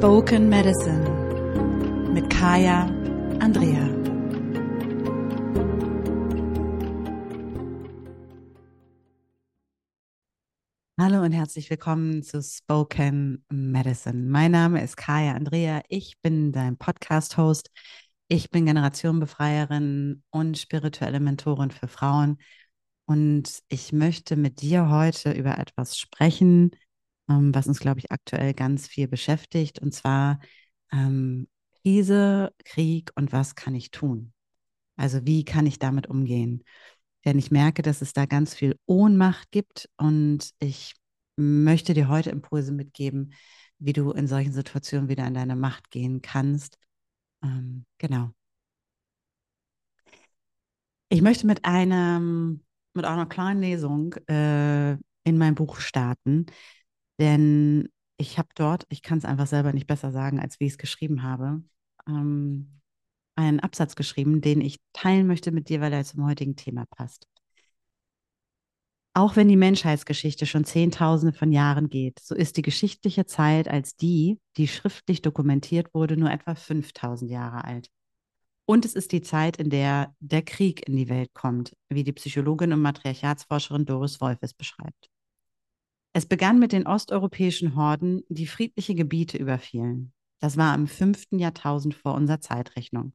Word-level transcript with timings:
Spoken 0.00 0.48
Medicine 0.48 1.04
mit 2.14 2.30
Kaya 2.30 2.86
Andrea. 3.38 3.86
Hallo 10.98 11.22
und 11.22 11.32
herzlich 11.32 11.68
willkommen 11.68 12.22
zu 12.22 12.42
Spoken 12.42 13.44
Medicine. 13.50 14.22
Mein 14.26 14.52
Name 14.52 14.82
ist 14.82 14.96
Kaya 14.96 15.34
Andrea. 15.34 15.82
Ich 15.90 16.18
bin 16.22 16.52
dein 16.52 16.78
Podcast-Host. 16.78 17.70
Ich 18.28 18.50
bin 18.50 18.64
Generationenbefreierin 18.64 20.22
und 20.30 20.56
spirituelle 20.56 21.20
Mentorin 21.20 21.72
für 21.72 21.88
Frauen. 21.88 22.38
Und 23.04 23.58
ich 23.68 23.92
möchte 23.92 24.36
mit 24.36 24.62
dir 24.62 24.88
heute 24.88 25.32
über 25.32 25.58
etwas 25.58 25.98
sprechen, 25.98 26.70
ähm, 27.30 27.54
was 27.54 27.66
uns, 27.66 27.80
glaube 27.80 28.00
ich, 28.00 28.10
aktuell 28.12 28.52
ganz 28.54 28.88
viel 28.88 29.08
beschäftigt, 29.08 29.78
und 29.78 29.94
zwar 29.94 30.40
ähm, 30.92 31.48
Krise, 31.82 32.52
Krieg 32.64 33.10
und 33.14 33.32
was 33.32 33.54
kann 33.54 33.74
ich 33.74 33.90
tun? 33.90 34.32
Also 34.96 35.24
wie 35.24 35.44
kann 35.44 35.66
ich 35.66 35.78
damit 35.78 36.08
umgehen? 36.08 36.64
Denn 37.24 37.38
ich 37.38 37.50
merke, 37.50 37.82
dass 37.82 38.02
es 38.02 38.12
da 38.12 38.26
ganz 38.26 38.54
viel 38.54 38.76
Ohnmacht 38.86 39.50
gibt 39.50 39.88
und 39.96 40.50
ich 40.58 40.94
möchte 41.36 41.94
dir 41.94 42.08
heute 42.08 42.30
Impulse 42.30 42.72
mitgeben, 42.72 43.32
wie 43.78 43.92
du 43.92 44.10
in 44.12 44.26
solchen 44.26 44.52
Situationen 44.52 45.08
wieder 45.08 45.26
in 45.26 45.34
deine 45.34 45.56
Macht 45.56 45.90
gehen 45.90 46.20
kannst. 46.22 46.76
Ähm, 47.42 47.86
genau. 47.98 48.30
Ich 51.08 51.22
möchte 51.22 51.46
mit 51.46 51.64
einem, 51.64 52.62
mit 52.94 53.04
einer 53.04 53.26
kleinen 53.26 53.60
Lesung 53.60 54.14
äh, 54.28 54.92
in 55.24 55.38
mein 55.38 55.54
Buch 55.54 55.80
starten, 55.80 56.46
denn 57.20 57.88
ich 58.16 58.38
habe 58.38 58.48
dort, 58.54 58.86
ich 58.88 59.02
kann 59.02 59.18
es 59.18 59.24
einfach 59.24 59.46
selber 59.46 59.72
nicht 59.72 59.86
besser 59.86 60.10
sagen, 60.12 60.40
als 60.40 60.60
wie 60.60 60.66
ich 60.66 60.72
es 60.72 60.78
geschrieben 60.78 61.22
habe, 61.22 61.62
ähm, 62.08 62.80
einen 63.36 63.60
Absatz 63.60 63.94
geschrieben, 63.96 64.40
den 64.40 64.60
ich 64.60 64.78
teilen 64.92 65.26
möchte 65.26 65.52
mit 65.52 65.68
dir, 65.68 65.80
weil 65.80 65.92
er 65.92 66.04
zum 66.04 66.26
heutigen 66.26 66.56
Thema 66.56 66.84
passt. 66.86 67.26
Auch 69.12 69.36
wenn 69.36 69.48
die 69.48 69.56
Menschheitsgeschichte 69.56 70.46
schon 70.46 70.64
Zehntausende 70.64 71.36
von 71.36 71.50
Jahren 71.50 71.90
geht, 71.90 72.20
so 72.20 72.34
ist 72.34 72.56
die 72.56 72.62
geschichtliche 72.62 73.26
Zeit 73.26 73.68
als 73.68 73.96
die, 73.96 74.38
die 74.56 74.68
schriftlich 74.68 75.20
dokumentiert 75.20 75.92
wurde, 75.94 76.16
nur 76.16 76.30
etwa 76.30 76.54
5000 76.54 77.30
Jahre 77.30 77.64
alt. 77.64 77.90
Und 78.66 78.84
es 78.84 78.94
ist 78.94 79.10
die 79.10 79.22
Zeit, 79.22 79.56
in 79.56 79.68
der 79.68 80.14
der 80.20 80.42
Krieg 80.42 80.86
in 80.88 80.96
die 80.96 81.08
Welt 81.08 81.34
kommt, 81.34 81.76
wie 81.88 82.04
die 82.04 82.12
Psychologin 82.12 82.72
und 82.72 82.82
Matriarchatsforscherin 82.82 83.84
Doris 83.84 84.20
Wolf 84.20 84.38
es 84.42 84.54
beschreibt. 84.54 85.10
Es 86.12 86.26
begann 86.26 86.58
mit 86.58 86.72
den 86.72 86.86
osteuropäischen 86.86 87.76
Horden, 87.76 88.22
die 88.28 88.46
friedliche 88.46 88.94
Gebiete 88.94 89.38
überfielen. 89.38 90.12
Das 90.40 90.56
war 90.56 90.74
im 90.74 90.88
fünften 90.88 91.38
Jahrtausend 91.38 91.94
vor 91.94 92.14
unserer 92.14 92.40
Zeitrechnung. 92.40 93.12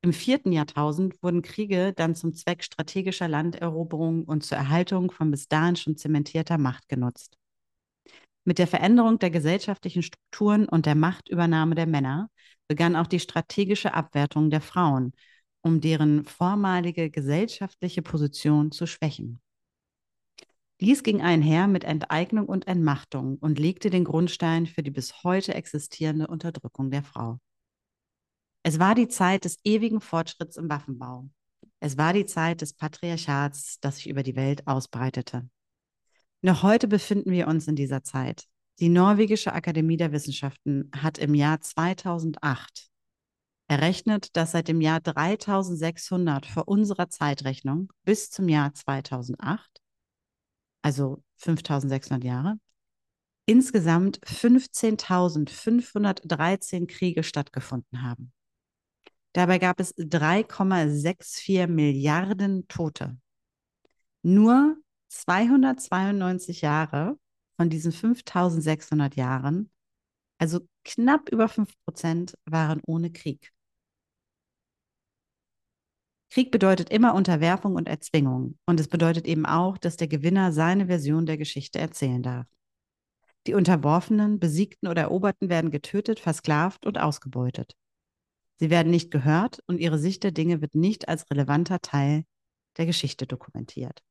Im 0.00 0.12
vierten 0.12 0.52
Jahrtausend 0.52 1.22
wurden 1.22 1.42
Kriege 1.42 1.92
dann 1.94 2.14
zum 2.14 2.34
Zweck 2.34 2.62
strategischer 2.62 3.28
Landeroberung 3.28 4.24
und 4.24 4.44
zur 4.44 4.58
Erhaltung 4.58 5.10
von 5.10 5.30
bis 5.30 5.48
dahin 5.48 5.76
schon 5.76 5.96
zementierter 5.96 6.58
Macht 6.58 6.88
genutzt. 6.88 7.38
Mit 8.44 8.58
der 8.58 8.66
Veränderung 8.66 9.18
der 9.18 9.30
gesellschaftlichen 9.30 10.02
Strukturen 10.02 10.68
und 10.68 10.86
der 10.86 10.94
Machtübernahme 10.94 11.74
der 11.74 11.86
Männer 11.86 12.30
begann 12.68 12.96
auch 12.96 13.06
die 13.06 13.20
strategische 13.20 13.94
Abwertung 13.94 14.50
der 14.50 14.60
Frauen, 14.60 15.12
um 15.62 15.80
deren 15.80 16.24
vormalige 16.24 17.10
gesellschaftliche 17.10 18.02
Position 18.02 18.70
zu 18.70 18.86
schwächen. 18.86 19.40
Dies 20.80 21.02
ging 21.04 21.22
einher 21.22 21.68
mit 21.68 21.84
Enteignung 21.84 22.46
und 22.46 22.66
Entmachtung 22.66 23.36
und 23.36 23.58
legte 23.58 23.90
den 23.90 24.04
Grundstein 24.04 24.66
für 24.66 24.82
die 24.82 24.90
bis 24.90 25.22
heute 25.22 25.54
existierende 25.54 26.26
Unterdrückung 26.26 26.90
der 26.90 27.04
Frau. 27.04 27.38
Es 28.64 28.78
war 28.78 28.94
die 28.94 29.08
Zeit 29.08 29.44
des 29.44 29.58
ewigen 29.62 30.00
Fortschritts 30.00 30.56
im 30.56 30.68
Waffenbau. 30.68 31.28
Es 31.80 31.96
war 31.96 32.12
die 32.12 32.26
Zeit 32.26 32.60
des 32.60 32.72
Patriarchats, 32.72 33.78
das 33.80 33.96
sich 33.96 34.08
über 34.08 34.22
die 34.22 34.36
Welt 34.36 34.66
ausbreitete. 34.66 35.48
Noch 36.42 36.62
heute 36.62 36.88
befinden 36.88 37.30
wir 37.30 37.46
uns 37.46 37.68
in 37.68 37.76
dieser 37.76 38.02
Zeit. 38.02 38.44
Die 38.80 38.88
Norwegische 38.88 39.52
Akademie 39.52 39.96
der 39.96 40.10
Wissenschaften 40.10 40.90
hat 40.96 41.18
im 41.18 41.34
Jahr 41.34 41.60
2008 41.60 42.88
errechnet, 43.68 44.36
dass 44.36 44.52
seit 44.52 44.68
dem 44.68 44.80
Jahr 44.80 45.00
3600 45.00 46.46
vor 46.46 46.66
unserer 46.66 47.08
Zeitrechnung 47.08 47.92
bis 48.02 48.30
zum 48.30 48.48
Jahr 48.48 48.74
2008 48.74 49.83
also 50.84 51.24
5600 51.38 52.22
Jahre, 52.22 52.60
insgesamt 53.46 54.20
15.513 54.20 56.86
Kriege 56.86 57.22
stattgefunden 57.22 58.02
haben. 58.02 58.34
Dabei 59.32 59.58
gab 59.58 59.80
es 59.80 59.96
3,64 59.96 61.68
Milliarden 61.68 62.68
Tote. 62.68 63.16
Nur 64.22 64.76
292 65.08 66.60
Jahre 66.60 67.18
von 67.56 67.70
diesen 67.70 67.92
5600 67.92 69.16
Jahren, 69.16 69.70
also 70.38 70.60
knapp 70.84 71.30
über 71.30 71.48
5 71.48 71.72
Prozent, 71.84 72.36
waren 72.44 72.82
ohne 72.86 73.10
Krieg. 73.10 73.53
Krieg 76.34 76.50
bedeutet 76.50 76.90
immer 76.90 77.14
Unterwerfung 77.14 77.76
und 77.76 77.86
Erzwingung. 77.86 78.58
Und 78.66 78.80
es 78.80 78.88
bedeutet 78.88 79.24
eben 79.24 79.46
auch, 79.46 79.78
dass 79.78 79.96
der 79.96 80.08
Gewinner 80.08 80.50
seine 80.50 80.86
Version 80.88 81.26
der 81.26 81.38
Geschichte 81.38 81.78
erzählen 81.78 82.24
darf. 82.24 82.46
Die 83.46 83.54
Unterworfenen, 83.54 84.40
Besiegten 84.40 84.88
oder 84.88 85.02
Eroberten 85.02 85.48
werden 85.48 85.70
getötet, 85.70 86.18
versklavt 86.18 86.86
und 86.86 86.98
ausgebeutet. 86.98 87.76
Sie 88.56 88.68
werden 88.68 88.90
nicht 88.90 89.12
gehört 89.12 89.60
und 89.68 89.78
ihre 89.78 89.96
Sicht 89.96 90.24
der 90.24 90.32
Dinge 90.32 90.60
wird 90.60 90.74
nicht 90.74 91.08
als 91.08 91.30
relevanter 91.30 91.78
Teil 91.80 92.24
der 92.78 92.86
Geschichte 92.86 93.28
dokumentiert. 93.28 94.02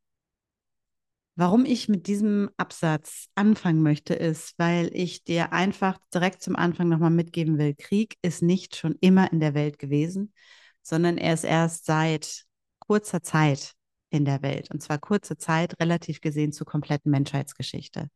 Warum 1.35 1.65
ich 1.65 1.89
mit 1.89 2.07
diesem 2.07 2.49
Absatz 2.55 3.27
anfangen 3.35 3.83
möchte, 3.83 4.13
ist, 4.13 4.53
weil 4.57 4.89
ich 4.93 5.25
dir 5.25 5.51
einfach 5.51 5.99
direkt 6.13 6.41
zum 6.41 6.55
Anfang 6.55 6.87
nochmal 6.87 7.09
mitgeben 7.09 7.57
will, 7.57 7.75
Krieg 7.75 8.15
ist 8.21 8.41
nicht 8.41 8.77
schon 8.77 8.95
immer 9.01 9.29
in 9.33 9.41
der 9.41 9.53
Welt 9.55 9.77
gewesen, 9.77 10.31
sondern 10.83 11.17
er 11.17 11.33
ist 11.33 11.45
erst 11.45 11.85
seit 11.85 12.43
kurzer 12.79 13.23
Zeit 13.23 13.73
in 14.09 14.25
der 14.25 14.41
Welt. 14.43 14.69
Und 14.71 14.81
zwar 14.81 14.99
kurze 14.99 15.37
Zeit 15.37 15.79
relativ 15.79 16.21
gesehen 16.21 16.51
zur 16.51 16.67
kompletten 16.67 17.11
Menschheitsgeschichte. 17.11 18.09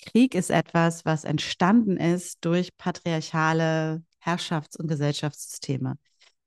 Krieg 0.00 0.34
ist 0.34 0.50
etwas, 0.50 1.04
was 1.04 1.24
entstanden 1.24 1.96
ist 1.96 2.44
durch 2.44 2.76
patriarchale 2.76 4.02
Herrschafts- 4.20 4.76
und 4.76 4.88
Gesellschaftssysteme. 4.88 5.98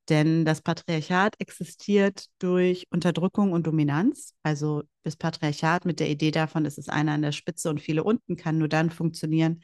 Denn 0.10 0.46
das 0.46 0.62
Patriarchat 0.62 1.36
existiert 1.40 2.26
durch 2.40 2.88
Unterdrückung 2.90 3.52
und 3.52 3.68
Dominanz. 3.68 4.34
Also 4.42 4.84
das 5.04 5.16
Patriarchat 5.16 5.86
mit 5.86 6.00
der 6.00 6.10
Idee 6.10 6.32
davon, 6.32 6.66
es 6.66 6.78
ist 6.78 6.90
einer 6.90 7.14
an 7.14 7.22
der 7.22 7.32
Spitze 7.32 7.70
und 7.70 7.82
viele 7.82 8.04
unten, 8.04 8.36
kann 8.36 8.58
nur 8.58 8.68
dann 8.68 8.90
funktionieren, 8.90 9.64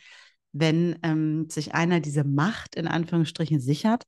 wenn 0.52 1.00
ähm, 1.04 1.50
sich 1.50 1.74
einer 1.74 2.00
diese 2.00 2.24
Macht 2.24 2.75
in 2.75 2.88
Anführungsstrichen 2.88 3.59
sichert 3.59 4.04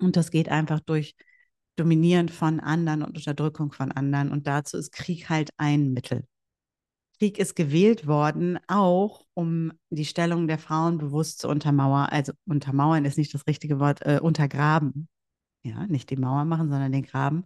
und 0.00 0.16
das 0.16 0.30
geht 0.30 0.48
einfach 0.48 0.80
durch 0.80 1.14
Dominieren 1.76 2.28
von 2.28 2.58
anderen 2.60 3.02
und 3.02 3.16
Unterdrückung 3.16 3.72
von 3.72 3.92
anderen. 3.92 4.32
Und 4.32 4.46
dazu 4.46 4.76
ist 4.76 4.90
Krieg 4.90 5.28
halt 5.28 5.50
ein 5.58 5.92
Mittel. 5.92 6.24
Krieg 7.18 7.38
ist 7.38 7.56
gewählt 7.56 8.06
worden, 8.06 8.58
auch 8.68 9.24
um 9.34 9.72
die 9.90 10.04
Stellung 10.04 10.46
der 10.46 10.58
Frauen 10.58 10.98
bewusst 10.98 11.40
zu 11.40 11.48
untermauern. 11.48 12.08
Also 12.10 12.32
untermauern 12.46 13.04
ist 13.04 13.18
nicht 13.18 13.34
das 13.34 13.46
richtige 13.46 13.78
Wort, 13.80 14.02
äh, 14.02 14.20
untergraben. 14.20 15.08
Ja, 15.64 15.86
nicht 15.86 16.10
die 16.10 16.16
Mauer 16.16 16.44
machen, 16.44 16.68
sondern 16.68 16.92
den 16.92 17.02
Graben. 17.02 17.44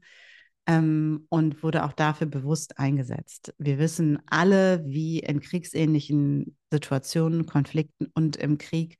Ähm, 0.66 1.26
und 1.28 1.62
wurde 1.62 1.84
auch 1.84 1.92
dafür 1.92 2.26
bewusst 2.26 2.78
eingesetzt. 2.78 3.54
Wir 3.58 3.78
wissen 3.78 4.20
alle, 4.26 4.84
wie 4.86 5.18
in 5.18 5.40
kriegsähnlichen 5.40 6.56
Situationen, 6.70 7.46
Konflikten 7.46 8.06
und 8.14 8.36
im 8.36 8.58
Krieg 8.58 8.98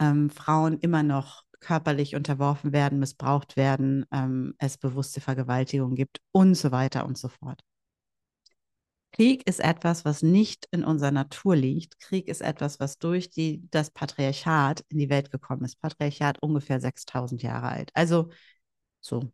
ähm, 0.00 0.30
Frauen 0.30 0.78
immer 0.80 1.02
noch 1.02 1.44
körperlich 1.60 2.14
unterworfen 2.14 2.72
werden, 2.72 2.98
missbraucht 2.98 3.56
werden, 3.56 4.06
ähm, 4.12 4.54
es 4.58 4.78
bewusste 4.78 5.20
Vergewaltigung 5.20 5.94
gibt 5.94 6.20
und 6.32 6.54
so 6.54 6.70
weiter 6.70 7.06
und 7.06 7.18
so 7.18 7.28
fort. 7.28 7.62
Krieg 9.12 9.46
ist 9.48 9.60
etwas, 9.60 10.04
was 10.04 10.22
nicht 10.22 10.68
in 10.70 10.84
unserer 10.84 11.10
Natur 11.10 11.56
liegt. 11.56 11.98
Krieg 11.98 12.28
ist 12.28 12.40
etwas, 12.40 12.78
was 12.78 12.98
durch 12.98 13.30
die, 13.30 13.66
das 13.70 13.90
Patriarchat 13.90 14.84
in 14.88 14.98
die 14.98 15.08
Welt 15.10 15.30
gekommen 15.30 15.64
ist. 15.64 15.80
Patriarchat 15.80 16.42
ungefähr 16.42 16.80
6000 16.80 17.42
Jahre 17.42 17.68
alt. 17.68 17.90
Also 17.94 18.30
so. 19.00 19.32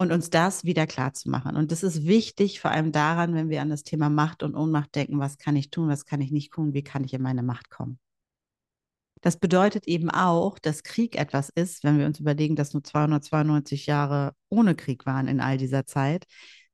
Und 0.00 0.12
uns 0.12 0.30
das 0.30 0.64
wieder 0.64 0.86
klar 0.86 1.12
zu 1.12 1.28
machen. 1.28 1.56
Und 1.56 1.72
das 1.72 1.82
ist 1.82 2.06
wichtig, 2.06 2.60
vor 2.60 2.70
allem 2.70 2.92
daran, 2.92 3.34
wenn 3.34 3.48
wir 3.48 3.62
an 3.62 3.70
das 3.70 3.82
Thema 3.82 4.08
Macht 4.08 4.44
und 4.44 4.54
Ohnmacht 4.54 4.94
denken, 4.94 5.18
was 5.18 5.38
kann 5.38 5.56
ich 5.56 5.70
tun, 5.70 5.88
was 5.88 6.04
kann 6.04 6.20
ich 6.20 6.30
nicht 6.30 6.52
tun, 6.52 6.72
wie 6.72 6.84
kann 6.84 7.02
ich 7.02 7.14
in 7.14 7.22
meine 7.22 7.42
Macht 7.42 7.70
kommen. 7.70 7.98
Das 9.20 9.38
bedeutet 9.38 9.86
eben 9.86 10.10
auch, 10.10 10.58
dass 10.58 10.82
Krieg 10.82 11.16
etwas 11.16 11.48
ist, 11.48 11.84
wenn 11.84 11.98
wir 11.98 12.06
uns 12.06 12.20
überlegen, 12.20 12.56
dass 12.56 12.72
nur 12.72 12.84
292 12.84 13.86
Jahre 13.86 14.32
ohne 14.48 14.74
Krieg 14.74 15.06
waren 15.06 15.28
in 15.28 15.40
all 15.40 15.58
dieser 15.58 15.86
Zeit, 15.86 16.24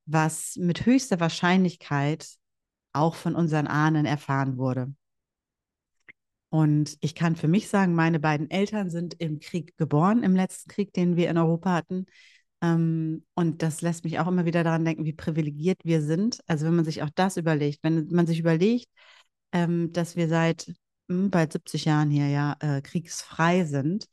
was 0.07 0.57
mit 0.57 0.87
höchster 0.87 1.21
Wahrscheinlichkeit 1.21 2.29
auch 2.93 3.15
von 3.15 3.35
unseren 3.35 3.67
Ahnen 3.67 4.07
erfahren 4.07 4.59
wurde. 4.59 4.93
Und 6.51 6.97
ich 7.01 7.17
kann 7.17 7.35
für 7.35 7.49
mich 7.49 7.69
sagen, 7.69 7.95
meine 7.95 8.21
beiden 8.21 8.49
Eltern 8.49 8.89
sind 8.89 9.15
im 9.19 9.41
Krieg 9.41 9.77
geboren, 9.77 10.23
im 10.23 10.37
letzten 10.37 10.71
Krieg, 10.71 10.93
den 10.93 11.17
wir 11.17 11.29
in 11.29 11.37
Europa 11.37 11.73
hatten. 11.73 12.07
Ähm, 12.63 13.25
und 13.35 13.63
das 13.63 13.83
lässt 13.83 14.05
mich 14.05 14.21
auch 14.21 14.29
immer 14.29 14.45
wieder 14.45 14.63
daran 14.63 14.85
denken, 14.85 15.05
wie 15.05 15.13
privilegiert 15.13 15.81
wir 15.85 16.01
sind. 16.01 16.41
Also 16.47 16.67
wenn 16.67 16.77
man 16.77 16.85
sich 16.85 17.03
auch 17.03 17.11
das 17.15 17.37
überlegt, 17.37 17.81
wenn 17.83 18.07
man 18.11 18.29
sich 18.29 18.39
überlegt, 18.39 18.89
ähm, 19.53 19.93
dass 19.93 20.15
wir 20.15 20.29
seit 20.29 20.73
bald 21.09 21.53
70 21.53 21.85
Jahren 21.85 22.11
hier 22.11 22.29
ja 22.29 22.57
äh, 22.61 22.81
kriegsfrei 22.83 23.65
sind, 23.65 24.07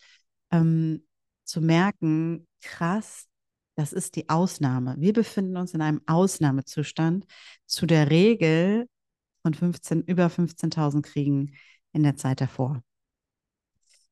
ähm, 0.52 1.06
zu 1.44 1.62
merken, 1.62 2.48
krass, 2.62 3.28
das 3.76 3.94
ist 3.94 4.16
die 4.16 4.30
Ausnahme. 4.30 4.96
Wir 5.00 5.14
befinden 5.14 5.58
uns 5.58 5.74
in 5.74 5.82
einem 5.82 6.02
Ausnahmezustand 6.06 7.26
zu 7.66 7.86
der 7.86 8.10
Regel 8.10 8.88
von 9.42 9.54
15, 9.54 10.04
über 10.04 10.30
15.000 10.30 11.02
Kriegen 11.02 11.54
in 11.94 12.04
der 12.04 12.16
Zeit 12.16 12.42
davor. 12.42 12.84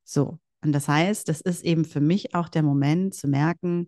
So, 0.03 0.39
und 0.61 0.71
das 0.71 0.87
heißt, 0.87 1.27
das 1.29 1.41
ist 1.41 1.63
eben 1.63 1.85
für 1.85 2.01
mich 2.01 2.35
auch 2.35 2.49
der 2.49 2.63
Moment 2.63 3.13
zu 3.13 3.27
merken, 3.27 3.87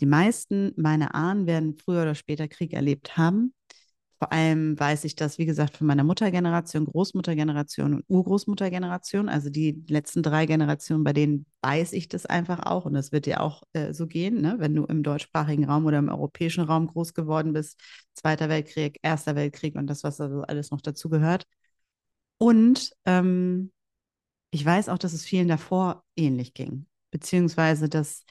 die 0.00 0.06
meisten 0.06 0.72
meiner 0.76 1.14
Ahnen 1.14 1.46
werden 1.46 1.76
früher 1.76 2.02
oder 2.02 2.14
später 2.14 2.48
Krieg 2.48 2.72
erlebt 2.72 3.16
haben. 3.16 3.54
Vor 4.20 4.32
allem 4.32 4.78
weiß 4.78 5.04
ich 5.04 5.16
das, 5.16 5.38
wie 5.38 5.46
gesagt, 5.46 5.78
von 5.78 5.86
meiner 5.86 6.04
Muttergeneration, 6.04 6.84
Großmuttergeneration 6.84 7.94
und 7.94 8.04
Urgroßmuttergeneration. 8.06 9.30
Also 9.30 9.48
die 9.48 9.82
letzten 9.88 10.22
drei 10.22 10.44
Generationen, 10.44 11.04
bei 11.04 11.14
denen 11.14 11.46
weiß 11.62 11.94
ich 11.94 12.06
das 12.06 12.26
einfach 12.26 12.66
auch. 12.66 12.84
Und 12.84 12.92
das 12.92 13.12
wird 13.12 13.24
dir 13.24 13.40
auch 13.40 13.62
äh, 13.72 13.94
so 13.94 14.06
gehen, 14.06 14.42
ne? 14.42 14.56
wenn 14.58 14.74
du 14.74 14.84
im 14.84 15.02
deutschsprachigen 15.02 15.64
Raum 15.64 15.86
oder 15.86 15.98
im 15.98 16.10
europäischen 16.10 16.64
Raum 16.64 16.86
groß 16.88 17.14
geworden 17.14 17.54
bist. 17.54 17.80
Zweiter 18.12 18.50
Weltkrieg, 18.50 18.98
Erster 19.00 19.36
Weltkrieg 19.36 19.74
und 19.76 19.86
das, 19.86 20.04
was 20.04 20.20
also 20.20 20.42
alles 20.42 20.70
noch 20.70 20.82
dazu 20.82 21.08
gehört. 21.08 21.46
Und 22.36 22.92
ähm, 23.06 23.72
ich 24.50 24.64
weiß 24.64 24.90
auch, 24.90 24.98
dass 24.98 25.14
es 25.14 25.24
vielen 25.24 25.48
davor 25.48 26.04
ähnlich 26.16 26.52
ging. 26.52 26.86
Beziehungsweise, 27.10 27.88
dass 27.88 28.24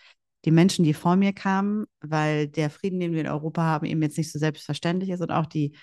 die 0.45 0.51
Menschen, 0.51 0.85
die 0.85 0.93
vor 0.93 1.15
mir 1.15 1.33
kamen, 1.33 1.85
weil 2.01 2.47
der 2.47 2.69
Frieden, 2.69 2.99
den 2.99 3.13
wir 3.13 3.21
in 3.21 3.27
Europa 3.27 3.61
haben, 3.61 3.85
eben 3.85 4.01
jetzt 4.01 4.17
nicht 4.17 4.31
so 4.31 4.39
selbstverständlich 4.39 5.09
ist 5.09 5.21
und 5.21 5.31
auch 5.31 5.45
die, 5.45 5.75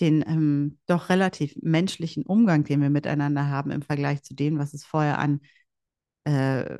den 0.00 0.22
ähm, 0.26 0.78
doch 0.86 1.08
relativ 1.08 1.56
menschlichen 1.60 2.24
Umgang, 2.24 2.64
den 2.64 2.80
wir 2.80 2.90
miteinander 2.90 3.48
haben 3.48 3.70
im 3.70 3.82
Vergleich 3.82 4.22
zu 4.22 4.34
dem, 4.34 4.58
was 4.58 4.74
es 4.74 4.84
vorher 4.84 5.18
an 5.18 5.40
äh, 6.24 6.78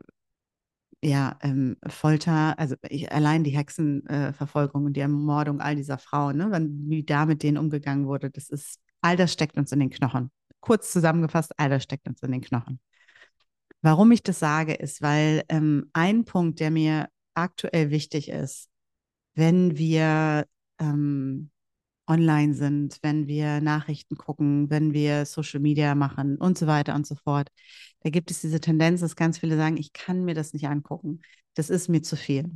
ja, 1.03 1.39
ähm, 1.43 1.77
Folter, 1.87 2.59
also 2.59 2.75
ich, 2.89 3.13
allein 3.13 3.45
die 3.45 3.51
Hexenverfolgung 3.51 4.83
äh, 4.83 4.87
und 4.87 4.97
die 4.97 5.01
Ermordung 5.01 5.61
all 5.61 5.77
dieser 5.77 5.99
Frauen, 5.99 6.37
ne, 6.37 6.69
wie 6.89 7.05
da 7.05 7.27
mit 7.27 7.43
denen 7.43 7.59
umgegangen 7.59 8.07
wurde, 8.07 8.31
das 8.31 8.49
ist, 8.49 8.81
all 9.03 9.17
das 9.17 9.33
steckt 9.33 9.57
uns 9.57 9.73
in 9.73 9.81
den 9.81 9.91
Knochen. 9.91 10.31
Kurz 10.61 10.93
zusammengefasst, 10.93 11.53
all 11.59 11.71
das 11.71 11.83
steckt 11.83 12.09
uns 12.09 12.23
in 12.23 12.33
den 12.33 12.41
Knochen. 12.41 12.81
Warum 13.83 14.11
ich 14.11 14.23
das 14.23 14.39
sage, 14.39 14.75
ist, 14.75 15.01
weil 15.03 15.45
ähm, 15.49 15.91
ein 15.93 16.25
Punkt, 16.25 16.61
der 16.61 16.71
mir 16.71 17.09
aktuell 17.37 17.91
wichtig 17.91 18.29
ist, 18.29 18.69
wenn 19.35 19.77
wir 19.77 20.47
ähm, 20.79 21.51
online 22.07 22.55
sind, 22.55 22.99
wenn 23.03 23.27
wir 23.27 23.61
Nachrichten 23.61 24.17
gucken, 24.17 24.71
wenn 24.71 24.93
wir 24.93 25.27
Social 25.27 25.61
Media 25.61 25.95
machen 25.95 26.37
und 26.37 26.57
so 26.57 26.67
weiter 26.67 26.95
und 26.95 27.07
so 27.07 27.17
fort. 27.17 27.49
Da 28.01 28.11
gibt 28.11 28.31
es 28.31 28.41
diese 28.41 28.61
Tendenz, 28.61 29.01
dass 29.01 29.17
ganz 29.17 29.39
viele 29.39 29.57
sagen, 29.57 29.77
ich 29.77 29.93
kann 29.93 30.25
mir 30.25 30.35
das 30.35 30.53
nicht 30.53 30.69
angucken. 30.69 31.21
Das 31.55 31.71
ist 31.71 31.89
mir 31.89 32.03
zu 32.03 32.17
viel. 32.17 32.51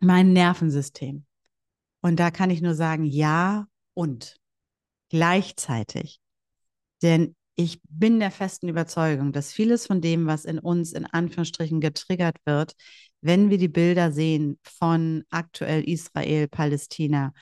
Mein 0.00 0.32
Nervensystem. 0.32 1.26
Und 2.00 2.18
da 2.20 2.30
kann 2.30 2.50
ich 2.50 2.62
nur 2.62 2.74
sagen, 2.74 3.04
ja 3.04 3.66
und 3.94 4.36
gleichzeitig. 5.08 6.20
Denn 7.02 7.34
ich 7.54 7.80
bin 7.88 8.18
der 8.18 8.30
festen 8.30 8.68
Überzeugung, 8.68 9.32
dass 9.32 9.52
vieles 9.52 9.86
von 9.86 10.00
dem, 10.00 10.26
was 10.26 10.44
in 10.44 10.58
uns 10.58 10.92
in 10.92 11.04
Anführungsstrichen 11.04 11.80
getriggert 11.80 12.36
wird, 12.44 12.74
wenn 13.22 13.50
wir 13.50 13.58
die 13.58 13.68
Bilder 13.68 14.12
sehen 14.12 14.58
von 14.62 15.24
aktuell 15.30 15.88
Israel, 15.88 16.48
Palästina 16.48 17.32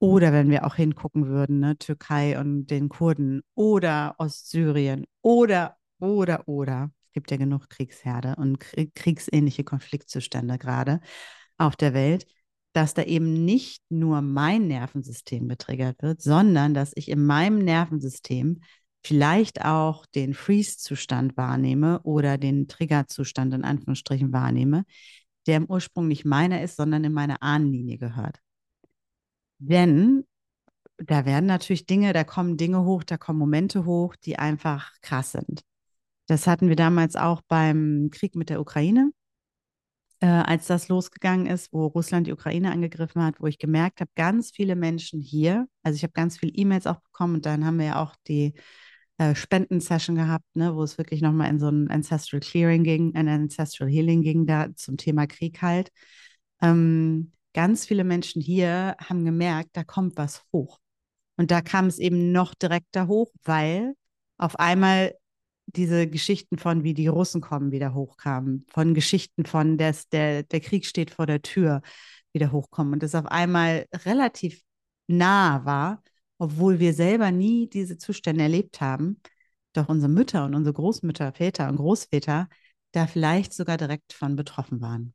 oder 0.00 0.32
wenn 0.32 0.50
wir 0.50 0.66
auch 0.66 0.74
hingucken 0.74 1.28
würden, 1.28 1.60
ne, 1.60 1.78
Türkei 1.78 2.38
und 2.38 2.66
den 2.66 2.88
Kurden 2.88 3.42
oder 3.54 4.14
Ostsyrien 4.18 5.06
oder, 5.22 5.76
oder, 6.00 6.46
oder, 6.46 6.90
es 7.06 7.12
gibt 7.12 7.30
ja 7.30 7.36
genug 7.36 7.68
Kriegsherde 7.70 8.36
und 8.36 8.58
kriegsähnliche 8.94 9.64
Konfliktzustände 9.64 10.58
gerade 10.58 11.00
auf 11.56 11.74
der 11.74 11.94
Welt, 11.94 12.26
dass 12.72 12.94
da 12.94 13.02
eben 13.02 13.44
nicht 13.44 13.82
nur 13.88 14.20
mein 14.20 14.68
Nervensystem 14.68 15.48
getriggert 15.48 16.02
wird, 16.02 16.20
sondern 16.20 16.74
dass 16.74 16.92
ich 16.94 17.08
in 17.08 17.24
meinem 17.24 17.58
Nervensystem 17.58 18.60
vielleicht 19.04 19.64
auch 19.64 20.06
den 20.06 20.34
Freeze-Zustand 20.34 21.36
wahrnehme 21.36 22.00
oder 22.02 22.38
den 22.38 22.68
Trigger-Zustand 22.68 23.54
in 23.54 23.64
Anführungsstrichen 23.64 24.32
wahrnehme, 24.32 24.84
der 25.48 25.56
im 25.56 25.66
Ursprung 25.66 26.06
nicht 26.06 26.24
meiner 26.24 26.62
ist, 26.62 26.76
sondern 26.76 27.02
in 27.02 27.12
meine 27.12 27.42
Ahnenlinie 27.42 27.98
gehört. 27.98 28.40
Denn 29.58 30.24
da 30.98 31.24
werden 31.24 31.46
natürlich 31.46 31.86
Dinge, 31.86 32.12
da 32.12 32.24
kommen 32.24 32.56
Dinge 32.56 32.84
hoch, 32.84 33.02
da 33.04 33.16
kommen 33.16 33.38
Momente 33.38 33.84
hoch, 33.84 34.14
die 34.16 34.38
einfach 34.38 34.92
krass 35.00 35.32
sind. 35.32 35.62
Das 36.26 36.46
hatten 36.46 36.68
wir 36.68 36.76
damals 36.76 37.16
auch 37.16 37.40
beim 37.48 38.10
Krieg 38.12 38.36
mit 38.36 38.50
der 38.50 38.60
Ukraine, 38.60 39.10
äh, 40.20 40.26
als 40.26 40.66
das 40.66 40.88
losgegangen 40.88 41.46
ist, 41.46 41.72
wo 41.72 41.86
Russland 41.86 42.26
die 42.26 42.32
Ukraine 42.32 42.70
angegriffen 42.70 43.22
hat, 43.22 43.40
wo 43.40 43.46
ich 43.46 43.58
gemerkt 43.58 44.00
habe, 44.00 44.10
ganz 44.14 44.50
viele 44.50 44.76
Menschen 44.76 45.20
hier, 45.20 45.66
also 45.82 45.96
ich 45.96 46.02
habe 46.02 46.12
ganz 46.12 46.36
viele 46.38 46.52
E-Mails 46.52 46.86
auch 46.86 47.00
bekommen 47.00 47.36
und 47.36 47.46
dann 47.46 47.64
haben 47.64 47.78
wir 47.78 47.86
ja 47.86 48.02
auch 48.02 48.14
die 48.26 48.54
äh, 49.18 49.34
Spendensession 49.34 50.16
gehabt, 50.16 50.44
ne, 50.54 50.74
wo 50.74 50.82
es 50.82 50.96
wirklich 50.96 51.22
nochmal 51.22 51.50
in 51.50 51.58
so 51.58 51.68
ein 51.68 51.90
Ancestral 51.90 52.40
Clearing 52.40 52.84
ging, 52.84 53.14
ein 53.14 53.28
Ancestral 53.28 53.88
Healing 53.88 54.22
ging, 54.22 54.46
da 54.46 54.68
zum 54.76 54.96
Thema 54.96 55.26
Krieg 55.26 55.60
halt. 55.60 55.90
Ähm, 56.62 57.32
ganz 57.52 57.86
viele 57.86 58.04
Menschen 58.04 58.40
hier 58.40 58.96
haben 59.00 59.24
gemerkt, 59.24 59.70
da 59.72 59.84
kommt 59.84 60.16
was 60.16 60.44
hoch. 60.52 60.78
Und 61.36 61.50
da 61.50 61.60
kam 61.60 61.86
es 61.86 61.98
eben 61.98 62.32
noch 62.32 62.54
direkter 62.54 63.08
hoch, 63.08 63.32
weil 63.44 63.94
auf 64.38 64.58
einmal 64.58 65.14
diese 65.66 66.08
Geschichten 66.08 66.58
von, 66.58 66.84
wie 66.84 66.94
die 66.94 67.08
Russen 67.08 67.40
kommen, 67.40 67.72
wieder 67.72 67.94
hochkamen, 67.94 68.66
von 68.70 68.94
Geschichten 68.94 69.44
von, 69.44 69.78
des, 69.78 70.08
der, 70.08 70.44
der 70.44 70.60
Krieg 70.60 70.86
steht 70.86 71.10
vor 71.10 71.26
der 71.26 71.42
Tür, 71.42 71.82
wieder 72.32 72.52
hochkommen. 72.52 72.92
Und 72.94 73.02
das 73.02 73.14
auf 73.14 73.26
einmal 73.26 73.86
relativ 74.04 74.62
nah 75.08 75.64
war 75.64 76.02
obwohl 76.38 76.78
wir 76.78 76.94
selber 76.94 77.30
nie 77.30 77.68
diese 77.68 77.98
Zustände 77.98 78.42
erlebt 78.42 78.80
haben, 78.80 79.20
doch 79.72 79.88
unsere 79.88 80.10
Mütter 80.10 80.44
und 80.44 80.54
unsere 80.54 80.74
Großmütter, 80.74 81.32
Väter 81.32 81.68
und 81.68 81.76
Großväter 81.76 82.48
da 82.92 83.06
vielleicht 83.06 83.52
sogar 83.52 83.76
direkt 83.76 84.12
von 84.12 84.36
betroffen 84.36 84.80
waren. 84.80 85.14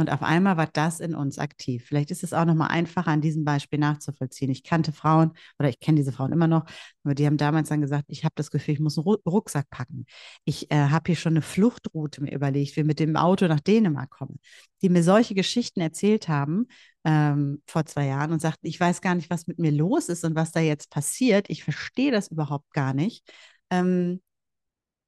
Und 0.00 0.10
auf 0.10 0.22
einmal 0.22 0.56
war 0.56 0.66
das 0.66 0.98
in 0.98 1.14
uns 1.14 1.38
aktiv. 1.38 1.84
Vielleicht 1.86 2.10
ist 2.10 2.22
es 2.24 2.32
auch 2.32 2.46
nochmal 2.46 2.70
einfacher, 2.70 3.10
an 3.10 3.20
diesem 3.20 3.44
Beispiel 3.44 3.78
nachzuvollziehen. 3.78 4.50
Ich 4.50 4.62
kannte 4.62 4.92
Frauen 4.92 5.32
oder 5.58 5.68
ich 5.68 5.78
kenne 5.78 5.96
diese 5.96 6.10
Frauen 6.10 6.32
immer 6.32 6.46
noch, 6.46 6.64
aber 7.04 7.14
die 7.14 7.26
haben 7.26 7.36
damals 7.36 7.68
dann 7.68 7.82
gesagt, 7.82 8.06
ich 8.08 8.24
habe 8.24 8.32
das 8.34 8.50
Gefühl, 8.50 8.72
ich 8.72 8.80
muss 8.80 8.96
einen 8.96 9.04
Rucksack 9.04 9.68
packen. 9.68 10.06
Ich 10.46 10.70
äh, 10.70 10.88
habe 10.88 11.02
hier 11.08 11.16
schon 11.16 11.34
eine 11.34 11.42
Fluchtroute 11.42 12.22
mir 12.22 12.32
überlegt, 12.32 12.76
wie 12.76 12.82
mit 12.82 12.98
dem 12.98 13.14
Auto 13.14 13.46
nach 13.46 13.60
Dänemark 13.60 14.08
kommen. 14.08 14.40
Die 14.80 14.88
mir 14.88 15.02
solche 15.02 15.34
Geschichten 15.34 15.82
erzählt 15.82 16.28
haben 16.28 16.66
ähm, 17.04 17.62
vor 17.66 17.84
zwei 17.84 18.06
Jahren 18.06 18.32
und 18.32 18.40
sagten, 18.40 18.66
ich 18.68 18.80
weiß 18.80 19.02
gar 19.02 19.14
nicht, 19.14 19.28
was 19.28 19.46
mit 19.48 19.58
mir 19.58 19.70
los 19.70 20.08
ist 20.08 20.24
und 20.24 20.34
was 20.34 20.50
da 20.50 20.60
jetzt 20.60 20.88
passiert. 20.88 21.50
Ich 21.50 21.62
verstehe 21.62 22.10
das 22.10 22.28
überhaupt 22.28 22.72
gar 22.72 22.94
nicht. 22.94 23.30
Ähm, 23.68 24.22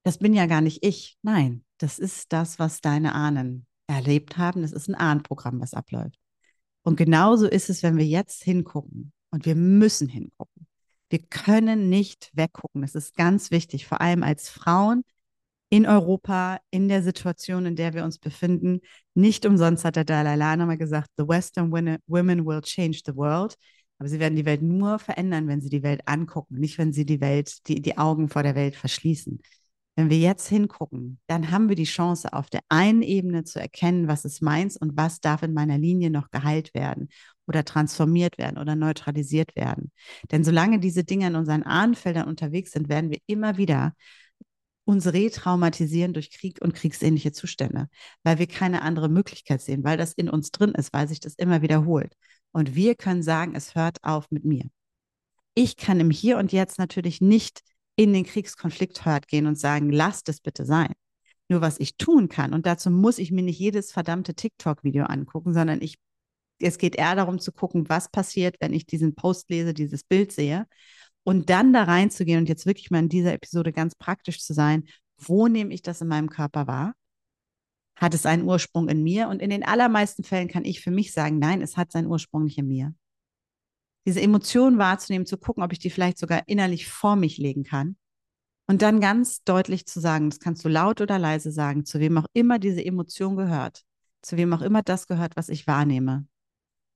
das 0.03 0.19
bin 0.19 0.35
ja 0.35 0.45
gar 0.45 0.61
nicht 0.61 0.85
ich. 0.85 1.17
Nein, 1.23 1.65
das 1.79 1.99
ist 1.99 2.31
das, 2.35 2.59
was 2.59 2.83
deine 2.83 3.15
Ahnen 3.15 3.67
erlebt 3.93 4.39
haben. 4.39 4.63
Das 4.63 4.73
ist 4.73 4.89
ein 4.89 4.95
Ahnenprogramm, 4.95 5.61
was 5.61 5.75
abläuft. 5.75 6.19
Und 6.83 6.97
genauso 6.97 7.47
ist 7.47 7.71
es, 7.71 7.83
wenn 7.83 7.97
wir 7.97 8.07
jetzt 8.07 8.43
hingucken. 8.43 9.13
Und 9.31 9.47
wir 9.47 9.55
müssen 9.55 10.09
hingucken. 10.09 10.67
Wir 11.09 11.21
können 11.21 11.89
nicht 11.89 12.31
weggucken. 12.35 12.83
Das 12.83 12.95
ist 12.95 13.15
ganz 13.15 13.51
wichtig, 13.51 13.87
vor 13.87 14.01
allem 14.01 14.23
als 14.23 14.49
Frauen 14.49 15.05
in 15.71 15.87
Europa, 15.87 16.59
in 16.71 16.89
der 16.89 17.03
Situation, 17.03 17.65
in 17.65 17.77
der 17.77 17.95
wir 17.95 18.05
uns 18.05 18.19
befinden. 18.19 18.81
Nicht 19.15 19.47
umsonst 19.47 19.85
hat 19.85 19.97
der 19.97 20.05
Dalai 20.05 20.37
Lama 20.37 20.67
mal 20.67 20.77
gesagt, 20.77 21.09
the 21.17 21.27
Western 21.27 21.73
women 21.73 22.47
will 22.47 22.61
change 22.61 23.01
the 23.07 23.17
world. 23.17 23.57
Aber 23.99 24.09
sie 24.09 24.19
werden 24.19 24.37
die 24.37 24.45
Welt 24.45 24.63
nur 24.63 24.99
verändern, 24.99 25.49
wenn 25.49 25.61
sie 25.61 25.71
die 25.71 25.83
Welt 25.83 26.03
angucken, 26.07 26.59
nicht 26.59 26.77
wenn 26.77 26.93
sie 26.93 27.07
die 27.07 27.21
Welt, 27.21 27.67
die, 27.69 27.81
die 27.81 27.97
Augen 27.97 28.29
vor 28.29 28.43
der 28.43 28.55
Welt 28.55 28.77
verschließen. 28.77 29.41
Wenn 29.95 30.09
wir 30.09 30.19
jetzt 30.19 30.49
hingucken, 30.49 31.19
dann 31.27 31.51
haben 31.51 31.69
wir 31.69 31.77
die 31.77 31.85
Chance, 31.85 32.33
auf 32.33 32.49
der 32.49 32.61
einen 32.71 33.03
Ebene 33.03 33.45
zu 33.45 33.61
erkennen, 33.61 34.09
was 34.09 34.25
ist 34.25 34.41
meins 34.41 34.77
und 34.77 34.97
was 34.97 35.21
darf 35.21 35.43
in 35.43 35.53
meiner 35.53 35.77
Linie 35.77 36.11
noch 36.11 36.31
geheilt 36.31 36.73
werden 36.75 37.11
oder 37.47 37.65
transformiert 37.65 38.39
werden 38.39 38.57
oder 38.57 38.75
neutralisiert 38.75 39.55
werden. 39.55 39.93
Denn 40.31 40.45
solange 40.45 40.79
diese 40.81 41.05
Dinge 41.05 41.27
in 41.27 41.37
unseren 41.37 41.63
Ahnenfeldern 41.63 42.27
unterwegs 42.27 42.73
sind, 42.73 42.89
werden 42.89 43.11
wir 43.11 43.19
immer 43.27 43.59
wieder 43.59 43.93
uns 44.85 45.13
retraumatisieren 45.13 46.13
durch 46.13 46.31
Krieg 46.31 46.61
und 46.63 46.75
kriegsähnliche 46.75 47.33
Zustände, 47.33 47.89
weil 48.25 48.39
wir 48.39 48.47
keine 48.47 48.83
andere 48.83 49.09
Möglichkeit 49.09 49.61
sehen, 49.61 49.85
weil 49.85 49.97
das 49.97 50.13
in 50.13 50.29
uns 50.29 50.51
drin 50.51 50.73
ist, 50.73 50.93
weil 50.93 51.07
sich 51.07 51.21
das 51.21 51.35
immer 51.35 51.63
wiederholt. 51.63 52.15
Und 52.53 52.75
wir 52.75 52.95
können 52.95 53.23
sagen, 53.23 53.55
es 53.55 53.75
hört 53.75 54.03
auf 54.03 54.31
mit 54.31 54.45
mir. 54.45 54.65
Ich 55.55 55.77
kann 55.77 56.01
im 56.01 56.11
Hier 56.11 56.39
und 56.39 56.51
Jetzt 56.51 56.79
natürlich 56.79 57.21
nicht 57.21 57.61
in 57.97 58.13
den 58.13 58.25
Kriegskonflikt-Herd 58.25 59.29
gehen 59.29 59.47
und 59.47 59.59
sagen, 59.59 59.91
lasst 59.91 60.29
es 60.29 60.41
bitte 60.41 60.65
sein. 60.65 60.93
Nur 61.49 61.61
was 61.61 61.79
ich 61.81 61.97
tun 61.97 62.29
kann, 62.29 62.55
und 62.55 62.67
dazu 62.67 62.91
muss 62.91 63.19
ich 63.19 63.31
mir 63.31 63.43
nicht 63.43 63.59
jedes 63.59 63.93
verdammte 63.93 64.35
TikTok-Video 64.35 65.05
angucken, 65.05 65.53
sondern 65.53 65.83
ich, 65.83 65.97
es 66.61 66.79
geht 66.79 66.97
eher 66.97 67.15
darum 67.15 67.39
zu 67.39 67.53
gucken, 67.53 67.89
was 67.89 68.11
passiert, 68.11 68.57
wenn 68.61 68.73
ich 68.73 68.87
diesen 68.87 69.15
Post 69.15 69.51
lese, 69.51 69.75
dieses 69.75 70.05
Bild 70.05 70.33
sehe 70.33 70.67
und 71.25 71.51
dann 71.51 71.73
da 71.73 71.85
reinzugehen 71.85 72.39
und 72.39 72.49
jetzt 72.49 72.67
wirklich 72.67 72.91
mal 72.91 73.01
in 73.01 73.09
dieser 73.09 73.35
Episode 73.35 73.73
ganz 73.73 73.95
praktisch 73.95 74.43
zu 74.43 74.55
sein, 74.55 74.85
wo 75.19 75.49
nehme 75.49 75.73
ich 75.73 75.83
das 75.83 76.01
in 76.01 76.09
meinem 76.09 76.31
Körper 76.31 76.67
wahr? 76.67 76.95
Hat 77.97 78.15
es 78.15 78.27
einen 78.27 78.45
Ursprung 78.45 78.89
in 78.89 79.03
mir? 79.03 79.29
Und 79.29 79.41
in 79.41 79.51
den 79.51 79.65
allermeisten 79.65 80.25
Fällen 80.25 80.49
kann 80.49 80.65
ich 80.65 80.81
für 80.81 80.91
mich 80.91 81.13
sagen, 81.13 81.39
nein, 81.39 81.63
es 81.63 81.77
hat 81.77 81.93
seinen 81.93 82.07
Ursprung 82.09 82.45
nicht 82.45 82.59
in 82.59 82.67
mir. 82.67 82.95
Diese 84.07 84.21
Emotionen 84.21 84.79
wahrzunehmen, 84.79 85.27
zu 85.27 85.37
gucken, 85.37 85.63
ob 85.63 85.73
ich 85.73 85.79
die 85.79 85.91
vielleicht 85.91 86.19
sogar 86.19 86.43
innerlich 86.49 86.89
vor 86.89 87.17
mich 87.17 87.39
legen 87.39 87.63
kann. 87.63 87.97
Und 88.67 88.83
dann 88.83 89.01
ganz 89.01 89.43
deutlich 89.45 89.87
zu 89.87 90.01
sagen, 90.01 90.31
das 90.31 90.41
kannst 90.41 90.65
du 90.65 90.69
laut 90.69 91.01
oder 91.01 91.19
leise 91.19 91.53
sagen, 91.53 91.85
zu 91.85 92.01
wem 92.01 92.19
auch 92.19 92.27
immer 92.33 92.59
diese 92.59 92.85
Emotion 92.85 93.37
gehört, 93.37 93.83
zu 94.23 94.37
wem 94.37 94.53
auch 94.53 94.63
immer 94.63 94.83
das 94.83 95.07
gehört, 95.07 95.37
was 95.37 95.49
ich 95.49 95.67
wahrnehme. 95.67 96.27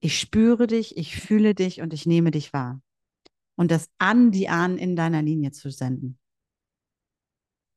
Ich 0.00 0.18
spüre 0.18 0.66
dich, 0.66 0.96
ich 0.96 1.20
fühle 1.20 1.54
dich 1.54 1.80
und 1.80 1.92
ich 1.92 2.06
nehme 2.06 2.30
dich 2.30 2.52
wahr. 2.52 2.80
Und 3.56 3.70
das 3.70 3.88
an 3.98 4.30
die 4.30 4.48
Ahnen 4.48 4.78
in 4.78 4.96
deiner 4.96 5.22
Linie 5.22 5.50
zu 5.50 5.70
senden. 5.70 6.18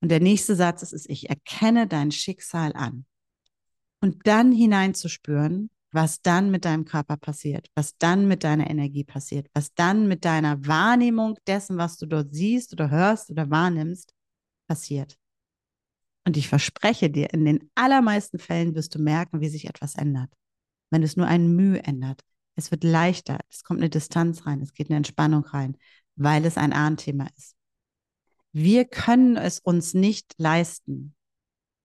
Und 0.01 0.09
der 0.09 0.19
nächste 0.19 0.55
Satz 0.55 0.81
ist, 0.81 0.93
ist, 0.93 1.09
ich 1.09 1.29
erkenne 1.29 1.87
dein 1.87 2.11
Schicksal 2.11 2.73
an. 2.73 3.05
Und 4.01 4.27
dann 4.27 4.51
hineinzuspüren, 4.51 5.69
was 5.91 6.21
dann 6.21 6.51
mit 6.51 6.65
deinem 6.65 6.85
Körper 6.85 7.17
passiert, 7.17 7.69
was 7.75 7.97
dann 7.97 8.27
mit 8.27 8.43
deiner 8.43 8.69
Energie 8.69 9.03
passiert, 9.03 9.47
was 9.53 9.73
dann 9.73 10.07
mit 10.07 10.23
deiner 10.25 10.65
Wahrnehmung 10.67 11.37
dessen, 11.47 11.77
was 11.77 11.97
du 11.97 12.05
dort 12.05 12.33
siehst 12.33 12.73
oder 12.73 12.89
hörst 12.89 13.31
oder 13.31 13.49
wahrnimmst, 13.49 14.13
passiert. 14.67 15.17
Und 16.25 16.37
ich 16.37 16.47
verspreche 16.47 17.09
dir, 17.09 17.33
in 17.33 17.45
den 17.45 17.71
allermeisten 17.75 18.37
Fällen 18.37 18.75
wirst 18.75 18.93
du 18.93 18.99
merken, 18.99 19.41
wie 19.41 19.49
sich 19.49 19.65
etwas 19.65 19.95
ändert. 19.95 20.31
Wenn 20.91 21.01
es 21.01 21.17
nur 21.17 21.27
ein 21.27 21.55
Mühe 21.55 21.83
ändert. 21.83 22.21
Es 22.55 22.71
wird 22.71 22.83
leichter, 22.83 23.39
es 23.49 23.63
kommt 23.63 23.79
eine 23.79 23.89
Distanz 23.89 24.45
rein, 24.45 24.61
es 24.61 24.73
geht 24.73 24.89
eine 24.89 24.97
Entspannung 24.97 25.45
rein, 25.45 25.77
weil 26.15 26.45
es 26.45 26.57
ein 26.57 26.73
Ahnthema 26.73 27.27
ist. 27.37 27.55
Wir 28.51 28.85
können 28.85 29.37
es 29.37 29.59
uns 29.59 29.93
nicht 29.93 30.33
leisten. 30.37 31.15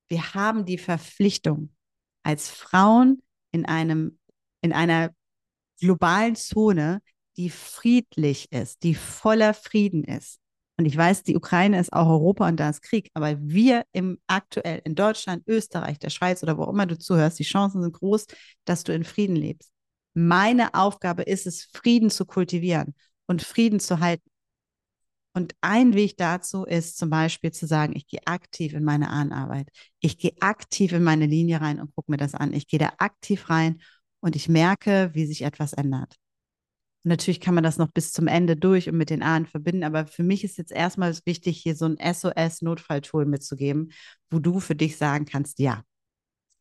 Wir 0.08 0.34
haben 0.34 0.64
die 0.64 0.78
Verpflichtung, 0.78 1.75
als 2.23 2.50
Frauen 2.50 3.23
in 3.54 3.64
einem, 3.66 4.18
in 4.62 4.73
einer 4.73 5.11
globalen 5.80 6.34
Zone, 6.34 7.00
die 7.37 7.50
friedlich 7.50 8.50
ist, 8.50 8.82
die 8.82 8.96
voller 8.96 9.54
Frieden 9.54 10.02
ist. 10.02 10.40
Und 10.76 10.87
ich 10.87 10.96
weiß, 10.96 11.23
die 11.23 11.37
Ukraine 11.37 11.78
ist 11.78 11.92
auch 11.92 12.08
Europa 12.08 12.49
und 12.49 12.58
da 12.58 12.68
ist 12.68 12.82
Krieg, 12.82 13.11
aber 13.14 13.37
wir 13.40 13.84
im 13.92 14.18
aktuell 14.26 14.82
in 14.84 14.96
Deutschland, 14.96 15.44
Österreich, 15.46 16.00
der 16.00 16.11
Schweiz 16.11 16.42
oder 16.42 16.58
wo 16.58 16.64
immer 16.64 16.87
du 16.87 16.99
zuhörst, 16.99 17.38
die 17.38 17.44
Chancen 17.44 17.80
sind 17.80 17.92
groß, 17.92 18.26
dass 18.64 18.82
du 18.82 18.92
in 18.92 19.04
Frieden 19.04 19.37
lebst. 19.37 19.70
Meine 20.14 20.75
Aufgabe 20.75 21.23
ist 21.23 21.46
es, 21.46 21.68
Frieden 21.73 22.11
zu 22.11 22.26
kultivieren 22.26 22.94
und 23.26 23.42
Frieden 23.42 23.78
zu 23.78 24.00
halten. 24.00 24.28
Und 25.36 25.54
ein 25.60 25.94
Weg 25.94 26.16
dazu 26.16 26.64
ist 26.64 26.96
zum 26.96 27.10
Beispiel 27.10 27.50
zu 27.50 27.66
sagen, 27.66 27.94
ich 27.96 28.06
gehe 28.06 28.24
aktiv 28.24 28.72
in 28.72 28.84
meine 28.84 29.10
Ahnenarbeit. 29.10 29.68
Ich 29.98 30.16
gehe 30.16 30.34
aktiv 30.40 30.92
in 30.92 31.02
meine 31.02 31.26
Linie 31.26 31.60
rein 31.60 31.80
und 31.80 31.92
gucke 31.94 32.10
mir 32.12 32.16
das 32.16 32.34
an. 32.34 32.52
Ich 32.52 32.68
gehe 32.68 32.78
da 32.78 32.92
aktiv 32.98 33.50
rein 33.50 33.82
und 34.20 34.36
ich 34.36 34.48
merke, 34.48 35.10
wie 35.12 35.26
sich 35.26 35.42
etwas 35.42 35.72
ändert. 35.72 36.14
Und 37.02 37.08
natürlich 37.10 37.40
kann 37.40 37.54
man 37.54 37.64
das 37.64 37.78
noch 37.78 37.90
bis 37.90 38.12
zum 38.12 38.28
Ende 38.28 38.56
durch 38.56 38.88
und 38.88 38.96
mit 38.96 39.10
den 39.10 39.24
Ahnen 39.24 39.46
verbinden, 39.46 39.82
aber 39.82 40.06
für 40.06 40.22
mich 40.22 40.44
ist 40.44 40.56
jetzt 40.56 40.72
erstmal 40.72 41.14
wichtig, 41.24 41.58
hier 41.58 41.74
so 41.74 41.84
ein 41.84 41.98
SOS-Notfalltool 41.98 43.26
mitzugeben, 43.26 43.90
wo 44.30 44.38
du 44.38 44.60
für 44.60 44.76
dich 44.76 44.96
sagen 44.96 45.26
kannst, 45.26 45.58
ja, 45.58 45.82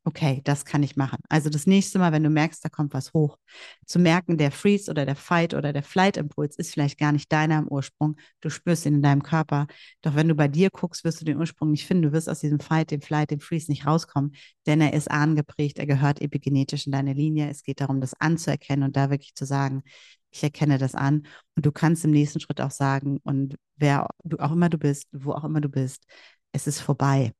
okay, 0.05 0.41
das 0.43 0.65
kann 0.65 0.83
ich 0.83 0.95
machen. 0.95 1.19
Also 1.29 1.49
das 1.49 1.65
nächste 1.65 1.97
Mal, 1.99 2.11
wenn 2.11 2.23
du 2.23 2.29
merkst, 2.29 2.63
da 2.63 2.69
kommt 2.69 2.93
was 2.93 3.13
hoch, 3.13 3.37
zu 3.85 3.99
merken, 3.99 4.37
der 4.37 4.51
Freeze 4.51 4.91
oder 4.91 5.05
der 5.05 5.15
Fight 5.15 5.53
oder 5.53 5.71
der 5.71 5.83
Flight-Impuls 5.83 6.57
ist 6.57 6.73
vielleicht 6.73 6.99
gar 6.99 7.11
nicht 7.11 7.31
deiner 7.31 7.59
im 7.59 7.67
Ursprung. 7.67 8.17
Du 8.41 8.49
spürst 8.49 8.85
ihn 8.85 8.95
in 8.95 9.01
deinem 9.01 9.23
Körper. 9.23 9.67
Doch 10.01 10.15
wenn 10.15 10.27
du 10.27 10.35
bei 10.35 10.47
dir 10.47 10.69
guckst, 10.71 11.03
wirst 11.03 11.21
du 11.21 11.25
den 11.25 11.37
Ursprung 11.37 11.71
nicht 11.71 11.87
finden. 11.87 12.03
Du 12.03 12.11
wirst 12.11 12.29
aus 12.29 12.39
diesem 12.39 12.59
Fight, 12.59 12.91
dem 12.91 13.01
Flight, 13.01 13.31
dem 13.31 13.39
Freeze 13.39 13.71
nicht 13.71 13.85
rauskommen, 13.87 14.35
denn 14.65 14.81
er 14.81 14.93
ist 14.93 15.09
angeprägt, 15.09 15.79
er 15.79 15.85
gehört 15.85 16.21
epigenetisch 16.21 16.85
in 16.85 16.91
deine 16.91 17.13
Linie. 17.13 17.49
Es 17.49 17.63
geht 17.63 17.79
darum, 17.79 18.01
das 18.01 18.13
anzuerkennen 18.19 18.83
und 18.83 18.97
da 18.97 19.09
wirklich 19.09 19.35
zu 19.35 19.45
sagen, 19.45 19.83
ich 20.31 20.43
erkenne 20.43 20.77
das 20.77 20.95
an. 20.95 21.27
Und 21.55 21.65
du 21.65 21.71
kannst 21.71 22.03
im 22.03 22.11
nächsten 22.11 22.39
Schritt 22.39 22.59
auch 22.59 22.71
sagen, 22.71 23.19
und 23.23 23.55
wer 23.77 24.07
du 24.23 24.37
auch 24.39 24.51
immer 24.51 24.69
du 24.69 24.77
bist, 24.77 25.07
wo 25.11 25.31
auch 25.31 25.43
immer 25.43 25.61
du 25.61 25.69
bist, 25.69 26.05
es 26.51 26.67
ist 26.67 26.81
vorbei. 26.81 27.33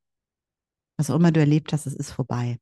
Was 0.98 1.10
auch 1.10 1.16
immer 1.16 1.32
du 1.32 1.40
erlebt 1.40 1.74
hast, 1.74 1.86
es 1.86 1.96
ist 1.96 2.12
vorbei. 2.12 2.60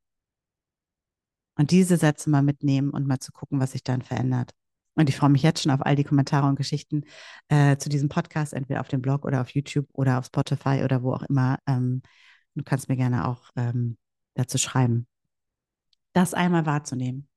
Und 1.57 1.71
diese 1.71 1.97
Sätze 1.97 2.29
mal 2.29 2.41
mitnehmen 2.41 2.91
und 2.91 3.07
mal 3.07 3.19
zu 3.19 3.31
gucken, 3.31 3.59
was 3.59 3.73
sich 3.73 3.83
dann 3.83 4.01
verändert. 4.01 4.51
Und 4.95 5.09
ich 5.09 5.17
freue 5.17 5.29
mich 5.29 5.43
jetzt 5.43 5.63
schon 5.63 5.71
auf 5.71 5.85
all 5.85 5.95
die 5.95 6.03
Kommentare 6.03 6.47
und 6.47 6.55
Geschichten 6.55 7.03
äh, 7.49 7.77
zu 7.77 7.89
diesem 7.89 8.09
Podcast, 8.09 8.53
entweder 8.53 8.81
auf 8.81 8.87
dem 8.87 9.01
Blog 9.01 9.25
oder 9.25 9.41
auf 9.41 9.49
YouTube 9.49 9.87
oder 9.93 10.19
auf 10.19 10.25
Spotify 10.25 10.81
oder 10.83 11.01
wo 11.03 11.13
auch 11.13 11.23
immer. 11.23 11.59
Ähm, 11.67 12.01
du 12.55 12.63
kannst 12.63 12.89
mir 12.89 12.97
gerne 12.97 13.27
auch 13.27 13.49
ähm, 13.55 13.97
dazu 14.33 14.57
schreiben. 14.57 15.07
Das 16.13 16.33
einmal 16.33 16.65
wahrzunehmen. 16.65 17.27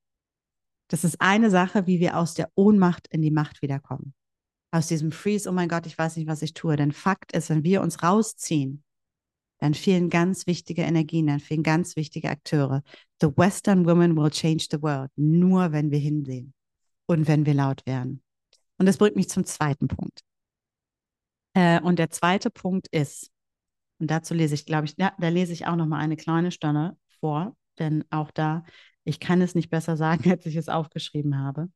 Das 0.88 1.04
ist 1.04 1.20
eine 1.20 1.50
Sache, 1.50 1.86
wie 1.86 2.00
wir 2.00 2.18
aus 2.18 2.34
der 2.34 2.50
Ohnmacht 2.54 3.08
in 3.08 3.22
die 3.22 3.30
Macht 3.30 3.62
wiederkommen. 3.62 4.14
Aus 4.70 4.88
diesem 4.88 5.12
Freeze, 5.12 5.48
oh 5.48 5.52
mein 5.52 5.68
Gott, 5.68 5.86
ich 5.86 5.96
weiß 5.96 6.16
nicht, 6.16 6.26
was 6.26 6.42
ich 6.42 6.54
tue. 6.54 6.76
Denn 6.76 6.92
Fakt 6.92 7.32
ist, 7.32 7.50
wenn 7.50 7.64
wir 7.64 7.80
uns 7.80 8.02
rausziehen 8.02 8.83
dann 9.58 9.75
fehlen 9.75 10.11
ganz 10.11 10.46
wichtige 10.46 10.82
Energien, 10.82 11.26
dann 11.26 11.40
fehlen 11.40 11.62
ganz 11.62 11.96
wichtige 11.96 12.30
Akteure. 12.30 12.82
The 13.20 13.28
Western 13.37 13.87
Woman 13.87 14.16
will 14.16 14.30
change 14.30 14.66
the 14.70 14.82
world, 14.82 15.11
nur 15.16 15.73
wenn 15.73 15.90
wir 15.90 15.99
hinsehen 15.99 16.52
und 17.06 17.28
wenn 17.28 17.46
wir 17.46 17.54
laut 17.54 17.87
werden. 17.87 18.23
Und 18.78 18.87
das 18.87 18.99
bringt 18.99 19.16
mich 19.16 19.28
zum 19.28 19.44
zweiten 19.44 19.88
Punkt. 19.88 20.20
Äh, 21.54 21.80
und 21.80 21.99
der 21.99 22.11
zweite 22.11 22.50
Punkt 22.50 22.88
ist, 22.88 23.30
und 24.00 24.11
dazu 24.11 24.34
lese 24.34 24.54
ich, 24.54 24.66
glaube 24.66 24.87
ich, 24.87 24.94
ja, 24.99 25.12
da 25.18 25.28
lese 25.28 25.52
ich 25.52 25.66
auch 25.66 25.76
noch 25.76 25.87
mal 25.87 25.99
eine 25.99 26.16
kleine 26.16 26.50
Stunde 26.50 26.96
vor, 27.20 27.56
denn 27.78 28.04
auch 28.11 28.30
da, 28.30 28.64
ich 29.04 29.20
kann 29.20 29.40
es 29.40 29.54
nicht 29.54 29.70
besser 29.70 29.96
sagen, 29.96 30.25
als 30.30 30.46
ich 30.46 30.56
es 30.56 30.68
aufgeschrieben 30.68 31.38
habe. 31.38 31.68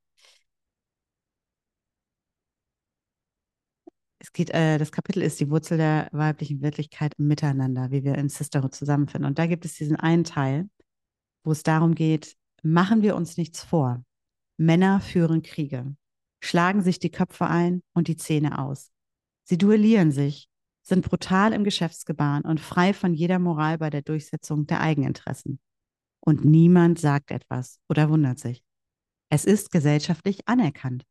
Es 4.19 4.33
geht, 4.33 4.51
äh, 4.51 4.79
das 4.79 4.93
Kapitel 4.93 5.23
ist 5.23 5.39
die 5.41 5.51
Wurzel 5.51 5.79
der 5.79 6.09
weiblichen 6.13 6.61
Wirklichkeit 6.61 7.15
im 7.19 7.29
Miteinander, 7.29 7.91
wie 7.91 8.05
wir 8.05 8.17
in 8.17 8.29
Sisterhood 8.29 8.75
zusammenfinden. 8.75 9.29
Und 9.29 9.39
da 9.39 9.47
gibt 9.47 9.65
es 9.65 9.75
diesen 9.75 9.97
einen 9.97 10.25
Teil, 10.25 10.69
wo 11.45 11.53
es 11.53 11.63
darum 11.63 11.95
geht, 11.95 12.37
machen 12.63 13.03
wir 13.03 13.15
uns 13.15 13.37
nichts 13.37 13.63
vor. 13.63 14.05
Männer 14.57 15.01
führen 15.01 15.43
Kriege, 15.43 15.95
schlagen 16.43 16.83
sich 16.83 16.99
die 16.99 17.11
Köpfe 17.11 17.47
ein 17.47 17.83
und 17.95 18.09
die 18.09 18.17
Zähne 18.17 18.59
aus. 18.59 18.91
Sie 19.45 19.57
duellieren 19.57 20.11
sich, 20.11 20.49
sind 20.83 21.05
brutal 21.05 21.53
im 21.53 21.63
Geschäftsgebaren 21.63 22.43
und 22.43 22.61
frei 22.61 22.93
von 22.93 23.15
jeder 23.15 23.39
Moral 23.39 23.79
bei 23.79 23.91
der 23.91 24.03
Durchsetzung 24.03 24.67
der 24.67 24.81
Eigeninteressen. 24.81 25.61
Und 26.21 26.45
niemand 26.45 26.99
sagt 26.99 27.31
etwas 27.31 27.79
oder 27.89 28.11
wundert 28.11 28.41
sich. 28.41 28.65
Es 29.31 29.45
ist 29.45 29.71
gesellschaftlich 29.71 30.49
anerkannt 30.49 31.05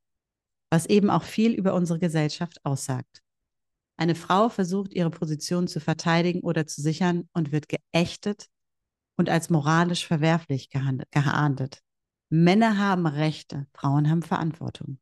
was 0.70 0.86
eben 0.86 1.10
auch 1.10 1.24
viel 1.24 1.54
über 1.54 1.74
unsere 1.74 2.00
Gesellschaft 2.00 2.64
aussagt. 2.66 3.22
Eine 3.98 4.16
Frau 4.16 4.50
versucht, 4.50 4.94
ihre 4.94 5.10
Position 5.10 5.68
zu 5.68 5.80
verteidigen 5.80 6.42
oder 6.42 6.68
zu 6.68 6.82
sichern 6.82 7.28
und 7.34 7.52
wird 7.52 7.68
geächtet 7.68 8.46
und 9.18 9.30
als 9.30 9.50
moralisch 9.50 10.06
verwerflich 10.06 10.70
geahndet. 10.70 11.82
Männer 12.30 12.78
haben 12.78 13.08
Rechte, 13.08 13.66
Frauen 13.74 14.10
haben 14.10 14.22
Verantwortung. 14.22 15.00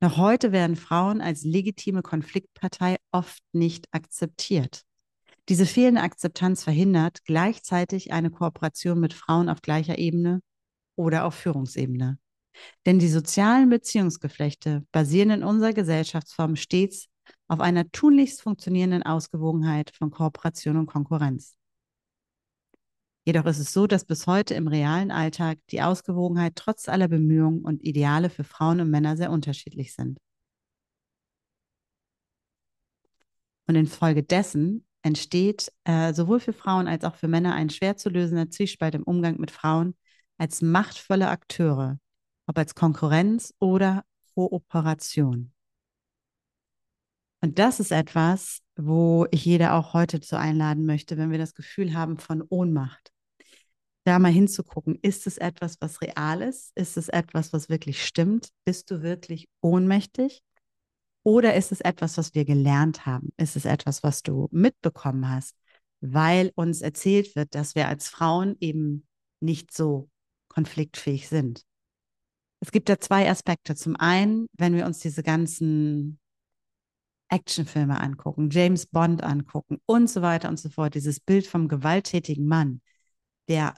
Noch 0.00 0.16
heute 0.16 0.52
werden 0.52 0.76
Frauen 0.76 1.20
als 1.20 1.42
legitime 1.42 2.02
Konfliktpartei 2.02 2.96
oft 3.10 3.42
nicht 3.52 3.86
akzeptiert. 3.92 4.82
Diese 5.48 5.66
fehlende 5.66 6.02
Akzeptanz 6.02 6.62
verhindert 6.62 7.24
gleichzeitig 7.24 8.12
eine 8.12 8.30
Kooperation 8.30 9.00
mit 9.00 9.12
Frauen 9.12 9.48
auf 9.48 9.62
gleicher 9.62 9.98
Ebene 9.98 10.40
oder 10.96 11.24
auf 11.24 11.34
Führungsebene. 11.34 12.18
Denn 12.86 12.98
die 12.98 13.08
sozialen 13.08 13.68
Beziehungsgeflechte 13.68 14.84
basieren 14.92 15.30
in 15.30 15.44
unserer 15.44 15.72
Gesellschaftsform 15.72 16.56
stets 16.56 17.08
auf 17.48 17.60
einer 17.60 17.90
tunlichst 17.90 18.42
funktionierenden 18.42 19.02
Ausgewogenheit 19.02 19.90
von 19.96 20.10
Kooperation 20.10 20.76
und 20.76 20.86
Konkurrenz. 20.86 21.54
Jedoch 23.24 23.44
ist 23.46 23.58
es 23.58 23.72
so, 23.72 23.86
dass 23.86 24.04
bis 24.04 24.26
heute 24.26 24.54
im 24.54 24.66
realen 24.66 25.10
Alltag 25.10 25.58
die 25.70 25.82
Ausgewogenheit 25.82 26.56
trotz 26.56 26.88
aller 26.88 27.06
Bemühungen 27.08 27.62
und 27.62 27.82
Ideale 27.84 28.30
für 28.30 28.44
Frauen 28.44 28.80
und 28.80 28.90
Männer 28.90 29.16
sehr 29.16 29.30
unterschiedlich 29.30 29.94
sind. 29.94 30.18
Und 33.66 33.76
infolgedessen 33.76 34.84
entsteht 35.02 35.72
äh, 35.84 36.12
sowohl 36.12 36.40
für 36.40 36.52
Frauen 36.52 36.88
als 36.88 37.04
auch 37.04 37.14
für 37.14 37.28
Männer 37.28 37.54
ein 37.54 37.70
schwer 37.70 37.96
zu 37.96 38.08
lösender 38.08 38.50
Zwiespalt 38.50 38.94
im 38.94 39.04
Umgang 39.04 39.38
mit 39.38 39.50
Frauen 39.50 39.96
als 40.38 40.62
machtvolle 40.62 41.28
Akteure, 41.28 41.98
ob 42.50 42.58
als 42.58 42.74
Konkurrenz 42.74 43.54
oder 43.60 44.04
Kooperation. 44.34 45.52
Und 47.40 47.60
das 47.60 47.78
ist 47.78 47.92
etwas, 47.92 48.60
wo 48.76 49.26
ich 49.30 49.44
jeder 49.44 49.74
auch 49.74 49.94
heute 49.94 50.20
zu 50.20 50.36
einladen 50.36 50.84
möchte, 50.84 51.16
wenn 51.16 51.30
wir 51.30 51.38
das 51.38 51.54
Gefühl 51.54 51.94
haben 51.94 52.18
von 52.18 52.42
Ohnmacht. 52.48 53.12
Da 54.02 54.18
mal 54.18 54.32
hinzugucken, 54.32 54.98
ist 55.00 55.28
es 55.28 55.38
etwas, 55.38 55.76
was 55.80 56.02
real 56.02 56.42
ist? 56.42 56.72
Ist 56.74 56.96
es 56.96 57.08
etwas, 57.08 57.52
was 57.52 57.68
wirklich 57.68 58.04
stimmt? 58.04 58.48
Bist 58.64 58.90
du 58.90 59.00
wirklich 59.00 59.48
ohnmächtig? 59.60 60.42
Oder 61.22 61.54
ist 61.54 61.70
es 61.70 61.80
etwas, 61.80 62.18
was 62.18 62.34
wir 62.34 62.44
gelernt 62.44 63.06
haben? 63.06 63.28
Ist 63.36 63.54
es 63.54 63.64
etwas, 63.64 64.02
was 64.02 64.24
du 64.24 64.48
mitbekommen 64.50 65.28
hast, 65.28 65.54
weil 66.00 66.50
uns 66.56 66.80
erzählt 66.80 67.36
wird, 67.36 67.54
dass 67.54 67.76
wir 67.76 67.86
als 67.86 68.08
Frauen 68.08 68.56
eben 68.58 69.06
nicht 69.38 69.72
so 69.72 70.10
konfliktfähig 70.48 71.28
sind? 71.28 71.64
Es 72.60 72.70
gibt 72.72 72.88
da 72.88 73.00
zwei 73.00 73.28
Aspekte. 73.30 73.74
Zum 73.74 73.96
einen, 73.96 74.46
wenn 74.52 74.74
wir 74.74 74.86
uns 74.86 75.00
diese 75.00 75.22
ganzen 75.22 76.18
Actionfilme 77.28 77.98
angucken, 78.00 78.50
James 78.50 78.86
Bond 78.86 79.22
angucken 79.22 79.78
und 79.86 80.10
so 80.10 80.20
weiter 80.20 80.48
und 80.48 80.58
so 80.58 80.68
fort, 80.68 80.94
dieses 80.94 81.20
Bild 81.20 81.46
vom 81.46 81.68
gewalttätigen 81.68 82.46
Mann, 82.46 82.82
der 83.48 83.74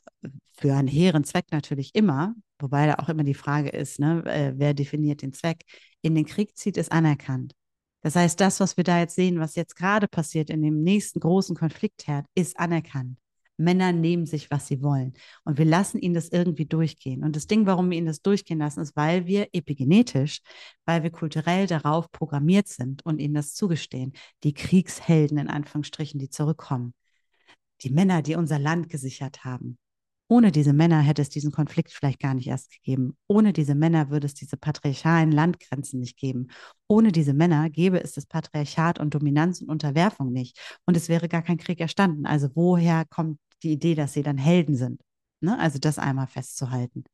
für 0.52 0.74
einen 0.74 0.88
hehren 0.88 1.24
Zweck 1.24 1.46
natürlich 1.52 1.94
immer, 1.94 2.34
wobei 2.58 2.86
da 2.86 2.94
auch 2.94 3.08
immer 3.08 3.24
die 3.24 3.34
Frage 3.34 3.68
ist, 3.70 3.98
ne, 4.00 4.24
äh, 4.26 4.52
wer 4.56 4.74
definiert 4.74 5.22
den 5.22 5.32
Zweck, 5.32 5.64
in 6.00 6.14
den 6.14 6.26
Krieg 6.26 6.56
zieht, 6.56 6.76
ist 6.76 6.92
anerkannt. 6.92 7.54
Das 8.00 8.16
heißt, 8.16 8.40
das, 8.40 8.58
was 8.58 8.76
wir 8.76 8.84
da 8.84 8.98
jetzt 8.98 9.14
sehen, 9.14 9.38
was 9.38 9.54
jetzt 9.54 9.76
gerade 9.76 10.08
passiert 10.08 10.50
in 10.50 10.62
dem 10.62 10.82
nächsten 10.82 11.20
großen 11.20 11.54
Konfliktherd, 11.54 12.26
ist 12.34 12.58
anerkannt. 12.58 13.18
Männer 13.56 13.92
nehmen 13.92 14.26
sich, 14.26 14.50
was 14.50 14.66
sie 14.66 14.82
wollen. 14.82 15.12
Und 15.44 15.58
wir 15.58 15.64
lassen 15.64 15.98
ihnen 15.98 16.14
das 16.14 16.28
irgendwie 16.28 16.66
durchgehen. 16.66 17.22
Und 17.24 17.36
das 17.36 17.46
Ding, 17.46 17.66
warum 17.66 17.90
wir 17.90 17.98
ihnen 17.98 18.06
das 18.06 18.22
durchgehen 18.22 18.58
lassen, 18.58 18.80
ist, 18.80 18.96
weil 18.96 19.26
wir 19.26 19.48
epigenetisch, 19.52 20.40
weil 20.84 21.02
wir 21.02 21.10
kulturell 21.10 21.66
darauf 21.66 22.10
programmiert 22.10 22.68
sind 22.68 23.04
und 23.04 23.18
ihnen 23.18 23.34
das 23.34 23.54
zugestehen. 23.54 24.12
Die 24.44 24.54
Kriegshelden 24.54 25.38
in 25.38 25.48
Anführungsstrichen, 25.48 26.18
die 26.18 26.30
zurückkommen. 26.30 26.94
Die 27.82 27.90
Männer, 27.90 28.22
die 28.22 28.36
unser 28.36 28.58
Land 28.58 28.88
gesichert 28.88 29.44
haben. 29.44 29.78
Ohne 30.28 30.50
diese 30.50 30.72
Männer 30.72 31.00
hätte 31.00 31.20
es 31.20 31.28
diesen 31.28 31.52
Konflikt 31.52 31.92
vielleicht 31.92 32.20
gar 32.20 32.34
nicht 32.34 32.46
erst 32.46 32.72
gegeben. 32.72 33.16
Ohne 33.26 33.52
diese 33.52 33.74
Männer 33.74 34.10
würde 34.10 34.26
es 34.26 34.34
diese 34.34 34.56
patriarchalen 34.56 35.30
Landgrenzen 35.30 36.00
nicht 36.00 36.16
geben. 36.16 36.48
Ohne 36.88 37.12
diese 37.12 37.34
Männer 37.34 37.68
gäbe 37.68 38.02
es 38.02 38.12
das 38.12 38.26
Patriarchat 38.26 38.98
und 38.98 39.14
Dominanz 39.14 39.60
und 39.60 39.68
Unterwerfung 39.68 40.32
nicht. 40.32 40.58
Und 40.86 40.96
es 40.96 41.08
wäre 41.08 41.28
gar 41.28 41.42
kein 41.42 41.58
Krieg 41.58 41.80
erstanden. 41.80 42.24
Also 42.24 42.48
woher 42.54 43.04
kommt 43.04 43.38
die 43.62 43.72
Idee, 43.72 43.94
dass 43.94 44.14
sie 44.14 44.22
dann 44.22 44.38
Helden 44.38 44.74
sind? 44.74 45.02
Ne? 45.40 45.58
Also 45.58 45.78
das 45.78 45.98
einmal 45.98 46.28
festzuhalten. 46.28 47.04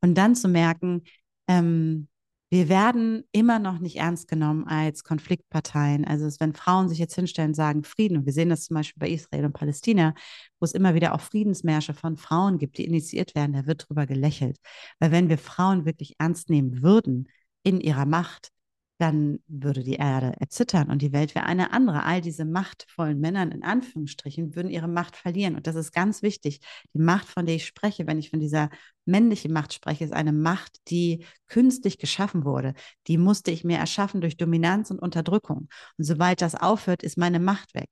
Und 0.00 0.14
dann 0.14 0.34
zu 0.34 0.48
merken, 0.48 1.02
ähm, 1.48 2.08
wir 2.54 2.68
werden 2.68 3.24
immer 3.32 3.58
noch 3.58 3.80
nicht 3.80 3.96
ernst 3.96 4.28
genommen 4.28 4.68
als 4.68 5.02
Konfliktparteien. 5.02 6.04
Also 6.04 6.28
wenn 6.38 6.52
Frauen 6.52 6.88
sich 6.88 7.00
jetzt 7.00 7.16
hinstellen 7.16 7.50
und 7.50 7.54
sagen 7.54 7.82
Frieden, 7.82 8.18
und 8.18 8.26
wir 8.26 8.32
sehen 8.32 8.48
das 8.48 8.66
zum 8.66 8.76
Beispiel 8.76 9.00
bei 9.00 9.08
Israel 9.08 9.46
und 9.46 9.54
Palästina, 9.54 10.14
wo 10.60 10.64
es 10.64 10.70
immer 10.70 10.94
wieder 10.94 11.14
auch 11.14 11.20
Friedensmärsche 11.20 11.94
von 11.94 12.16
Frauen 12.16 12.58
gibt, 12.58 12.78
die 12.78 12.84
initiiert 12.84 13.34
werden, 13.34 13.54
da 13.54 13.66
wird 13.66 13.88
drüber 13.88 14.06
gelächelt. 14.06 14.58
Weil 15.00 15.10
wenn 15.10 15.28
wir 15.28 15.38
Frauen 15.38 15.84
wirklich 15.84 16.14
ernst 16.20 16.48
nehmen 16.48 16.80
würden 16.80 17.28
in 17.64 17.80
ihrer 17.80 18.06
Macht, 18.06 18.50
dann 18.98 19.40
würde 19.48 19.82
die 19.82 19.94
Erde 19.94 20.34
erzittern 20.38 20.88
und 20.88 21.02
die 21.02 21.12
Welt 21.12 21.34
wäre 21.34 21.46
eine 21.46 21.72
andere. 21.72 22.04
All 22.04 22.20
diese 22.20 22.44
machtvollen 22.44 23.18
Männern 23.18 23.50
in 23.50 23.64
Anführungsstrichen 23.64 24.54
würden 24.54 24.70
ihre 24.70 24.86
Macht 24.86 25.16
verlieren. 25.16 25.56
Und 25.56 25.66
das 25.66 25.74
ist 25.74 25.92
ganz 25.92 26.22
wichtig. 26.22 26.60
Die 26.94 27.00
Macht, 27.00 27.26
von 27.26 27.44
der 27.44 27.56
ich 27.56 27.66
spreche, 27.66 28.06
wenn 28.06 28.18
ich 28.18 28.30
von 28.30 28.38
dieser 28.38 28.70
männlichen 29.04 29.52
Macht 29.52 29.72
spreche, 29.72 30.04
ist 30.04 30.12
eine 30.12 30.32
Macht, 30.32 30.78
die 30.88 31.24
künstlich 31.48 31.98
geschaffen 31.98 32.44
wurde. 32.44 32.74
Die 33.08 33.18
musste 33.18 33.50
ich 33.50 33.64
mir 33.64 33.78
erschaffen 33.78 34.20
durch 34.20 34.36
Dominanz 34.36 34.90
und 34.90 35.00
Unterdrückung. 35.00 35.68
Und 35.98 36.04
sobald 36.04 36.40
das 36.40 36.54
aufhört, 36.54 37.02
ist 37.02 37.18
meine 37.18 37.40
Macht 37.40 37.74
weg. 37.74 37.88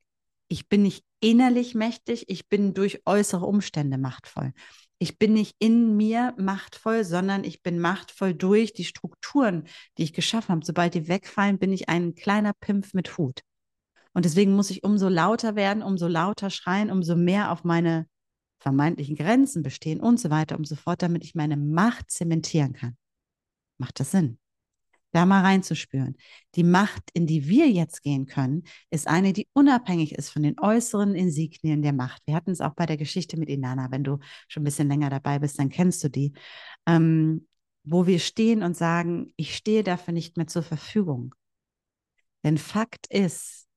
Ich 0.49 0.69
bin 0.69 0.83
nicht 0.83 1.05
innerlich 1.21 1.75
mächtig, 1.75 2.29
ich 2.29 2.49
bin 2.49 2.75
durch 2.75 3.01
äußere 3.07 3.47
Umstände 3.47 3.97
machtvoll. 3.97 4.53
Ich 5.03 5.19
bin 5.19 5.33
nicht 5.33 5.57
in 5.59 5.97
mir 5.97 6.33
machtvoll, 6.39 7.03
sondern 7.03 7.43
ich 7.43 7.61
bin 7.61 7.81
machtvoll 7.81 8.35
durch 8.35 8.73
die 8.73 8.85
Strukturen, 8.85 9.65
die 9.99 10.05
ich 10.05 10.13
geschaffen 10.13 10.51
habe. 10.53 10.65
Sobald 10.65 10.95
die 10.95 11.09
wegfallen, 11.09 11.59
bin 11.59 11.73
ich 11.73 11.89
ein 11.89 12.15
kleiner 12.15 12.53
Pimpf 12.53 12.95
mit 12.95 13.19
Hut. 13.19 13.41
Und 14.13 14.25
deswegen 14.25 14.53
muss 14.55 14.71
ich 14.71 14.85
umso 14.85 15.09
lauter 15.09 15.57
werden, 15.57 15.83
umso 15.83 16.07
lauter 16.07 16.51
schreien, 16.51 16.89
umso 16.89 17.17
mehr 17.17 17.51
auf 17.51 17.65
meine 17.65 18.07
vermeintlichen 18.61 19.17
Grenzen 19.17 19.65
bestehen 19.65 19.99
und 19.99 20.21
so 20.21 20.31
weiter 20.31 20.57
und 20.57 20.69
so 20.69 20.77
fort, 20.77 21.03
damit 21.03 21.25
ich 21.25 21.35
meine 21.35 21.57
Macht 21.57 22.13
zementieren 22.13 22.73
kann. 22.73 22.97
Macht 23.79 23.99
das 23.99 24.13
Sinn? 24.13 24.39
Da 25.13 25.27
mal 25.27 25.43
reinzuspüren. 25.43 26.17
Die 26.55 26.65
Macht, 26.65 27.03
in 27.13 27.27
die 27.27 27.47
wir 27.49 27.71
jetzt 27.71 28.03
gehen 28.03 28.27
können, 28.27 28.65
ist 28.91 29.07
eine, 29.07 29.33
die 29.33 29.49
unabhängig 29.53 30.15
ist 30.15 30.31
von 30.31 30.43
den 30.43 30.59
äußeren 30.59 31.15
Insignien 31.15 31.83
der 31.83 31.93
Macht. 31.93 32.23
Wir 32.27 32.35
hatten 32.35 32.51
es 32.51 32.61
auch 32.61 32.75
bei 32.75 32.87
der 32.87 32.97
Geschichte 32.97 33.39
mit 33.39 33.49
Inanna. 33.49 33.91
Wenn 33.91 34.05
du 34.05 34.19
schon 34.49 34.63
ein 34.63 34.65
bisschen 34.65 34.89
länger 34.89 35.11
dabei 35.11 35.39
bist, 35.39 35.59
dann 35.59 35.69
kennst 35.69 36.03
du 36.05 36.09
die. 36.09 36.33
Ähm, 36.87 37.47
wo 37.85 38.07
wir 38.07 38.19
stehen 38.19 38.63
und 38.63 38.77
sagen, 38.77 39.33
ich 39.37 39.57
stehe 39.57 39.83
dafür 39.83 40.15
nicht 40.15 40.37
mehr 40.37 40.47
zur 40.47 40.63
Verfügung. 40.63 41.35
Denn 42.45 42.59
Fakt 42.59 43.07
ist, 43.09 43.69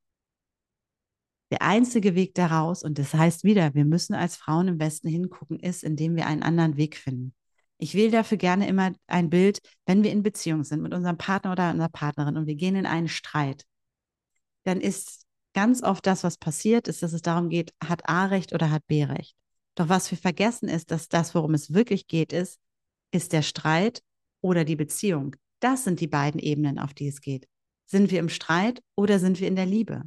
der 1.52 1.62
einzige 1.62 2.16
Weg 2.16 2.34
daraus, 2.36 2.84
und 2.84 2.98
das 2.98 3.14
heißt 3.14 3.44
wieder, 3.44 3.74
wir 3.76 3.86
müssen 3.86 4.14
als 4.14 4.36
Frauen 4.36 4.68
im 4.68 4.80
Westen 4.80 5.08
hingucken, 5.08 5.60
ist, 5.60 5.84
indem 5.84 6.16
wir 6.16 6.28
einen 6.28 6.44
anderen 6.44 6.78
Weg 6.78 6.98
finden. 6.98 7.34
Ich 7.78 7.94
wähle 7.94 8.12
dafür 8.12 8.38
gerne 8.38 8.68
immer 8.68 8.94
ein 9.08 9.30
Bild, 9.30 9.60
wenn 9.86 10.04
wir 10.04 10.12
in 10.12 10.24
Beziehung 10.24 10.64
sind 10.64 10.82
mit 10.82 10.94
unserem 10.94 11.18
Partner 11.18 11.52
oder 11.52 11.72
unserer 11.72 11.90
Partnerin 11.90 12.38
und 12.38 12.48
wir 12.48 12.56
gehen 12.56 12.76
in 12.76 12.86
einen 12.86 13.10
Streit, 13.10 13.66
dann 14.64 14.80
ist 14.80 15.26
ganz 15.54 15.84
oft 15.84 16.06
das, 16.06 16.24
was 16.24 16.38
passiert, 16.38 16.88
ist, 16.88 17.04
dass 17.04 17.14
es 17.14 17.22
darum 17.22 17.50
geht, 17.50 17.74
hat 17.84 18.08
A 18.08 18.26
Recht 18.26 18.54
oder 18.54 18.72
hat 18.72 18.86
B 18.88 19.04
Recht. 19.04 19.36
Doch 19.76 19.90
was 19.90 20.10
wir 20.10 20.18
vergessen 20.18 20.70
ist, 20.70 20.92
dass 20.92 21.10
das, 21.10 21.36
worum 21.36 21.54
es 21.54 21.74
wirklich 21.74 22.08
geht, 22.08 22.32
ist, 22.32 22.60
ist 23.12 23.34
der 23.34 23.42
Streit 23.42 24.02
oder 24.42 24.64
die 24.64 24.76
Beziehung. 24.76 25.36
Das 25.60 25.84
sind 25.84 26.00
die 26.00 26.08
beiden 26.08 26.40
Ebenen, 26.40 26.80
auf 26.80 26.94
die 26.94 27.08
es 27.08 27.22
geht. 27.22 27.48
Sind 27.86 28.12
wir 28.12 28.20
im 28.20 28.30
Streit 28.30 28.82
oder 28.96 29.20
sind 29.20 29.40
wir 29.40 29.48
in 29.48 29.56
der 29.56 29.66
Liebe? 29.66 30.04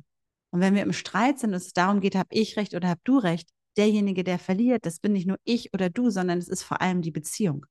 Und 0.50 0.60
wenn 0.60 0.74
wir 0.74 0.82
im 0.82 0.92
Streit 0.92 1.38
sind 1.38 1.50
und 1.50 1.56
es 1.56 1.72
darum 1.72 2.00
geht, 2.00 2.14
habe 2.14 2.28
ich 2.30 2.56
recht 2.56 2.74
oder 2.74 2.88
habe 2.88 3.00
du 3.04 3.18
recht, 3.18 3.50
derjenige, 3.76 4.24
der 4.24 4.38
verliert, 4.38 4.86
das 4.86 5.00
bin 5.00 5.12
nicht 5.12 5.26
nur 5.26 5.38
ich 5.44 5.72
oder 5.74 5.90
du, 5.90 6.10
sondern 6.10 6.38
es 6.38 6.48
ist 6.48 6.62
vor 6.62 6.80
allem 6.80 7.02
die 7.02 7.10
Beziehung, 7.10 7.66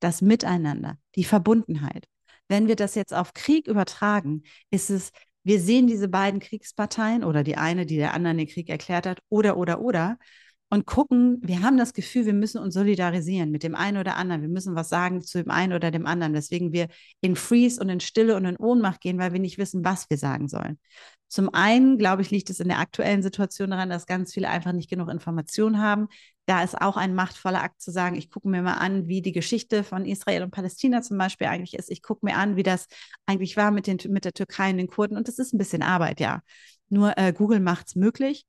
das 0.00 0.22
Miteinander, 0.22 0.98
die 1.16 1.24
Verbundenheit. 1.24 2.06
Wenn 2.48 2.68
wir 2.68 2.76
das 2.76 2.94
jetzt 2.94 3.14
auf 3.14 3.34
Krieg 3.34 3.68
übertragen, 3.68 4.42
ist 4.70 4.90
es, 4.90 5.12
wir 5.44 5.60
sehen 5.60 5.86
diese 5.86 6.08
beiden 6.08 6.40
Kriegsparteien 6.40 7.24
oder 7.24 7.44
die 7.44 7.56
eine, 7.56 7.86
die 7.86 7.96
der 7.96 8.14
anderen 8.14 8.38
den 8.38 8.48
Krieg 8.48 8.68
erklärt 8.68 9.06
hat, 9.06 9.20
oder, 9.28 9.56
oder, 9.56 9.80
oder, 9.80 10.18
und 10.70 10.86
gucken, 10.86 11.38
wir 11.42 11.62
haben 11.62 11.76
das 11.76 11.92
Gefühl, 11.92 12.26
wir 12.26 12.32
müssen 12.32 12.58
uns 12.58 12.74
solidarisieren 12.74 13.50
mit 13.50 13.64
dem 13.64 13.74
einen 13.74 13.96
oder 13.96 14.16
anderen. 14.16 14.40
Wir 14.40 14.48
müssen 14.48 14.76
was 14.76 14.88
sagen 14.88 15.20
zu 15.20 15.42
dem 15.42 15.50
einen 15.50 15.72
oder 15.72 15.90
dem 15.90 16.06
anderen, 16.06 16.32
weswegen 16.32 16.72
wir 16.72 16.86
in 17.20 17.34
Freeze 17.34 17.80
und 17.80 17.88
in 17.88 17.98
Stille 17.98 18.36
und 18.36 18.44
in 18.44 18.56
Ohnmacht 18.56 19.00
gehen, 19.00 19.18
weil 19.18 19.32
wir 19.32 19.40
nicht 19.40 19.58
wissen, 19.58 19.84
was 19.84 20.08
wir 20.08 20.16
sagen 20.16 20.46
sollen. 20.46 20.78
Zum 21.26 21.52
einen, 21.52 21.98
glaube 21.98 22.22
ich, 22.22 22.30
liegt 22.30 22.50
es 22.50 22.60
in 22.60 22.68
der 22.68 22.78
aktuellen 22.78 23.22
Situation 23.22 23.70
daran, 23.70 23.90
dass 23.90 24.06
ganz 24.06 24.32
viele 24.32 24.48
einfach 24.48 24.72
nicht 24.72 24.88
genug 24.88 25.10
Informationen 25.10 25.80
haben. 25.80 26.06
Da 26.46 26.62
ist 26.62 26.80
auch 26.80 26.96
ein 26.96 27.14
machtvoller 27.16 27.62
Akt 27.62 27.80
zu 27.80 27.90
sagen, 27.90 28.14
ich 28.16 28.30
gucke 28.30 28.48
mir 28.48 28.62
mal 28.62 28.74
an, 28.74 29.08
wie 29.08 29.22
die 29.22 29.32
Geschichte 29.32 29.82
von 29.82 30.04
Israel 30.04 30.44
und 30.44 30.50
Palästina 30.52 31.02
zum 31.02 31.18
Beispiel 31.18 31.48
eigentlich 31.48 31.74
ist. 31.74 31.90
Ich 31.90 32.02
gucke 32.02 32.24
mir 32.26 32.36
an, 32.36 32.54
wie 32.54 32.62
das 32.62 32.86
eigentlich 33.26 33.56
war 33.56 33.72
mit, 33.72 33.88
den, 33.88 33.98
mit 34.08 34.24
der 34.24 34.32
Türkei 34.32 34.70
und 34.70 34.78
den 34.78 34.88
Kurden. 34.88 35.16
Und 35.16 35.26
das 35.26 35.38
ist 35.38 35.52
ein 35.52 35.58
bisschen 35.58 35.82
Arbeit, 35.82 36.20
ja. 36.20 36.42
Nur 36.88 37.16
äh, 37.18 37.32
Google 37.32 37.60
macht 37.60 37.88
es 37.88 37.96
möglich. 37.96 38.44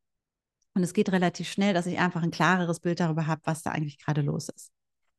Und 0.73 0.83
es 0.83 0.93
geht 0.93 1.11
relativ 1.11 1.49
schnell, 1.49 1.73
dass 1.73 1.85
ich 1.85 1.99
einfach 1.99 2.23
ein 2.23 2.31
klareres 2.31 2.79
Bild 2.79 2.99
darüber 2.99 3.27
habe, 3.27 3.41
was 3.43 3.61
da 3.61 3.71
eigentlich 3.71 3.97
gerade 3.97 4.21
los 4.21 4.49
ist. 4.49 4.71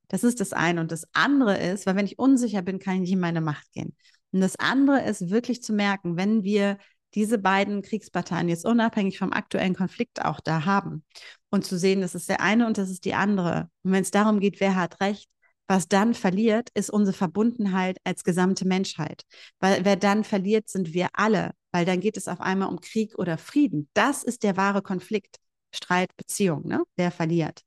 Das 0.08 0.24
ist 0.24 0.40
das 0.40 0.52
eine. 0.52 0.80
Und 0.80 0.92
das 0.92 1.06
andere 1.12 1.58
ist, 1.58 1.86
weil 1.86 1.96
wenn 1.96 2.06
ich 2.06 2.18
unsicher 2.18 2.62
bin, 2.62 2.78
kann 2.78 2.94
ich 2.94 3.00
nicht 3.00 3.12
in 3.12 3.20
meine 3.20 3.40
Macht 3.40 3.70
gehen. 3.72 3.96
Und 4.32 4.40
das 4.40 4.56
andere 4.56 5.02
ist 5.02 5.30
wirklich 5.30 5.62
zu 5.62 5.72
merken, 5.72 6.16
wenn 6.16 6.42
wir 6.42 6.78
diese 7.14 7.38
beiden 7.38 7.82
Kriegsparteien 7.82 8.48
jetzt 8.48 8.64
unabhängig 8.64 9.18
vom 9.18 9.32
aktuellen 9.32 9.74
Konflikt 9.74 10.24
auch 10.24 10.40
da 10.40 10.64
haben 10.64 11.04
und 11.50 11.64
zu 11.64 11.78
sehen, 11.78 12.00
das 12.00 12.14
ist 12.14 12.28
der 12.28 12.40
eine 12.40 12.66
und 12.66 12.78
das 12.78 12.90
ist 12.90 13.04
die 13.04 13.14
andere. 13.14 13.68
Und 13.82 13.92
wenn 13.92 14.02
es 14.02 14.10
darum 14.10 14.40
geht, 14.40 14.60
wer 14.60 14.74
hat 14.74 15.00
recht, 15.00 15.28
was 15.68 15.88
dann 15.88 16.14
verliert, 16.14 16.68
ist 16.74 16.90
unsere 16.90 17.16
Verbundenheit 17.16 17.98
als 18.04 18.24
gesamte 18.24 18.66
Menschheit. 18.66 19.22
Weil 19.60 19.84
wer 19.84 19.96
dann 19.96 20.24
verliert, 20.24 20.68
sind 20.68 20.92
wir 20.92 21.08
alle, 21.12 21.52
weil 21.70 21.84
dann 21.84 22.00
geht 22.00 22.16
es 22.16 22.28
auf 22.28 22.40
einmal 22.40 22.68
um 22.68 22.80
Krieg 22.80 23.18
oder 23.18 23.38
Frieden. 23.38 23.88
Das 23.94 24.22
ist 24.22 24.42
der 24.42 24.56
wahre 24.56 24.82
Konflikt. 24.82 25.36
Streit, 25.72 26.16
Beziehung, 26.16 26.66
ne? 26.66 26.84
Wer 26.96 27.10
verliert? 27.10 27.62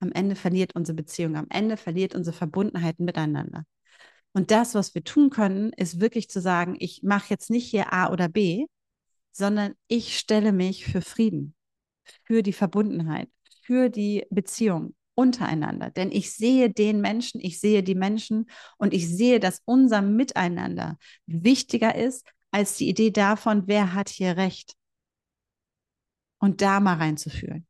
Am 0.00 0.12
Ende 0.12 0.34
verliert 0.34 0.74
unsere 0.74 0.96
Beziehung, 0.96 1.36
am 1.36 1.46
Ende 1.50 1.76
verliert 1.76 2.14
unsere 2.14 2.36
Verbundenheit 2.36 3.00
miteinander. 3.00 3.64
Und 4.32 4.50
das, 4.50 4.74
was 4.74 4.94
wir 4.94 5.04
tun 5.04 5.30
können, 5.30 5.72
ist 5.74 6.00
wirklich 6.00 6.28
zu 6.30 6.40
sagen, 6.40 6.76
ich 6.78 7.02
mache 7.02 7.30
jetzt 7.30 7.50
nicht 7.50 7.68
hier 7.68 7.92
A 7.92 8.10
oder 8.10 8.28
B, 8.28 8.66
sondern 9.32 9.74
ich 9.88 10.18
stelle 10.18 10.52
mich 10.52 10.86
für 10.86 11.02
Frieden, 11.02 11.54
für 12.24 12.42
die 12.42 12.52
Verbundenheit, 12.52 13.28
für 13.62 13.88
die 13.90 14.26
Beziehung 14.30 14.94
untereinander. 15.14 15.90
Denn 15.90 16.10
ich 16.12 16.32
sehe 16.32 16.70
den 16.70 17.00
Menschen, 17.00 17.40
ich 17.40 17.60
sehe 17.60 17.82
die 17.82 17.94
Menschen 17.94 18.50
und 18.78 18.94
ich 18.94 19.08
sehe, 19.08 19.40
dass 19.40 19.62
unser 19.64 20.02
Miteinander 20.02 20.98
wichtiger 21.26 21.94
ist 21.94 22.26
als 22.50 22.76
die 22.76 22.88
Idee 22.88 23.10
davon, 23.10 23.64
wer 23.66 23.94
hat 23.94 24.08
hier 24.08 24.36
Recht. 24.36 24.74
Und 26.40 26.60
da 26.60 26.80
mal 26.80 26.96
reinzufühlen. 26.96 27.66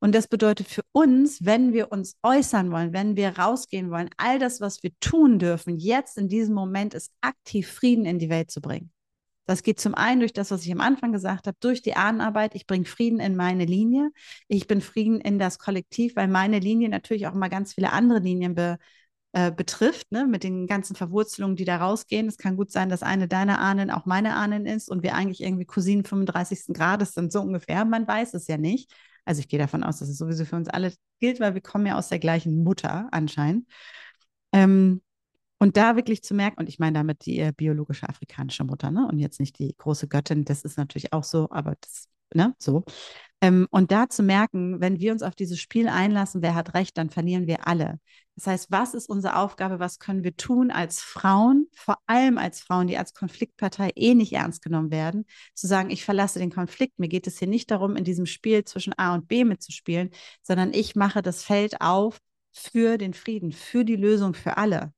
Und 0.00 0.14
das 0.14 0.28
bedeutet 0.28 0.68
für 0.68 0.82
uns, 0.92 1.44
wenn 1.44 1.72
wir 1.72 1.92
uns 1.92 2.16
äußern 2.22 2.70
wollen, 2.70 2.92
wenn 2.92 3.16
wir 3.16 3.38
rausgehen 3.38 3.90
wollen, 3.90 4.10
all 4.16 4.38
das, 4.38 4.60
was 4.60 4.82
wir 4.82 4.90
tun 5.00 5.38
dürfen, 5.38 5.78
jetzt 5.78 6.18
in 6.18 6.28
diesem 6.28 6.54
Moment 6.54 6.94
ist 6.94 7.12
aktiv 7.20 7.68
Frieden 7.68 8.04
in 8.04 8.18
die 8.18 8.30
Welt 8.30 8.50
zu 8.50 8.60
bringen. 8.60 8.90
Das 9.46 9.62
geht 9.62 9.78
zum 9.78 9.94
einen 9.94 10.20
durch 10.20 10.32
das, 10.32 10.50
was 10.50 10.64
ich 10.64 10.72
am 10.72 10.80
Anfang 10.80 11.12
gesagt 11.12 11.46
habe, 11.46 11.56
durch 11.60 11.82
die 11.82 11.96
Ahnenarbeit. 11.96 12.54
Ich 12.54 12.66
bringe 12.66 12.86
Frieden 12.86 13.20
in 13.20 13.36
meine 13.36 13.66
Linie. 13.66 14.10
Ich 14.48 14.66
bin 14.66 14.80
Frieden 14.80 15.20
in 15.20 15.38
das 15.38 15.58
Kollektiv, 15.58 16.16
weil 16.16 16.28
meine 16.28 16.60
Linie 16.60 16.88
natürlich 16.88 17.26
auch 17.26 17.34
mal 17.34 17.48
ganz 17.48 17.74
viele 17.74 17.92
andere 17.92 18.20
Linien 18.20 18.54
be, 18.54 18.78
äh, 19.34 19.50
betrifft, 19.50 20.12
ne? 20.12 20.26
mit 20.26 20.44
den 20.44 20.68
ganzen 20.68 20.94
Verwurzelungen, 20.94 21.56
die 21.56 21.64
da 21.64 21.78
rausgehen. 21.78 22.28
Es 22.28 22.38
kann 22.38 22.56
gut 22.56 22.70
sein, 22.70 22.88
dass 22.88 23.02
eine 23.02 23.26
deiner 23.26 23.60
Ahnen 23.60 23.90
auch 23.90 24.06
meine 24.06 24.36
Ahnen 24.36 24.64
ist 24.64 24.88
und 24.88 25.02
wir 25.02 25.14
eigentlich 25.14 25.42
irgendwie 25.42 25.64
Cousinen 25.64 26.04
35. 26.04 26.72
Grades 26.72 27.14
sind, 27.14 27.32
so 27.32 27.40
ungefähr. 27.40 27.84
Man 27.84 28.06
weiß 28.06 28.34
es 28.34 28.46
ja 28.46 28.58
nicht. 28.58 28.92
Also 29.24 29.40
ich 29.40 29.48
gehe 29.48 29.58
davon 29.58 29.82
aus, 29.82 29.98
dass 29.98 30.08
es 30.08 30.18
sowieso 30.18 30.44
für 30.44 30.54
uns 30.54 30.68
alle 30.68 30.92
gilt, 31.18 31.40
weil 31.40 31.54
wir 31.54 31.62
kommen 31.62 31.84
ja 31.86 31.96
aus 31.96 32.10
der 32.10 32.20
gleichen 32.20 32.62
Mutter 32.62 33.08
anscheinend. 33.10 33.66
Ähm, 34.52 35.02
und 35.58 35.76
da 35.76 35.96
wirklich 35.96 36.22
zu 36.22 36.34
merken, 36.34 36.60
und 36.60 36.68
ich 36.68 36.78
meine 36.78 36.98
damit 36.98 37.26
die 37.26 37.40
äh, 37.40 37.52
biologische 37.56 38.08
afrikanische 38.08 38.62
Mutter, 38.62 38.92
ne? 38.92 39.08
Und 39.08 39.18
jetzt 39.18 39.40
nicht 39.40 39.58
die 39.58 39.74
große 39.76 40.06
Göttin, 40.06 40.44
das 40.44 40.62
ist 40.62 40.78
natürlich 40.78 41.12
auch 41.12 41.24
so, 41.24 41.48
aber 41.50 41.74
das, 41.80 42.08
ne, 42.34 42.54
so. 42.58 42.84
Ähm, 43.40 43.66
und 43.70 43.90
da 43.92 44.08
zu 44.08 44.22
merken, 44.22 44.80
wenn 44.80 45.00
wir 45.00 45.12
uns 45.12 45.22
auf 45.22 45.34
dieses 45.34 45.60
Spiel 45.60 45.88
einlassen, 45.88 46.42
wer 46.42 46.54
hat 46.54 46.74
recht, 46.74 46.96
dann 46.96 47.10
verlieren 47.10 47.46
wir 47.46 47.66
alle. 47.66 47.98
Das 48.36 48.46
heißt, 48.46 48.70
was 48.70 48.94
ist 48.94 49.08
unsere 49.08 49.36
Aufgabe, 49.36 49.78
was 49.78 49.98
können 49.98 50.24
wir 50.24 50.36
tun 50.36 50.70
als 50.70 51.00
Frauen, 51.00 51.68
vor 51.76 51.98
allem 52.06 52.36
als 52.36 52.60
Frauen, 52.60 52.88
die 52.88 52.98
als 52.98 53.14
Konfliktpartei 53.14 53.92
eh 53.94 54.14
nicht 54.14 54.32
ernst 54.32 54.62
genommen 54.62 54.90
werden, 54.90 55.24
zu 55.54 55.66
sagen, 55.66 55.90
ich 55.90 56.04
verlasse 56.04 56.40
den 56.40 56.50
Konflikt, 56.50 56.98
mir 56.98 57.08
geht 57.08 57.26
es 57.26 57.38
hier 57.38 57.48
nicht 57.48 57.70
darum, 57.70 57.96
in 57.96 58.04
diesem 58.04 58.26
Spiel 58.26 58.64
zwischen 58.64 58.92
A 58.98 59.14
und 59.14 59.28
B 59.28 59.44
mitzuspielen, 59.44 60.10
sondern 60.42 60.72
ich 60.72 60.96
mache 60.96 61.22
das 61.22 61.44
Feld 61.44 61.80
auf 61.80 62.18
für 62.52 62.98
den 62.98 63.14
Frieden, 63.14 63.52
für 63.52 63.84
die 63.84 63.96
Lösung 63.96 64.34
für 64.34 64.56
alle. 64.56 64.92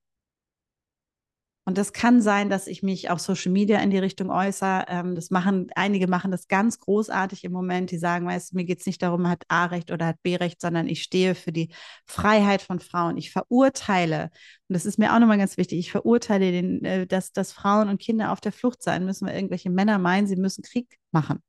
Und 1.69 1.77
das 1.79 1.93
kann 1.93 2.23
sein, 2.23 2.49
dass 2.49 2.69
ich 2.69 2.85
mich 2.85 3.11
auf 3.11 3.19
Social 3.19 3.51
Media 3.51 3.81
in 3.81 3.91
die 3.91 3.99
Richtung 3.99 4.31
äußere. 4.31 4.85
Ähm, 4.87 5.17
das 5.17 5.31
machen, 5.31 5.67
einige 5.75 6.07
machen 6.07 6.31
das 6.31 6.47
ganz 6.47 6.79
großartig 6.79 7.43
im 7.43 7.51
Moment. 7.51 7.91
Die 7.91 7.99
sagen, 7.99 8.25
weißt 8.25 8.55
mir 8.55 8.65
geht 8.65 8.79
es 8.79 8.87
nicht 8.87 9.03
darum, 9.03 9.29
hat 9.29 9.43
A-Recht 9.49 9.91
oder 9.91 10.07
hat 10.07 10.23
B-Recht, 10.23 10.61
sondern 10.61 10.87
ich 10.87 11.03
stehe 11.03 11.35
für 11.35 11.51
die 11.51 11.75
Freiheit 12.07 12.63
von 12.63 12.79
Frauen. 12.79 13.17
Ich 13.17 13.33
verurteile, 13.33 14.31
und 14.69 14.75
das 14.75 14.87
ist 14.87 14.97
mir 14.97 15.13
auch 15.13 15.19
nochmal 15.19 15.39
ganz 15.39 15.57
wichtig, 15.57 15.81
ich 15.81 15.91
verurteile, 15.91 16.53
den, 16.53 16.85
äh, 16.85 17.05
dass, 17.05 17.33
dass 17.33 17.53
Frauen 17.53 17.89
und 17.89 18.01
Kinder 18.01 18.31
auf 18.31 18.41
der 18.41 18.53
Flucht 18.53 18.81
sein 18.81 19.05
müssen, 19.05 19.27
weil 19.27 19.35
irgendwelche 19.35 19.69
Männer 19.69 19.99
meinen, 19.99 20.29
sie 20.29 20.37
müssen 20.37 20.63
Krieg 20.63 20.99
machen. 21.11 21.43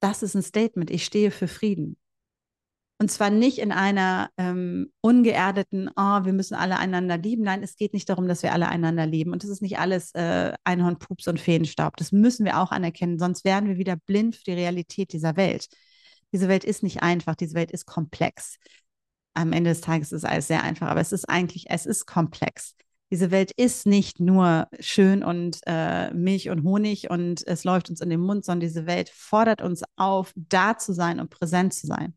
Das 0.00 0.22
ist 0.22 0.34
ein 0.34 0.42
Statement. 0.42 0.90
Ich 0.90 1.02
stehe 1.02 1.30
für 1.30 1.48
Frieden. 1.48 1.96
Und 2.98 3.10
zwar 3.10 3.30
nicht 3.30 3.58
in 3.58 3.72
einer 3.72 4.30
ähm, 4.36 4.92
ungeerdeten, 5.00 5.90
oh, 5.96 6.24
wir 6.24 6.32
müssen 6.32 6.54
alle 6.54 6.78
einander 6.78 7.18
lieben. 7.18 7.42
Nein, 7.42 7.62
es 7.62 7.76
geht 7.76 7.92
nicht 7.92 8.08
darum, 8.08 8.28
dass 8.28 8.42
wir 8.44 8.52
alle 8.52 8.68
einander 8.68 9.04
lieben. 9.04 9.32
Und 9.32 9.42
das 9.42 9.50
ist 9.50 9.62
nicht 9.62 9.78
alles 9.78 10.14
äh, 10.14 10.52
Einhorn, 10.62 10.98
Pups 10.98 11.26
und 11.26 11.40
Feenstaub. 11.40 11.96
Das 11.96 12.12
müssen 12.12 12.44
wir 12.44 12.60
auch 12.60 12.70
anerkennen, 12.70 13.18
sonst 13.18 13.44
wären 13.44 13.66
wir 13.66 13.78
wieder 13.78 13.96
blind 13.96 14.36
für 14.36 14.44
die 14.44 14.52
Realität 14.52 15.12
dieser 15.12 15.36
Welt. 15.36 15.66
Diese 16.32 16.48
Welt 16.48 16.64
ist 16.64 16.82
nicht 16.82 17.02
einfach, 17.02 17.34
diese 17.34 17.54
Welt 17.54 17.72
ist 17.72 17.86
komplex. 17.86 18.58
Am 19.34 19.52
Ende 19.52 19.70
des 19.70 19.80
Tages 19.80 20.12
ist 20.12 20.24
alles 20.24 20.46
sehr 20.46 20.62
einfach, 20.62 20.88
aber 20.88 21.00
es 21.00 21.12
ist 21.12 21.28
eigentlich, 21.28 21.66
es 21.68 21.86
ist 21.86 22.06
komplex. 22.06 22.76
Diese 23.10 23.30
Welt 23.30 23.52
ist 23.52 23.86
nicht 23.86 24.18
nur 24.20 24.68
schön 24.80 25.22
und 25.22 25.60
äh, 25.66 26.12
Milch 26.14 26.48
und 26.48 26.64
Honig 26.64 27.10
und 27.10 27.46
es 27.46 27.64
läuft 27.64 27.90
uns 27.90 28.00
in 28.00 28.10
den 28.10 28.20
Mund, 28.20 28.44
sondern 28.44 28.60
diese 28.60 28.86
Welt 28.86 29.10
fordert 29.10 29.62
uns 29.62 29.82
auf, 29.96 30.32
da 30.36 30.78
zu 30.78 30.92
sein 30.92 31.20
und 31.20 31.30
präsent 31.30 31.74
zu 31.74 31.86
sein. 31.86 32.14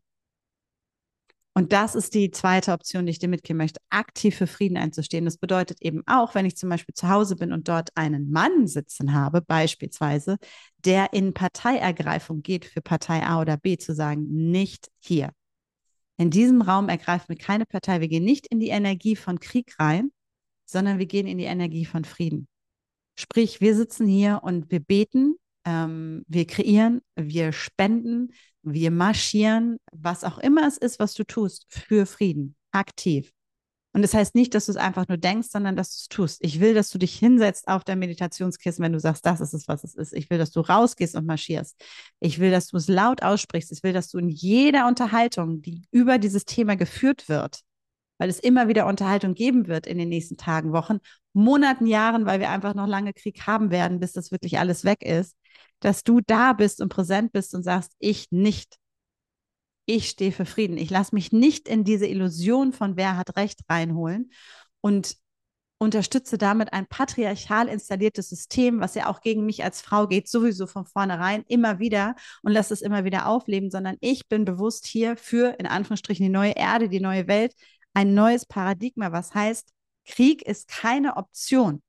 Und 1.58 1.72
das 1.72 1.96
ist 1.96 2.14
die 2.14 2.30
zweite 2.30 2.70
Option, 2.70 3.04
die 3.04 3.10
ich 3.10 3.18
dir 3.18 3.26
mitgeben 3.26 3.58
möchte, 3.58 3.80
aktiv 3.90 4.36
für 4.36 4.46
Frieden 4.46 4.76
einzustehen. 4.76 5.24
Das 5.24 5.38
bedeutet 5.38 5.82
eben 5.82 6.04
auch, 6.06 6.36
wenn 6.36 6.46
ich 6.46 6.56
zum 6.56 6.68
Beispiel 6.68 6.94
zu 6.94 7.08
Hause 7.08 7.34
bin 7.34 7.52
und 7.52 7.66
dort 7.66 7.90
einen 7.96 8.30
Mann 8.30 8.68
sitzen 8.68 9.12
habe, 9.12 9.42
beispielsweise, 9.42 10.36
der 10.84 11.12
in 11.12 11.34
Parteiergreifung 11.34 12.42
geht 12.42 12.64
für 12.64 12.80
Partei 12.80 13.24
A 13.24 13.40
oder 13.40 13.56
B, 13.56 13.76
zu 13.76 13.92
sagen, 13.92 14.24
nicht 14.28 14.86
hier. 15.00 15.32
In 16.16 16.30
diesem 16.30 16.62
Raum 16.62 16.88
ergreifen 16.88 17.28
wir 17.28 17.36
keine 17.36 17.66
Partei. 17.66 18.00
Wir 18.00 18.08
gehen 18.08 18.24
nicht 18.24 18.46
in 18.46 18.60
die 18.60 18.68
Energie 18.68 19.16
von 19.16 19.40
Krieg 19.40 19.74
rein, 19.80 20.12
sondern 20.64 21.00
wir 21.00 21.06
gehen 21.06 21.26
in 21.26 21.38
die 21.38 21.44
Energie 21.46 21.86
von 21.86 22.04
Frieden. 22.04 22.46
Sprich, 23.16 23.60
wir 23.60 23.74
sitzen 23.74 24.06
hier 24.06 24.42
und 24.44 24.70
wir 24.70 24.78
beten, 24.78 25.34
ähm, 25.68 26.24
wir 26.28 26.46
kreieren, 26.46 27.02
wir 27.14 27.52
spenden, 27.52 28.32
wir 28.62 28.90
marschieren, 28.90 29.78
was 29.92 30.24
auch 30.24 30.38
immer 30.38 30.66
es 30.66 30.78
ist, 30.78 30.98
was 30.98 31.12
du 31.12 31.24
tust, 31.24 31.66
für 31.68 32.06
Frieden, 32.06 32.56
aktiv. 32.72 33.32
Und 33.92 34.02
das 34.02 34.14
heißt 34.14 34.34
nicht, 34.34 34.54
dass 34.54 34.66
du 34.66 34.72
es 34.72 34.76
einfach 34.76 35.08
nur 35.08 35.18
denkst, 35.18 35.48
sondern 35.50 35.76
dass 35.76 35.90
du 35.90 35.96
es 35.96 36.08
tust. 36.08 36.44
Ich 36.44 36.60
will, 36.60 36.72
dass 36.72 36.90
du 36.90 36.98
dich 36.98 37.18
hinsetzt 37.18 37.68
auf 37.68 37.84
dein 37.84 37.98
Meditationskissen, 37.98 38.82
wenn 38.82 38.92
du 38.92 39.00
sagst, 39.00 39.26
das 39.26 39.40
ist 39.40 39.54
es, 39.54 39.68
was 39.68 39.84
es 39.84 39.94
ist. 39.94 40.14
Ich 40.14 40.30
will, 40.30 40.38
dass 40.38 40.52
du 40.52 40.60
rausgehst 40.60 41.16
und 41.16 41.26
marschierst. 41.26 41.76
Ich 42.20 42.38
will, 42.38 42.50
dass 42.50 42.68
du 42.68 42.76
es 42.76 42.88
laut 42.88 43.22
aussprichst. 43.22 43.72
Ich 43.72 43.82
will, 43.82 43.92
dass 43.92 44.08
du 44.08 44.18
in 44.18 44.28
jeder 44.28 44.86
Unterhaltung, 44.86 45.62
die 45.62 45.82
über 45.90 46.18
dieses 46.18 46.44
Thema 46.44 46.76
geführt 46.76 47.28
wird, 47.28 47.60
weil 48.18 48.28
es 48.30 48.40
immer 48.40 48.68
wieder 48.68 48.86
Unterhaltung 48.86 49.34
geben 49.34 49.66
wird 49.66 49.86
in 49.86 49.98
den 49.98 50.08
nächsten 50.08 50.36
Tagen, 50.36 50.72
Wochen, 50.72 50.98
Monaten, 51.38 51.86
Jahren, 51.86 52.26
weil 52.26 52.40
wir 52.40 52.50
einfach 52.50 52.74
noch 52.74 52.86
lange 52.86 53.12
Krieg 53.12 53.46
haben 53.46 53.70
werden, 53.70 54.00
bis 54.00 54.12
das 54.12 54.30
wirklich 54.32 54.58
alles 54.58 54.84
weg 54.84 55.02
ist, 55.02 55.36
dass 55.80 56.02
du 56.02 56.20
da 56.20 56.52
bist 56.52 56.80
und 56.80 56.88
präsent 56.88 57.32
bist 57.32 57.54
und 57.54 57.62
sagst, 57.62 57.92
ich 57.98 58.30
nicht. 58.30 58.76
Ich 59.86 60.10
stehe 60.10 60.32
für 60.32 60.44
Frieden. 60.44 60.76
Ich 60.76 60.90
lasse 60.90 61.14
mich 61.14 61.32
nicht 61.32 61.66
in 61.68 61.84
diese 61.84 62.06
Illusion 62.06 62.72
von 62.72 62.96
wer 62.96 63.16
hat 63.16 63.36
Recht 63.36 63.60
reinholen 63.68 64.32
und 64.80 65.16
unterstütze 65.78 66.38
damit 66.38 66.72
ein 66.72 66.86
patriarchal 66.86 67.68
installiertes 67.68 68.28
System, 68.28 68.80
was 68.80 68.96
ja 68.96 69.08
auch 69.08 69.20
gegen 69.20 69.46
mich 69.46 69.62
als 69.62 69.80
Frau 69.80 70.08
geht, 70.08 70.28
sowieso 70.28 70.66
von 70.66 70.84
vornherein 70.86 71.44
immer 71.46 71.78
wieder 71.78 72.16
und 72.42 72.52
lasse 72.52 72.74
es 72.74 72.82
immer 72.82 73.04
wieder 73.04 73.26
aufleben, 73.28 73.70
sondern 73.70 73.96
ich 74.00 74.28
bin 74.28 74.44
bewusst 74.44 74.86
hier 74.86 75.16
für, 75.16 75.56
in 75.58 75.66
Anführungsstrichen, 75.66 76.24
die 76.24 76.32
neue 76.32 76.56
Erde, 76.56 76.88
die 76.88 77.00
neue 77.00 77.28
Welt, 77.28 77.54
ein 77.94 78.12
neues 78.14 78.44
Paradigma, 78.44 79.12
was 79.12 79.34
heißt, 79.34 79.72
Krieg 80.08 80.42
ist 80.42 80.68
keine 80.68 81.16
Option. 81.16 81.82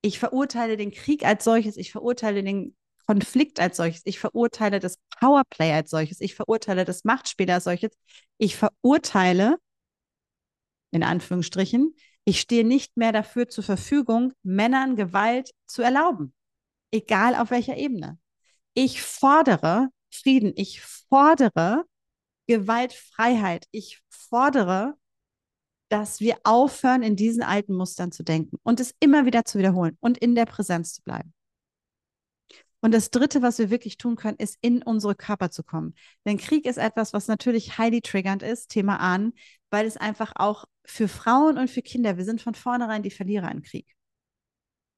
Ich 0.00 0.18
verurteile 0.18 0.76
den 0.76 0.90
Krieg 0.90 1.24
als 1.24 1.44
solches, 1.44 1.76
ich 1.76 1.92
verurteile 1.92 2.42
den 2.42 2.74
Konflikt 3.06 3.60
als 3.60 3.76
solches, 3.76 4.02
ich 4.04 4.18
verurteile 4.18 4.80
das 4.80 4.96
Powerplay 5.20 5.72
als 5.72 5.90
solches, 5.90 6.20
ich 6.20 6.34
verurteile 6.34 6.84
das 6.84 7.04
Machtspiel 7.04 7.50
als 7.50 7.64
solches, 7.64 7.92
ich 8.38 8.56
verurteile, 8.56 9.58
in 10.90 11.02
Anführungsstrichen, 11.02 11.94
ich 12.24 12.40
stehe 12.40 12.64
nicht 12.64 12.96
mehr 12.96 13.12
dafür 13.12 13.48
zur 13.48 13.64
Verfügung, 13.64 14.32
Männern 14.42 14.96
Gewalt 14.96 15.50
zu 15.66 15.82
erlauben, 15.82 16.34
egal 16.90 17.34
auf 17.34 17.50
welcher 17.50 17.76
Ebene. 17.76 18.18
Ich 18.74 19.02
fordere 19.02 19.88
Frieden, 20.10 20.52
ich 20.56 20.80
fordere 20.80 21.84
Gewaltfreiheit, 22.46 23.66
ich 23.70 24.00
fordere 24.08 24.96
dass 25.92 26.20
wir 26.20 26.38
aufhören, 26.42 27.02
in 27.02 27.16
diesen 27.16 27.42
alten 27.42 27.74
Mustern 27.74 28.12
zu 28.12 28.22
denken 28.22 28.56
und 28.62 28.80
es 28.80 28.94
immer 28.98 29.26
wieder 29.26 29.44
zu 29.44 29.58
wiederholen 29.58 29.98
und 30.00 30.16
in 30.16 30.34
der 30.34 30.46
Präsenz 30.46 30.94
zu 30.94 31.02
bleiben. 31.02 31.34
Und 32.80 32.92
das 32.94 33.10
Dritte, 33.10 33.42
was 33.42 33.58
wir 33.58 33.68
wirklich 33.68 33.98
tun 33.98 34.16
können, 34.16 34.38
ist 34.38 34.56
in 34.62 34.82
unsere 34.82 35.14
Körper 35.14 35.50
zu 35.50 35.62
kommen. 35.62 35.94
Denn 36.24 36.38
Krieg 36.38 36.64
ist 36.64 36.78
etwas, 36.78 37.12
was 37.12 37.28
natürlich 37.28 37.76
highly 37.76 38.00
triggernd 38.00 38.42
ist, 38.42 38.70
Thema 38.70 38.96
an, 38.96 39.34
weil 39.70 39.84
es 39.84 39.98
einfach 39.98 40.32
auch 40.34 40.64
für 40.84 41.08
Frauen 41.08 41.58
und 41.58 41.70
für 41.70 41.82
Kinder, 41.82 42.16
wir 42.16 42.24
sind 42.24 42.40
von 42.40 42.54
vornherein 42.54 43.02
die 43.02 43.10
Verlierer 43.10 43.52
im 43.52 43.60
Krieg 43.60 43.86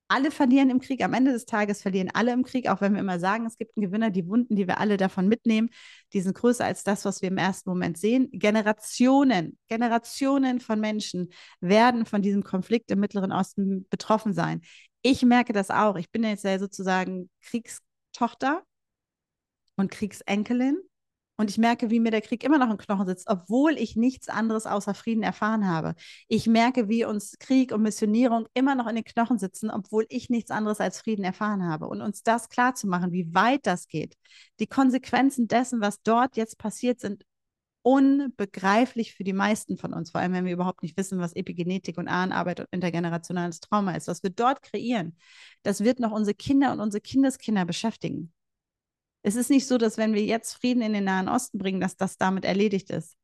alle 0.08 0.30
verlieren 0.30 0.70
im 0.70 0.80
Krieg. 0.80 1.02
Am 1.02 1.14
Ende 1.14 1.32
des 1.32 1.46
Tages 1.46 1.82
verlieren 1.82 2.10
alle 2.12 2.32
im 2.32 2.44
Krieg, 2.44 2.68
auch 2.68 2.80
wenn 2.80 2.92
wir 2.92 3.00
immer 3.00 3.18
sagen, 3.18 3.46
es 3.46 3.56
gibt 3.56 3.76
einen 3.76 3.86
Gewinner. 3.86 4.10
Die 4.10 4.28
Wunden, 4.28 4.56
die 4.56 4.66
wir 4.66 4.78
alle 4.78 4.96
davon 4.96 5.28
mitnehmen, 5.28 5.70
die 6.12 6.20
sind 6.20 6.36
größer 6.36 6.64
als 6.64 6.84
das, 6.84 7.04
was 7.04 7.22
wir 7.22 7.28
im 7.28 7.38
ersten 7.38 7.70
Moment 7.70 7.98
sehen. 7.98 8.28
Generationen, 8.32 9.58
Generationen 9.68 10.60
von 10.60 10.80
Menschen 10.80 11.32
werden 11.60 12.06
von 12.06 12.22
diesem 12.22 12.44
Konflikt 12.44 12.90
im 12.90 13.00
Mittleren 13.00 13.32
Osten 13.32 13.86
betroffen 13.88 14.34
sein. 14.34 14.60
Ich 15.02 15.22
merke 15.22 15.52
das 15.52 15.70
auch. 15.70 15.96
Ich 15.96 16.10
bin 16.10 16.24
jetzt 16.24 16.44
ja 16.44 16.58
sozusagen 16.58 17.30
Kriegstochter 17.42 18.62
und 19.76 19.90
Kriegsenkelin. 19.90 20.78
Und 21.36 21.50
ich 21.50 21.58
merke, 21.58 21.90
wie 21.90 21.98
mir 21.98 22.12
der 22.12 22.20
Krieg 22.20 22.44
immer 22.44 22.58
noch 22.58 22.70
im 22.70 22.76
Knochen 22.76 23.06
sitzt, 23.06 23.28
obwohl 23.28 23.76
ich 23.76 23.96
nichts 23.96 24.28
anderes 24.28 24.66
außer 24.66 24.94
Frieden 24.94 25.24
erfahren 25.24 25.66
habe. 25.66 25.94
Ich 26.28 26.46
merke, 26.46 26.88
wie 26.88 27.04
uns 27.04 27.38
Krieg 27.40 27.72
und 27.72 27.82
Missionierung 27.82 28.46
immer 28.54 28.76
noch 28.76 28.86
in 28.86 28.94
den 28.94 29.04
Knochen 29.04 29.38
sitzen, 29.38 29.70
obwohl 29.70 30.06
ich 30.10 30.30
nichts 30.30 30.52
anderes 30.52 30.80
als 30.80 31.00
Frieden 31.00 31.24
erfahren 31.24 31.64
habe. 31.64 31.88
Und 31.88 32.02
uns 32.02 32.22
das 32.22 32.48
klar 32.48 32.74
zu 32.76 32.86
machen, 32.86 33.12
wie 33.12 33.34
weit 33.34 33.66
das 33.66 33.88
geht. 33.88 34.16
Die 34.60 34.68
Konsequenzen 34.68 35.48
dessen, 35.48 35.80
was 35.80 36.02
dort 36.02 36.36
jetzt 36.36 36.56
passiert, 36.58 37.00
sind 37.00 37.24
unbegreiflich 37.82 39.14
für 39.14 39.24
die 39.24 39.32
meisten 39.32 39.76
von 39.76 39.92
uns, 39.92 40.10
vor 40.10 40.20
allem 40.20 40.32
wenn 40.32 40.46
wir 40.46 40.54
überhaupt 40.54 40.82
nicht 40.82 40.96
wissen, 40.96 41.18
was 41.18 41.34
Epigenetik 41.34 41.98
und 41.98 42.08
Ahnenarbeit 42.08 42.60
und 42.60 42.68
intergenerationales 42.70 43.60
Trauma 43.60 43.94
ist. 43.94 44.08
Was 44.08 44.22
wir 44.22 44.30
dort 44.30 44.62
kreieren, 44.62 45.18
das 45.62 45.82
wird 45.84 46.00
noch 46.00 46.12
unsere 46.12 46.34
Kinder 46.34 46.72
und 46.72 46.80
unsere 46.80 47.02
Kindeskinder 47.02 47.64
beschäftigen. 47.64 48.33
Es 49.26 49.36
ist 49.36 49.48
nicht 49.48 49.66
so, 49.66 49.78
dass 49.78 49.96
wenn 49.96 50.12
wir 50.12 50.22
jetzt 50.22 50.52
Frieden 50.52 50.82
in 50.82 50.92
den 50.92 51.04
Nahen 51.04 51.28
Osten 51.28 51.58
bringen, 51.58 51.80
dass 51.80 51.96
das 51.96 52.18
damit 52.18 52.44
erledigt 52.44 52.90
ist. 52.90 53.16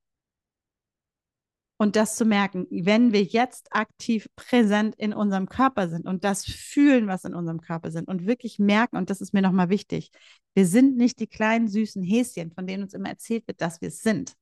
Und 1.77 1.97
das 1.97 2.17
zu 2.17 2.25
merken, 2.25 2.67
wenn 2.71 3.13
wir 3.13 3.23
jetzt 3.23 3.75
aktiv 3.75 4.29
präsent 4.35 4.95
in 4.97 5.15
unserem 5.15 5.49
Körper 5.49 5.89
sind 5.89 6.07
und 6.07 6.25
das 6.25 6.45
fühlen, 6.45 7.07
was 7.07 7.25
in 7.25 7.35
unserem 7.35 7.61
Körper 7.61 7.91
sind 7.91 8.09
und 8.09 8.27
wirklich 8.27 8.59
merken, 8.59 8.97
und 8.97 9.09
das 9.09 9.21
ist 9.21 9.33
mir 9.33 9.43
nochmal 9.43 9.69
wichtig, 9.69 10.11
wir 10.55 10.67
sind 10.67 10.97
nicht 10.97 11.21
die 11.21 11.27
kleinen 11.27 11.69
süßen 11.69 12.03
Häschen, 12.03 12.53
von 12.53 12.67
denen 12.67 12.83
uns 12.83 12.95
immer 12.95 13.09
erzählt 13.09 13.47
wird, 13.47 13.61
dass 13.61 13.81
wir 13.81 13.89
es 13.89 14.01
sind. 14.01 14.35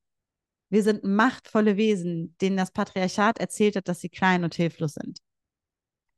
Wir 0.70 0.82
sind 0.82 1.02
machtvolle 1.04 1.76
Wesen, 1.76 2.36
denen 2.40 2.56
das 2.56 2.70
Patriarchat 2.70 3.38
erzählt 3.38 3.76
hat, 3.76 3.88
dass 3.88 4.00
sie 4.00 4.08
klein 4.08 4.44
und 4.44 4.54
hilflos 4.54 4.94
sind. 4.94 5.18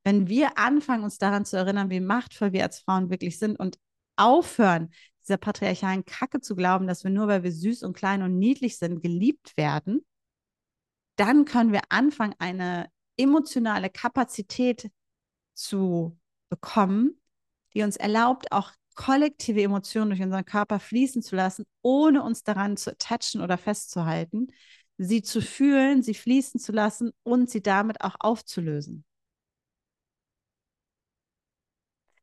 Wenn 0.04 0.28
wir 0.28 0.58
anfangen, 0.58 1.04
uns 1.04 1.18
daran 1.18 1.44
zu 1.44 1.56
erinnern, 1.56 1.90
wie 1.90 2.00
machtvoll 2.00 2.52
wir 2.52 2.62
als 2.62 2.80
Frauen 2.80 3.10
wirklich 3.10 3.38
sind 3.38 3.58
und 3.58 3.78
aufhören, 4.16 4.90
dieser 5.22 5.36
patriarchalen 5.36 6.04
Kacke 6.04 6.40
zu 6.40 6.56
glauben, 6.56 6.86
dass 6.86 7.04
wir 7.04 7.10
nur, 7.10 7.28
weil 7.28 7.42
wir 7.42 7.52
süß 7.52 7.82
und 7.82 7.96
klein 7.96 8.22
und 8.22 8.38
niedlich 8.38 8.78
sind, 8.78 9.02
geliebt 9.02 9.56
werden, 9.56 10.04
dann 11.16 11.44
können 11.44 11.72
wir 11.72 11.82
anfangen, 11.90 12.34
eine 12.38 12.90
emotionale 13.16 13.90
Kapazität 13.90 14.90
zu 15.54 16.18
bekommen, 16.48 17.20
die 17.74 17.82
uns 17.82 17.96
erlaubt, 17.96 18.52
auch 18.52 18.72
kollektive 18.94 19.62
Emotionen 19.62 20.10
durch 20.10 20.22
unseren 20.22 20.44
Körper 20.44 20.80
fließen 20.80 21.22
zu 21.22 21.36
lassen, 21.36 21.64
ohne 21.82 22.22
uns 22.22 22.42
daran 22.42 22.76
zu 22.76 22.90
attachen 22.90 23.40
oder 23.40 23.56
festzuhalten, 23.58 24.48
sie 24.98 25.22
zu 25.22 25.40
fühlen, 25.40 26.02
sie 26.02 26.14
fließen 26.14 26.60
zu 26.60 26.72
lassen 26.72 27.12
und 27.22 27.50
sie 27.50 27.62
damit 27.62 28.00
auch 28.02 28.16
aufzulösen. 28.18 29.04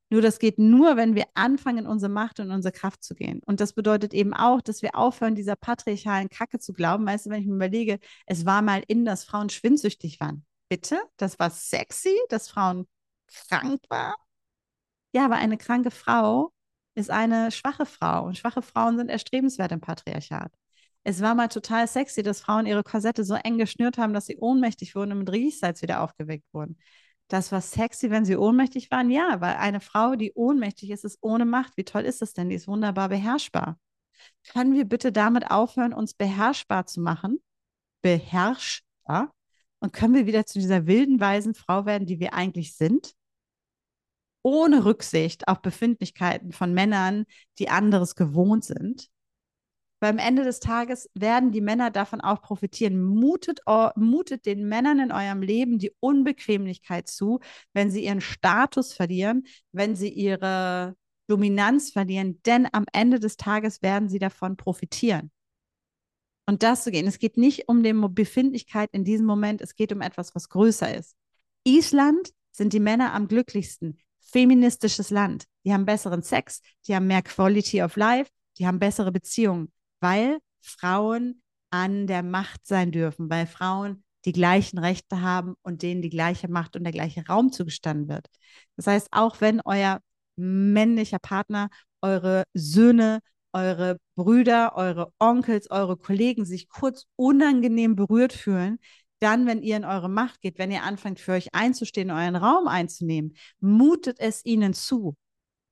Nur 0.09 0.21
das 0.21 0.39
geht 0.39 0.57
nur, 0.57 0.95
wenn 0.95 1.15
wir 1.15 1.25
anfangen, 1.33 1.79
in 1.79 1.87
unsere 1.87 2.11
Macht 2.11 2.39
und 2.39 2.49
unsere 2.51 2.71
Kraft 2.71 3.03
zu 3.03 3.13
gehen. 3.13 3.41
Und 3.45 3.59
das 3.59 3.73
bedeutet 3.73 4.13
eben 4.13 4.33
auch, 4.33 4.61
dass 4.61 4.81
wir 4.81 4.95
aufhören, 4.95 5.35
dieser 5.35 5.55
patriarchalen 5.55 6.29
Kacke 6.29 6.59
zu 6.59 6.73
glauben. 6.73 7.05
Weißt 7.05 7.25
du, 7.25 7.29
wenn 7.29 7.41
ich 7.41 7.47
mir 7.47 7.55
überlege, 7.55 7.99
es 8.25 8.45
war 8.45 8.61
mal 8.61 8.83
in, 8.87 9.03
dass 9.03 9.25
Frauen 9.25 9.49
schwindsüchtig 9.49 10.19
waren. 10.19 10.45
Bitte? 10.69 10.99
Das 11.17 11.39
war 11.39 11.49
sexy, 11.49 12.15
dass 12.29 12.49
Frauen 12.49 12.87
krank 13.27 13.81
waren? 13.89 14.15
Ja, 15.13 15.25
aber 15.25 15.35
eine 15.35 15.57
kranke 15.57 15.91
Frau 15.91 16.53
ist 16.95 17.09
eine 17.09 17.51
schwache 17.51 17.85
Frau. 17.85 18.25
Und 18.25 18.37
schwache 18.37 18.61
Frauen 18.61 18.97
sind 18.97 19.09
erstrebenswert 19.09 19.71
im 19.71 19.81
Patriarchat. 19.81 20.51
Es 21.03 21.21
war 21.21 21.35
mal 21.35 21.47
total 21.47 21.87
sexy, 21.87 22.23
dass 22.23 22.41
Frauen 22.41 22.65
ihre 22.65 22.83
Korsette 22.83 23.23
so 23.23 23.35
eng 23.35 23.57
geschnürt 23.57 23.97
haben, 23.97 24.13
dass 24.13 24.25
sie 24.25 24.37
ohnmächtig 24.37 24.95
wurden 24.95 25.13
und 25.13 25.19
mit 25.19 25.31
Riechsalz 25.31 25.81
wieder 25.81 26.01
aufgeweckt 26.01 26.45
wurden. 26.53 26.77
Das 27.27 27.51
war 27.51 27.61
sexy, 27.61 28.09
wenn 28.09 28.25
sie 28.25 28.37
ohnmächtig 28.37 28.89
waren. 28.89 29.09
Ja, 29.09 29.41
weil 29.41 29.55
eine 29.55 29.81
Frau, 29.81 30.15
die 30.15 30.31
ohnmächtig 30.33 30.91
ist, 30.91 31.03
ist 31.03 31.17
ohne 31.21 31.45
Macht. 31.45 31.75
Wie 31.75 31.83
toll 31.83 32.03
ist 32.03 32.21
das 32.21 32.33
denn? 32.33 32.49
Die 32.49 32.55
ist 32.55 32.67
wunderbar 32.67 33.09
beherrschbar. 33.09 33.77
Können 34.49 34.73
wir 34.73 34.85
bitte 34.85 35.11
damit 35.11 35.51
aufhören, 35.51 35.93
uns 35.93 36.13
beherrschbar 36.13 36.85
zu 36.85 37.01
machen? 37.01 37.39
Beherrschbar? 38.01 39.33
Und 39.79 39.93
können 39.93 40.15
wir 40.15 40.25
wieder 40.25 40.45
zu 40.45 40.59
dieser 40.59 40.87
wilden, 40.87 41.19
weisen 41.19 41.53
Frau 41.53 41.85
werden, 41.85 42.07
die 42.07 42.19
wir 42.19 42.33
eigentlich 42.33 42.75
sind? 42.75 43.13
Ohne 44.41 44.85
Rücksicht 44.85 45.47
auf 45.47 45.61
Befindlichkeiten 45.61 46.53
von 46.53 46.73
Männern, 46.73 47.25
die 47.59 47.69
anderes 47.69 48.15
gewohnt 48.15 48.63
sind. 48.63 49.09
Weil 49.99 50.11
am 50.11 50.19
Ende 50.19 50.43
des 50.43 50.59
Tages 50.59 51.09
werden 51.15 51.51
die 51.51 51.61
Männer 51.61 51.89
davon 51.89 52.21
auch 52.21 52.41
profitieren. 52.41 53.03
Mutet, 53.03 53.61
mutet 53.95 54.45
den 54.45 54.67
Männern 54.67 54.99
in 54.99 55.11
eurem 55.11 55.41
Leben 55.41 55.79
die 55.79 55.91
Unbequemlichkeit 55.99 57.07
zu, 57.07 57.39
wenn 57.73 57.89
sie 57.89 58.05
ihren 58.05 58.21
Status 58.21 58.93
verlieren, 58.93 59.47
wenn 59.71 59.95
sie 59.95 60.09
ihre 60.09 60.95
Dominanz 61.27 61.91
verlieren, 61.91 62.41
denn 62.45 62.67
am 62.71 62.85
Ende 62.93 63.19
des 63.19 63.37
Tages 63.37 63.81
werden 63.81 64.07
sie 64.07 64.19
davon 64.19 64.55
profitieren. 64.55 65.31
Und 66.45 66.63
das 66.63 66.83
zu 66.83 66.91
gehen. 66.91 67.07
Es 67.07 67.19
geht 67.19 67.35
nicht 67.35 67.67
um 67.67 67.83
die 67.83 67.91
Befindlichkeit 67.93 68.89
in 68.93 69.03
diesem 69.03 69.25
Moment, 69.25 69.61
es 69.61 69.75
geht 69.75 69.91
um 69.91 70.01
etwas, 70.01 70.33
was 70.33 70.47
größer 70.47 70.95
ist. 70.95 71.17
Island 71.65 72.31
sind 72.51 72.71
die 72.71 72.79
Männer 72.79 73.13
am 73.13 73.27
glücklichsten. 73.27 73.99
Feministisches 74.19 75.09
Land. 75.09 75.45
Die 75.65 75.73
haben 75.73 75.85
besseren 75.85 76.21
Sex, 76.21 76.61
die 76.87 76.95
haben 76.95 77.07
mehr 77.07 77.21
Quality 77.21 77.83
of 77.83 77.97
Life, 77.97 78.31
die 78.57 78.65
haben 78.65 78.79
bessere 78.79 79.11
Beziehungen 79.11 79.71
weil 79.99 80.39
Frauen 80.61 81.41
an 81.69 82.07
der 82.07 82.23
Macht 82.23 82.65
sein 82.65 82.91
dürfen, 82.91 83.29
weil 83.29 83.47
Frauen 83.47 84.03
die 84.25 84.33
gleichen 84.33 84.77
Rechte 84.79 85.21
haben 85.21 85.55
und 85.61 85.81
denen 85.81 86.01
die 86.01 86.09
gleiche 86.09 86.49
Macht 86.49 86.75
und 86.75 86.83
der 86.83 86.93
gleiche 86.93 87.25
Raum 87.27 87.51
zugestanden 87.51 88.09
wird. 88.09 88.27
Das 88.75 88.87
heißt, 88.87 89.07
auch 89.11 89.41
wenn 89.41 89.61
euer 89.63 89.99
männlicher 90.35 91.19
Partner, 91.19 91.69
eure 92.01 92.43
Söhne, 92.53 93.19
eure 93.53 93.97
Brüder, 94.15 94.75
eure 94.75 95.11
Onkels, 95.19 95.71
eure 95.71 95.97
Kollegen 95.97 96.45
sich 96.45 96.69
kurz 96.69 97.05
unangenehm 97.15 97.95
berührt 97.95 98.33
fühlen, 98.33 98.79
dann, 99.19 99.47
wenn 99.47 99.63
ihr 99.63 99.77
in 99.77 99.85
eure 99.85 100.09
Macht 100.09 100.41
geht, 100.41 100.59
wenn 100.59 100.71
ihr 100.71 100.83
anfangt, 100.83 101.19
für 101.19 101.31
euch 101.31 101.47
einzustehen, 101.53 102.11
euren 102.11 102.35
Raum 102.35 102.67
einzunehmen, 102.67 103.35
mutet 103.59 104.19
es 104.19 104.45
ihnen 104.45 104.73
zu. 104.73 105.15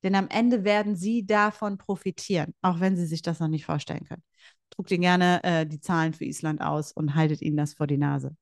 Denn 0.02 0.14
am 0.14 0.28
Ende 0.28 0.64
werden 0.64 0.96
sie 0.96 1.26
davon 1.26 1.78
profitieren, 1.78 2.54
auch 2.62 2.80
wenn 2.80 2.96
sie 2.96 3.06
sich 3.06 3.22
das 3.22 3.40
noch 3.40 3.48
nicht 3.48 3.64
vorstellen 3.64 4.04
können. 4.04 4.22
Druckt 4.70 4.90
ihnen 4.90 5.02
gerne 5.02 5.42
äh, 5.42 5.66
die 5.66 5.80
Zahlen 5.80 6.12
für 6.12 6.24
Island 6.24 6.60
aus 6.60 6.92
und 6.92 7.14
haltet 7.14 7.42
ihnen 7.42 7.56
das 7.56 7.74
vor 7.74 7.86
die 7.86 7.98
Nase. 7.98 8.36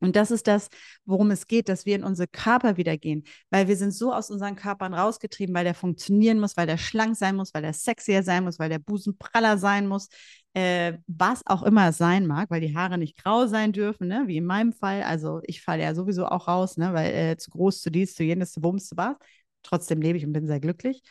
Und 0.00 0.16
das 0.16 0.30
ist 0.30 0.46
das, 0.46 0.68
worum 1.04 1.30
es 1.30 1.46
geht, 1.46 1.68
dass 1.68 1.84
wir 1.84 1.94
in 1.94 2.04
unsere 2.04 2.26
Körper 2.26 2.78
wieder 2.78 2.96
gehen, 2.96 3.24
weil 3.50 3.68
wir 3.68 3.76
sind 3.76 3.92
so 3.92 4.14
aus 4.14 4.30
unseren 4.30 4.56
Körpern 4.56 4.94
rausgetrieben, 4.94 5.54
weil 5.54 5.64
der 5.64 5.74
funktionieren 5.74 6.40
muss, 6.40 6.56
weil 6.56 6.66
der 6.66 6.78
schlank 6.78 7.16
sein 7.16 7.36
muss, 7.36 7.52
weil 7.52 7.62
der 7.62 7.74
sexier 7.74 8.22
sein 8.22 8.44
muss, 8.44 8.58
weil 8.58 8.70
der 8.70 8.78
Busen 8.78 9.18
praller 9.18 9.58
sein 9.58 9.86
muss, 9.86 10.08
äh, 10.54 10.94
was 11.06 11.46
auch 11.46 11.62
immer 11.62 11.88
es 11.88 11.98
sein 11.98 12.26
mag, 12.26 12.50
weil 12.50 12.62
die 12.62 12.74
Haare 12.74 12.96
nicht 12.96 13.22
grau 13.22 13.46
sein 13.46 13.72
dürfen, 13.72 14.08
ne? 14.08 14.24
wie 14.26 14.38
in 14.38 14.46
meinem 14.46 14.72
Fall. 14.72 15.02
Also 15.02 15.40
ich 15.44 15.62
falle 15.62 15.82
ja 15.82 15.94
sowieso 15.94 16.26
auch 16.26 16.48
raus, 16.48 16.78
ne? 16.78 16.94
weil 16.94 17.12
äh, 17.12 17.36
zu 17.36 17.50
groß, 17.50 17.82
zu 17.82 17.90
dies, 17.90 18.14
zu 18.14 18.24
jenes, 18.24 18.52
zu 18.52 18.60
bums, 18.62 18.88
zu 18.88 18.96
was. 18.96 19.16
Trotzdem 19.62 20.00
lebe 20.00 20.18
ich 20.18 20.24
und 20.26 20.32
bin 20.32 20.46
sehr 20.46 20.60
glücklich 20.60 21.02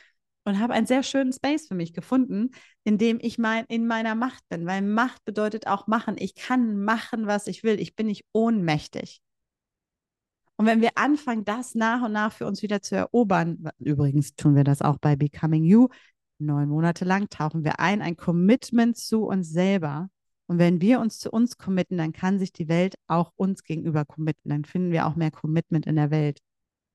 und 0.45 0.59
habe 0.59 0.73
einen 0.73 0.87
sehr 0.87 1.03
schönen 1.03 1.31
Space 1.31 1.67
für 1.67 1.75
mich 1.75 1.93
gefunden, 1.93 2.51
in 2.83 2.97
dem 2.97 3.19
ich 3.21 3.37
mein, 3.37 3.65
in 3.67 3.87
meiner 3.87 4.15
Macht 4.15 4.47
bin, 4.49 4.65
weil 4.65 4.81
Macht 4.81 5.23
bedeutet 5.25 5.67
auch 5.67 5.87
machen. 5.87 6.15
Ich 6.17 6.35
kann 6.35 6.83
machen, 6.83 7.27
was 7.27 7.47
ich 7.47 7.63
will. 7.63 7.79
Ich 7.79 7.95
bin 7.95 8.07
nicht 8.07 8.25
ohnmächtig. 8.33 9.21
Und 10.57 10.65
wenn 10.65 10.81
wir 10.81 10.91
anfangen, 10.95 11.45
das 11.45 11.73
nach 11.73 12.03
und 12.03 12.11
nach 12.11 12.33
für 12.33 12.45
uns 12.45 12.61
wieder 12.61 12.81
zu 12.81 12.95
erobern, 12.95 13.69
übrigens 13.79 14.35
tun 14.35 14.55
wir 14.55 14.65
das 14.65 14.81
auch 14.81 14.97
bei 14.97 15.15
Becoming 15.15 15.63
You, 15.63 15.87
neun 16.37 16.67
Monate 16.67 17.05
lang 17.05 17.29
tauchen 17.29 17.63
wir 17.63 17.79
ein, 17.79 18.01
ein 18.01 18.17
Commitment 18.17 18.97
zu 18.97 19.23
uns 19.25 19.49
selber. 19.49 20.09
Und 20.47 20.57
wenn 20.57 20.81
wir 20.81 20.99
uns 20.99 21.19
zu 21.19 21.31
uns 21.31 21.57
committen, 21.57 21.97
dann 21.97 22.11
kann 22.11 22.39
sich 22.39 22.51
die 22.51 22.67
Welt 22.67 22.95
auch 23.07 23.31
uns 23.35 23.63
gegenüber 23.63 24.03
committen. 24.03 24.49
Dann 24.49 24.65
finden 24.65 24.91
wir 24.91 25.05
auch 25.05 25.15
mehr 25.15 25.31
Commitment 25.31 25.85
in 25.85 25.95
der 25.95 26.11
Welt. 26.11 26.39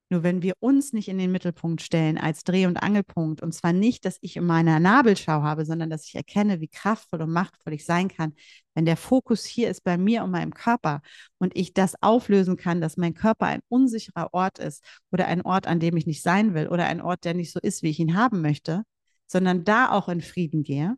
Nur 0.09 0.21
wenn 0.21 0.43
wir 0.43 0.53
uns 0.59 0.93
nicht 0.93 1.07
in 1.07 1.17
den 1.17 1.31
Mittelpunkt 1.31 1.81
stellen 1.81 2.19
als 2.19 2.43
Dreh- 2.43 2.67
und 2.67 2.77
Angelpunkt, 2.77 3.41
und 3.41 3.53
zwar 3.53 3.73
nicht, 3.73 4.05
dass 4.05 4.19
ich 4.21 4.35
in 4.37 4.45
meiner 4.45 4.79
Nabelschau 4.79 5.41
habe, 5.41 5.65
sondern 5.65 5.89
dass 5.89 6.05
ich 6.05 6.13
erkenne, 6.13 6.61
wie 6.61 6.67
kraftvoll 6.67 7.23
und 7.23 7.31
machtvoll 7.31 7.73
ich 7.73 7.85
sein 7.85 8.07
kann, 8.07 8.33
wenn 8.75 8.85
der 8.85 8.97
Fokus 8.97 9.45
hier 9.45 9.69
ist 9.69 9.83
bei 9.83 9.97
mir 9.97 10.23
und 10.23 10.29
meinem 10.29 10.53
Körper 10.53 11.01
und 11.39 11.57
ich 11.57 11.73
das 11.73 11.95
auflösen 12.01 12.55
kann, 12.55 12.81
dass 12.81 12.97
mein 12.97 13.15
Körper 13.15 13.47
ein 13.47 13.61
unsicherer 13.67 14.31
Ort 14.31 14.59
ist 14.59 14.83
oder 15.11 15.25
ein 15.27 15.41
Ort, 15.41 15.65
an 15.65 15.79
dem 15.79 15.97
ich 15.97 16.05
nicht 16.05 16.21
sein 16.21 16.53
will 16.53 16.67
oder 16.67 16.85
ein 16.85 17.01
Ort, 17.01 17.25
der 17.25 17.33
nicht 17.33 17.51
so 17.51 17.59
ist, 17.59 17.81
wie 17.81 17.89
ich 17.89 17.99
ihn 17.99 18.15
haben 18.15 18.41
möchte, 18.41 18.83
sondern 19.27 19.63
da 19.63 19.89
auch 19.89 20.07
in 20.07 20.21
Frieden 20.21 20.61
gehe, 20.63 20.95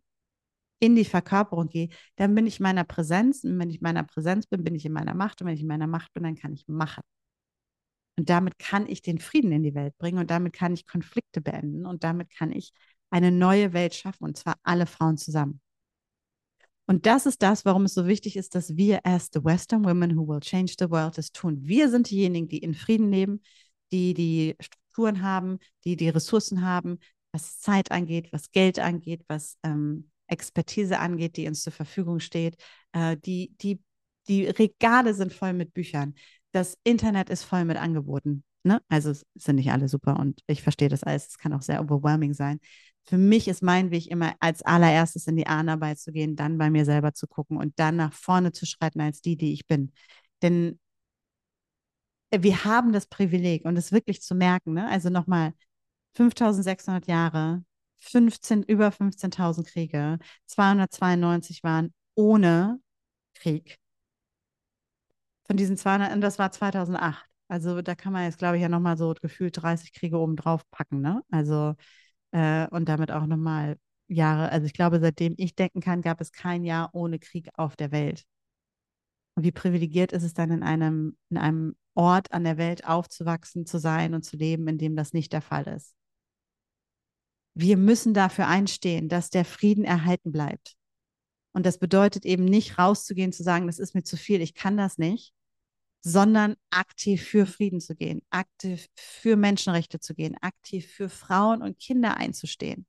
in 0.79 0.95
die 0.95 1.05
Verkörperung 1.05 1.69
gehe, 1.69 1.89
dann 2.17 2.35
bin 2.35 2.45
ich 2.45 2.59
meiner 2.59 2.83
Präsenz. 2.83 3.43
Und 3.43 3.57
wenn 3.59 3.69
ich 3.69 3.81
meiner 3.81 4.03
Präsenz 4.03 4.47
bin, 4.47 4.63
bin 4.63 4.75
ich 4.75 4.85
in 4.85 4.93
meiner 4.93 5.13
Macht. 5.13 5.41
Und 5.41 5.47
wenn 5.47 5.55
ich 5.55 5.61
in 5.61 5.67
meiner 5.67 5.87
Macht 5.87 6.13
bin, 6.13 6.23
dann 6.23 6.35
kann 6.35 6.53
ich 6.53 6.67
machen. 6.67 7.01
Und 8.17 8.29
damit 8.29 8.57
kann 8.57 8.87
ich 8.87 9.01
den 9.01 9.19
Frieden 9.19 9.51
in 9.51 9.63
die 9.63 9.75
Welt 9.75 9.97
bringen 9.97 10.17
und 10.17 10.31
damit 10.31 10.53
kann 10.53 10.73
ich 10.73 10.87
Konflikte 10.87 11.39
beenden 11.39 11.85
und 11.85 12.03
damit 12.03 12.31
kann 12.31 12.51
ich 12.51 12.73
eine 13.09 13.31
neue 13.31 13.73
Welt 13.73 13.93
schaffen 13.93 14.23
und 14.23 14.37
zwar 14.37 14.55
alle 14.63 14.87
Frauen 14.87 15.17
zusammen. 15.17 15.61
Und 16.87 17.05
das 17.05 17.25
ist 17.25 17.43
das, 17.43 17.65
warum 17.65 17.83
es 17.83 17.93
so 17.93 18.07
wichtig 18.07 18.37
ist, 18.37 18.55
dass 18.55 18.75
wir 18.75 19.05
as 19.05 19.29
the 19.33 19.43
Western 19.43 19.85
Women 19.85 20.17
who 20.17 20.27
will 20.27 20.39
change 20.39 20.75
the 20.79 20.89
world 20.89 21.17
das 21.17 21.31
tun. 21.31 21.59
Wir 21.61 21.89
sind 21.89 22.09
diejenigen, 22.09 22.47
die 22.47 22.59
in 22.59 22.73
Frieden 22.73 23.11
leben, 23.11 23.41
die 23.91 24.13
die 24.13 24.55
Strukturen 24.59 25.21
haben, 25.21 25.59
die 25.83 25.95
die 25.95 26.09
Ressourcen 26.09 26.61
haben, 26.61 26.99
was 27.33 27.59
Zeit 27.59 27.91
angeht, 27.91 28.31
was 28.31 28.51
Geld 28.51 28.79
angeht, 28.79 29.23
was 29.27 29.57
ähm, 29.63 30.09
Expertise 30.27 30.99
angeht, 30.99 31.35
die 31.37 31.47
uns 31.47 31.61
zur 31.61 31.73
Verfügung 31.73 32.19
steht. 32.19 32.55
Äh, 32.93 33.17
die, 33.17 33.53
die, 33.61 33.81
die 34.27 34.45
Regale 34.45 35.13
sind 35.13 35.33
voll 35.33 35.53
mit 35.53 35.73
Büchern 35.73 36.15
das 36.51 36.77
Internet 36.83 37.29
ist 37.29 37.43
voll 37.43 37.65
mit 37.65 37.77
Angeboten. 37.77 38.43
Ne? 38.63 38.81
Also 38.89 39.13
sind 39.35 39.55
nicht 39.55 39.71
alle 39.71 39.87
super 39.87 40.19
und 40.19 40.41
ich 40.47 40.61
verstehe 40.61 40.89
das 40.89 41.03
alles. 41.03 41.27
Es 41.27 41.37
kann 41.37 41.53
auch 41.53 41.61
sehr 41.61 41.81
overwhelming 41.81 42.33
sein. 42.33 42.59
Für 43.05 43.17
mich 43.17 43.47
ist 43.47 43.63
mein 43.63 43.91
Weg 43.91 44.07
immer 44.07 44.33
als 44.39 44.61
allererstes 44.63 45.27
in 45.27 45.37
die 45.37 45.47
Ahnarbeit 45.47 45.99
zu 45.99 46.11
gehen, 46.11 46.35
dann 46.35 46.57
bei 46.57 46.69
mir 46.69 46.83
selber 46.85 47.13
zu 47.13 47.27
gucken 47.27 47.57
und 47.57 47.73
dann 47.79 47.95
nach 47.95 48.13
vorne 48.13 48.51
zu 48.51 48.65
schreiten 48.65 48.99
als 49.01 49.21
die, 49.21 49.37
die 49.37 49.53
ich 49.53 49.65
bin. 49.67 49.93
Denn 50.41 50.79
wir 52.31 52.65
haben 52.65 52.91
das 52.91 53.07
Privileg 53.07 53.65
und 53.65 53.77
es 53.77 53.91
wirklich 53.91 54.21
zu 54.21 54.35
merken. 54.35 54.73
Ne? 54.73 54.87
Also 54.89 55.09
nochmal, 55.09 55.53
5600 56.15 57.07
Jahre 57.07 57.63
15, 57.99 58.63
über 58.63 58.91
15.000 58.91 59.63
Kriege, 59.65 60.19
292 60.47 61.63
waren 61.63 61.93
ohne 62.15 62.79
Krieg. 63.35 63.77
Von 65.47 65.57
diesen 65.57 65.77
200, 65.77 66.13
und 66.13 66.21
das 66.21 66.39
war 66.39 66.51
2008. 66.51 67.25
Also 67.47 67.81
da 67.81 67.95
kann 67.95 68.13
man 68.13 68.25
jetzt, 68.25 68.37
glaube 68.37 68.57
ich, 68.57 68.61
ja 68.61 68.69
nochmal 68.69 68.97
so 68.97 69.13
gefühlt 69.21 69.61
30 69.61 69.93
Kriege 69.93 70.17
oben 70.19 70.35
drauf 70.35 70.69
packen, 70.69 71.01
ne? 71.01 71.23
Also 71.31 71.75
äh, 72.31 72.67
und 72.69 72.89
damit 72.89 73.11
auch 73.11 73.25
nochmal 73.25 73.77
Jahre, 74.07 74.51
also 74.51 74.65
ich 74.65 74.73
glaube, 74.73 74.99
seitdem 74.99 75.35
ich 75.37 75.55
denken 75.55 75.81
kann, 75.81 76.01
gab 76.01 76.21
es 76.21 76.31
kein 76.31 76.63
Jahr 76.63 76.89
ohne 76.93 77.19
Krieg 77.19 77.49
auf 77.55 77.75
der 77.75 77.91
Welt. 77.91 78.25
Und 79.35 79.43
wie 79.43 79.51
privilegiert 79.51 80.11
ist 80.13 80.23
es 80.23 80.33
dann, 80.33 80.51
in 80.51 80.63
einem, 80.63 81.17
in 81.29 81.37
einem 81.37 81.75
Ort 81.93 82.31
an 82.31 82.43
der 82.43 82.57
Welt 82.57 82.85
aufzuwachsen, 82.87 83.65
zu 83.65 83.79
sein 83.79 84.13
und 84.13 84.23
zu 84.23 84.35
leben, 84.35 84.67
in 84.67 84.77
dem 84.77 84.95
das 84.95 85.13
nicht 85.13 85.31
der 85.31 85.41
Fall 85.41 85.67
ist. 85.67 85.93
Wir 87.53 87.77
müssen 87.77 88.13
dafür 88.13 88.47
einstehen, 88.47 89.09
dass 89.09 89.29
der 89.29 89.45
Frieden 89.45 89.83
erhalten 89.83 90.31
bleibt. 90.31 90.75
Und 91.53 91.65
das 91.65 91.79
bedeutet 91.79 92.25
eben 92.25 92.45
nicht 92.45 92.77
rauszugehen, 92.77 93.31
zu 93.31 93.43
sagen, 93.43 93.67
das 93.67 93.79
ist 93.79 93.95
mir 93.95 94.03
zu 94.03 94.15
viel, 94.15 94.41
ich 94.41 94.53
kann 94.53 94.77
das 94.77 94.97
nicht, 94.97 95.33
sondern 96.01 96.55
aktiv 96.69 97.23
für 97.23 97.45
Frieden 97.45 97.81
zu 97.81 97.95
gehen, 97.95 98.21
aktiv 98.29 98.87
für 98.95 99.35
Menschenrechte 99.35 99.99
zu 99.99 100.13
gehen, 100.13 100.37
aktiv 100.41 100.87
für 100.87 101.09
Frauen 101.09 101.61
und 101.61 101.79
Kinder 101.79 102.17
einzustehen. 102.17 102.85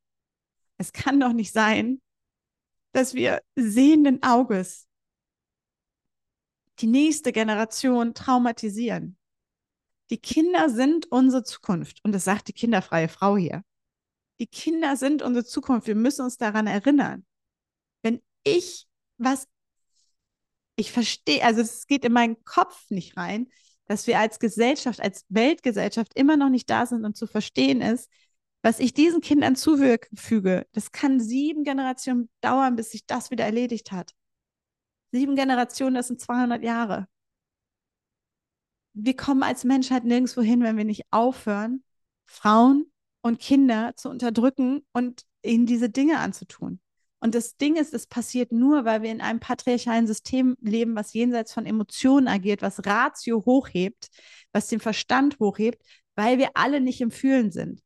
Es 0.76 0.92
kann 0.92 1.18
doch 1.18 1.32
nicht 1.32 1.52
sein, 1.52 2.00
dass 2.92 3.14
wir 3.14 3.42
sehenden 3.56 4.22
Auges 4.22 4.86
die 6.80 6.86
nächste 6.86 7.32
Generation 7.32 8.14
traumatisieren. 8.14 9.18
Die 10.10 10.18
Kinder 10.18 10.70
sind 10.70 11.10
unsere 11.10 11.42
Zukunft. 11.42 12.00
Und 12.04 12.12
das 12.12 12.24
sagt 12.24 12.48
die 12.48 12.52
kinderfreie 12.52 13.08
Frau 13.08 13.36
hier. 13.36 13.62
Die 14.40 14.46
Kinder 14.46 14.96
sind 14.96 15.22
unsere 15.22 15.44
Zukunft. 15.44 15.86
Wir 15.86 15.96
müssen 15.96 16.22
uns 16.22 16.38
daran 16.38 16.66
erinnern. 16.66 17.26
Wenn 18.02 18.22
ich 18.44 18.86
was, 19.18 19.48
ich 20.78 20.92
verstehe, 20.92 21.44
also 21.44 21.60
es 21.60 21.86
geht 21.86 22.04
in 22.04 22.12
meinen 22.12 22.42
Kopf 22.44 22.88
nicht 22.90 23.16
rein, 23.16 23.48
dass 23.86 24.06
wir 24.06 24.20
als 24.20 24.38
Gesellschaft, 24.38 25.00
als 25.00 25.24
Weltgesellschaft 25.28 26.14
immer 26.14 26.36
noch 26.36 26.50
nicht 26.50 26.70
da 26.70 26.86
sind 26.86 27.04
und 27.04 27.16
zu 27.16 27.26
verstehen 27.26 27.80
ist, 27.80 28.08
was 28.62 28.78
ich 28.78 28.94
diesen 28.94 29.20
Kindern 29.20 29.56
zufüge, 29.56 30.66
das 30.72 30.92
kann 30.92 31.20
sieben 31.20 31.64
Generationen 31.64 32.28
dauern, 32.40 32.76
bis 32.76 32.92
sich 32.92 33.06
das 33.06 33.30
wieder 33.30 33.44
erledigt 33.44 33.90
hat. 33.90 34.14
Sieben 35.10 35.34
Generationen, 35.34 35.94
das 35.96 36.08
sind 36.08 36.20
200 36.20 36.62
Jahre. 36.62 37.08
Wir 38.92 39.16
kommen 39.16 39.42
als 39.42 39.64
Menschheit 39.64 40.04
nirgendwo 40.04 40.42
hin, 40.42 40.62
wenn 40.62 40.76
wir 40.76 40.84
nicht 40.84 41.06
aufhören, 41.10 41.82
Frauen 42.26 42.92
und 43.20 43.40
Kinder 43.40 43.94
zu 43.96 44.10
unterdrücken 44.10 44.86
und 44.92 45.24
ihnen 45.42 45.66
diese 45.66 45.90
Dinge 45.90 46.18
anzutun. 46.18 46.80
Und 47.20 47.34
das 47.34 47.56
Ding 47.56 47.76
ist, 47.76 47.94
es 47.94 48.06
passiert 48.06 48.52
nur, 48.52 48.84
weil 48.84 49.02
wir 49.02 49.10
in 49.10 49.20
einem 49.20 49.40
patriarchalen 49.40 50.06
System 50.06 50.56
leben, 50.60 50.94
was 50.94 51.12
jenseits 51.14 51.52
von 51.52 51.66
Emotionen 51.66 52.28
agiert, 52.28 52.62
was 52.62 52.86
Ratio 52.86 53.44
hochhebt, 53.44 54.08
was 54.52 54.68
den 54.68 54.80
Verstand 54.80 55.38
hochhebt, 55.40 55.82
weil 56.14 56.38
wir 56.38 56.50
alle 56.54 56.80
nicht 56.80 57.00
im 57.00 57.10
Fühlen 57.10 57.50
sind. 57.50 57.82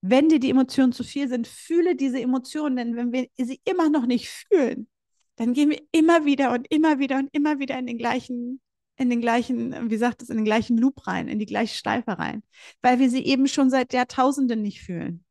Wenn 0.00 0.28
dir 0.28 0.40
die 0.40 0.50
Emotionen 0.50 0.92
zu 0.92 1.04
viel 1.04 1.28
sind, 1.28 1.46
fühle 1.46 1.96
diese 1.96 2.20
Emotionen, 2.20 2.76
denn 2.76 2.96
wenn 2.96 3.12
wir 3.12 3.28
sie 3.36 3.60
immer 3.64 3.88
noch 3.88 4.06
nicht 4.06 4.28
fühlen, 4.28 4.88
dann 5.36 5.54
gehen 5.54 5.70
wir 5.70 5.80
immer 5.92 6.24
wieder 6.24 6.52
und 6.52 6.66
immer 6.70 6.98
wieder 6.98 7.18
und 7.18 7.28
immer 7.32 7.58
wieder 7.58 7.78
in 7.78 7.86
den 7.86 7.98
gleichen, 7.98 8.60
in 8.96 9.10
den 9.10 9.20
gleichen, 9.20 9.90
wie 9.90 9.96
sagt 9.96 10.22
es, 10.22 10.28
in 10.28 10.36
den 10.36 10.44
gleichen 10.44 10.76
Loop 10.76 11.06
rein, 11.06 11.28
in 11.28 11.38
die 11.38 11.46
gleiche 11.46 11.76
Schleife 11.76 12.18
rein, 12.18 12.42
weil 12.80 12.98
wir 12.98 13.10
sie 13.10 13.24
eben 13.24 13.48
schon 13.48 13.70
seit 13.70 13.92
Jahrtausenden 13.92 14.62
nicht 14.62 14.82
fühlen. 14.82 15.24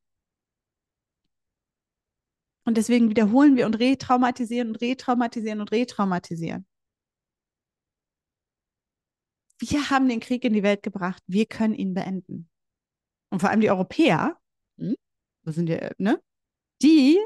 Und 2.63 2.78
deswegen 2.78 3.10
wiederholen 3.10 3.56
wir 3.56 3.65
und 3.65 3.80
retraumatisieren 3.80 4.69
und 4.69 4.82
retraumatisieren 4.82 5.62
und 5.62 5.71
retraumatisieren. 5.71 6.65
Wir 9.60 9.89
haben 9.89 10.10
den 10.10 10.19
Krieg 10.19 10.43
in 10.43 10.54
die 10.54 10.63
Welt 10.63 10.84
gebracht. 10.84 11.21
Wir 11.28 11.45
können 11.45 11.76
ihn 11.76 11.93
beenden. 11.93 12.50
Und 13.30 13.39
vor 13.39 13.50
allem 13.50 13.62
die 13.62 13.69
Europäer, 13.69 14.38
hm, 14.78 14.95
wo 15.43 15.52
sind 15.52 15.67
die, 15.67 15.80
ne? 15.97 16.21
Die 16.82 17.19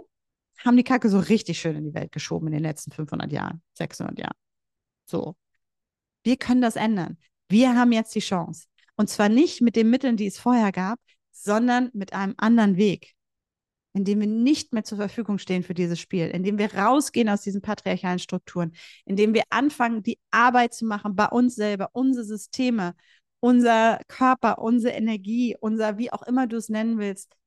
haben 0.59 0.77
die 0.77 0.83
Kacke 0.83 1.09
so 1.09 1.19
richtig 1.19 1.59
schön 1.59 1.75
in 1.75 1.85
die 1.85 1.93
Welt 1.93 2.11
geschoben 2.11 2.47
in 2.47 2.53
den 2.53 2.63
letzten 2.63 2.91
500 2.91 3.31
Jahren, 3.31 3.61
600 3.73 4.17
Jahren. 4.19 4.37
So. 5.05 5.35
Wir 6.23 6.37
können 6.37 6.61
das 6.61 6.75
ändern. 6.75 7.17
Wir 7.49 7.75
haben 7.75 7.91
jetzt 7.91 8.15
die 8.15 8.19
Chance. 8.19 8.67
Und 8.95 9.09
zwar 9.09 9.29
nicht 9.29 9.61
mit 9.61 9.75
den 9.75 9.89
Mitteln, 9.89 10.17
die 10.17 10.27
es 10.27 10.39
vorher 10.39 10.71
gab, 10.71 10.99
sondern 11.31 11.89
mit 11.93 12.13
einem 12.13 12.33
anderen 12.37 12.77
Weg, 12.77 13.14
indem 13.95 14.19
wir 14.19 14.27
nicht 14.27 14.73
mehr 14.73 14.83
zur 14.83 14.97
Verfügung 14.97 15.37
stehen 15.37 15.63
für 15.63 15.73
dieses 15.73 15.99
Spiel, 16.01 16.27
indem 16.27 16.57
wir 16.57 16.73
rausgehen 16.73 17.29
aus 17.29 17.41
diesen 17.41 17.61
patriarchalen 17.61 18.19
Strukturen, 18.19 18.73
indem 19.05 19.33
wir 19.33 19.43
anfangen, 19.49 20.03
die 20.03 20.19
Arbeit 20.31 20.73
zu 20.73 20.85
machen 20.85 21.15
bei 21.15 21.27
uns 21.27 21.55
selber, 21.55 21.89
unsere 21.93 22.25
Systeme, 22.25 22.93
unser 23.39 24.01
Körper, 24.09 24.59
unsere 24.59 24.93
Energie, 24.93 25.55
unser, 25.57 25.97
wie 25.97 26.11
auch 26.11 26.23
immer 26.23 26.45
du 26.45 26.57
es 26.57 26.67
nennen 26.67 26.97
willst, 26.97 27.37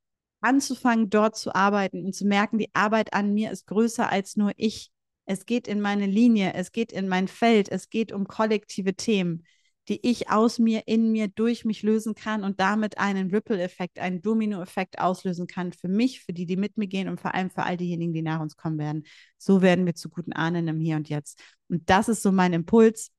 anzufangen, 0.41 1.11
dort 1.11 1.37
zu 1.37 1.55
arbeiten 1.55 2.07
und 2.07 2.15
zu 2.15 2.25
merken, 2.27 2.57
die 2.57 2.75
Arbeit 2.75 3.13
an 3.13 3.35
mir 3.35 3.51
ist 3.51 3.67
größer 3.67 4.11
als 4.11 4.37
nur 4.37 4.53
ich. 4.57 4.91
Es 5.27 5.45
geht 5.45 5.69
in 5.69 5.83
meine 5.83 6.07
Linie, 6.07 6.55
es 6.55 6.73
geht 6.73 6.93
in 6.93 7.09
mein 7.09 7.29
Feld, 7.29 7.69
es 7.71 7.91
geht 7.91 8.11
um 8.11 8.27
kollektive 8.27 8.95
Themen, 8.95 9.45
die 9.89 10.07
ich 10.07 10.31
aus 10.31 10.59
mir, 10.59 10.83
in 10.87 11.13
mir, 11.13 11.29
durch 11.29 11.65
mich 11.65 11.83
lösen 11.83 12.15
kann 12.15 12.45
und 12.45 12.61
damit 12.61 12.99
einen 12.99 13.31
Ripple-Effekt, 13.31 13.99
einen 13.99 14.21
Domino-Effekt 14.21 14.99
auslösen 14.99 15.47
kann 15.47 15.73
für 15.73 15.89
mich, 15.89 16.23
für 16.23 16.33
die, 16.33 16.47
die 16.47 16.57
mit 16.57 16.77
mir 16.77 16.87
gehen 16.87 17.09
und 17.09 17.21
vor 17.21 17.35
allem 17.35 17.51
für 17.51 17.63
all 17.63 17.77
diejenigen, 17.77 18.13
die 18.13 18.23
nach 18.23 18.41
uns 18.41 18.57
kommen 18.57 18.79
werden. 18.79 19.05
So 19.39 19.63
werden 19.63 19.87
wir 19.87 19.95
zu 19.95 20.11
guten 20.11 20.33
Ahnen 20.33 20.69
im 20.69 20.81
Hier 20.81 20.97
und 20.97 21.09
Jetzt. 21.09 21.41
Und 21.69 21.89
das 21.89 22.09
ist 22.09 22.23
so 22.23 22.33
mein 22.33 22.53
Impuls, 22.53 23.13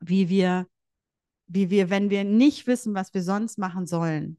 wie 0.00 0.28
wir, 0.28 0.66
wie 1.46 1.70
wir, 1.70 1.90
wenn 1.90 2.10
wir 2.10 2.24
nicht 2.24 2.66
wissen, 2.66 2.94
was 2.94 3.12
wir 3.12 3.22
sonst 3.22 3.58
machen 3.58 3.86
sollen, 3.86 4.38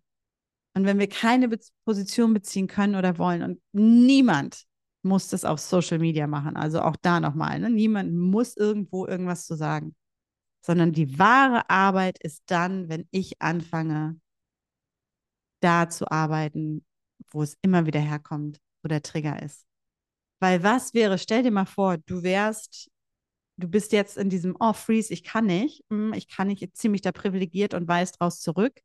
und 0.76 0.86
wenn 0.86 1.00
wir 1.00 1.08
keine 1.08 1.50
Be 1.50 1.60
Position 1.86 2.34
beziehen 2.34 2.68
können 2.68 2.96
oder 2.96 3.18
wollen 3.18 3.44
und 3.44 3.62
niemand 3.74 4.66
muss 5.04 5.28
das 5.28 5.46
auf 5.46 5.60
Social 5.60 6.00
Media 6.00 6.28
machen, 6.28 6.56
also 6.56 6.82
auch 6.82 6.96
da 7.02 7.20
nochmal, 7.20 7.60
ne? 7.60 7.70
niemand 7.70 8.14
muss 8.14 8.56
irgendwo 8.56 9.06
irgendwas 9.06 9.46
zu 9.46 9.56
sagen, 9.56 9.96
sondern 10.66 10.94
die 10.94 11.20
wahre 11.20 11.70
Arbeit 11.70 12.18
ist 12.24 12.44
dann, 12.48 12.90
wenn 12.90 13.08
ich 13.12 13.42
anfange, 13.42 14.20
da 15.60 15.90
zu 15.90 16.10
arbeiten, 16.10 16.86
wo 17.32 17.44
es 17.44 17.58
immer 17.62 17.86
wieder 17.86 18.00
herkommt, 18.00 18.60
wo 18.82 18.88
der 18.88 19.02
Trigger 19.02 19.42
ist. 19.42 19.66
Weil 20.40 20.64
was 20.64 20.94
wäre, 20.94 21.18
stell 21.18 21.44
dir 21.44 21.52
mal 21.52 21.66
vor, 21.66 21.98
du 22.00 22.24
wärst, 22.24 22.90
du 23.58 23.68
bist 23.68 23.92
jetzt 23.92 24.18
in 24.18 24.30
diesem, 24.30 24.58
oh, 24.60 24.74
Freeze, 24.74 25.14
ich 25.14 25.24
kann 25.24 25.46
nicht, 25.46 25.86
hm, 25.90 26.14
ich 26.14 26.28
kann 26.28 26.48
nicht, 26.48 26.76
ziemlich 26.76 27.02
da 27.02 27.12
privilegiert 27.12 27.74
und 27.74 27.88
weiß 27.88 28.14
draus 28.14 28.42
zurück 28.42 28.82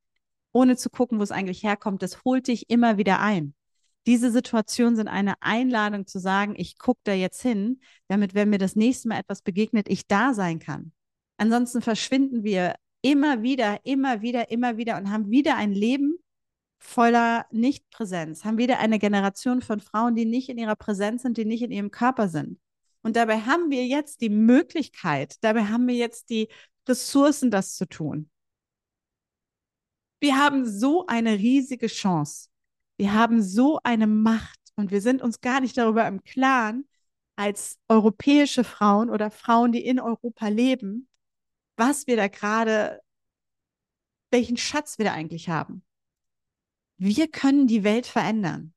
ohne 0.53 0.77
zu 0.77 0.91
gucken, 0.91 1.19
wo 1.19 1.23
es 1.23 1.31
eigentlich 1.31 1.63
herkommt, 1.63 2.03
das 2.03 2.25
holt 2.25 2.49
dich 2.49 2.71
immer 2.71 2.99
wieder 2.99 3.21
ein. 3.21 3.55
Diese 4.07 4.31
Situationen 4.31 4.97
sind 4.97 5.09
eine 5.09 5.35
Einladung 5.41 6.07
zu 6.07 6.19
sagen, 6.19 6.55
ich 6.57 6.79
gucke 6.79 7.01
da 7.05 7.13
jetzt 7.13 7.43
hin, 7.43 7.81
damit, 8.09 8.35
wenn 8.35 8.51
mir 8.51 8.59
das 8.59 8.75
nächste 8.75 9.09
Mal 9.09 9.19
etwas 9.19 9.43
begegnet, 9.43 9.89
ich 9.89 10.07
da 10.07 10.33
sein 10.33 10.59
kann. 10.59 10.93
Ansonsten 11.39 11.81
verschwinden 11.81 12.43
wir 12.43 12.75
immer 13.01 13.43
wieder, 13.43 13.81
immer 13.85 14.23
wieder, 14.23 14.51
immer 14.51 14.77
wieder 14.77 14.97
und 14.97 15.11
haben 15.11 15.31
wieder 15.31 15.57
ein 15.57 15.73
Leben 15.73 16.19
voller 16.79 17.47
Nichtpräsenz, 17.51 18.45
haben 18.45 18.59
wieder 18.59 18.79
eine 18.79 18.99
Generation 18.99 19.63
von 19.63 19.81
Frauen, 19.81 20.15
die 20.15 20.25
nicht 20.25 20.49
in 20.49 20.59
ihrer 20.59 20.77
Präsenz 20.77 21.23
sind, 21.23 21.37
die 21.37 21.45
nicht 21.45 21.63
in 21.63 21.73
ihrem 21.73 21.91
Körper 21.91 22.29
sind. 22.29 22.61
Und 23.03 23.17
dabei 23.17 23.41
haben 23.41 23.71
wir 23.71 23.87
jetzt 23.87 24.21
die 24.21 24.29
Möglichkeit, 24.29 25.37
dabei 25.43 25.65
haben 25.65 25.87
wir 25.87 25.95
jetzt 25.95 26.31
die 26.31 26.49
Ressourcen, 26.89 27.51
das 27.51 27.75
zu 27.77 27.87
tun. 27.87 28.31
Wir 30.21 30.37
haben 30.37 30.67
so 30.67 31.07
eine 31.07 31.35
riesige 31.35 31.87
Chance. 31.87 32.49
Wir 32.97 33.13
haben 33.15 33.41
so 33.41 33.79
eine 33.85 34.09
Macht 34.09 34.59
und 34.75 34.91
wir 34.91 35.01
sind 35.01 35.23
uns 35.23 35.41
gar 35.41 35.61
nicht 35.61 35.79
darüber 35.79 36.07
im 36.09 36.25
Klaren, 36.25 36.89
als 37.37 37.79
europäische 37.89 38.65
Frauen 38.65 39.11
oder 39.11 39.31
Frauen, 39.31 39.71
die 39.71 39.85
in 39.85 40.01
Europa 40.01 40.49
leben, 40.49 41.08
was 41.79 42.07
wir 42.07 42.17
da 42.17 42.29
gerade, 42.29 43.01
welchen 44.31 44.57
Schatz 44.57 44.99
wir 44.99 45.07
da 45.07 45.13
eigentlich 45.13 45.49
haben. 45.49 45.83
Wir 46.99 47.31
können 47.31 47.67
die 47.67 47.85
Welt 47.85 48.07
verändern. 48.07 48.75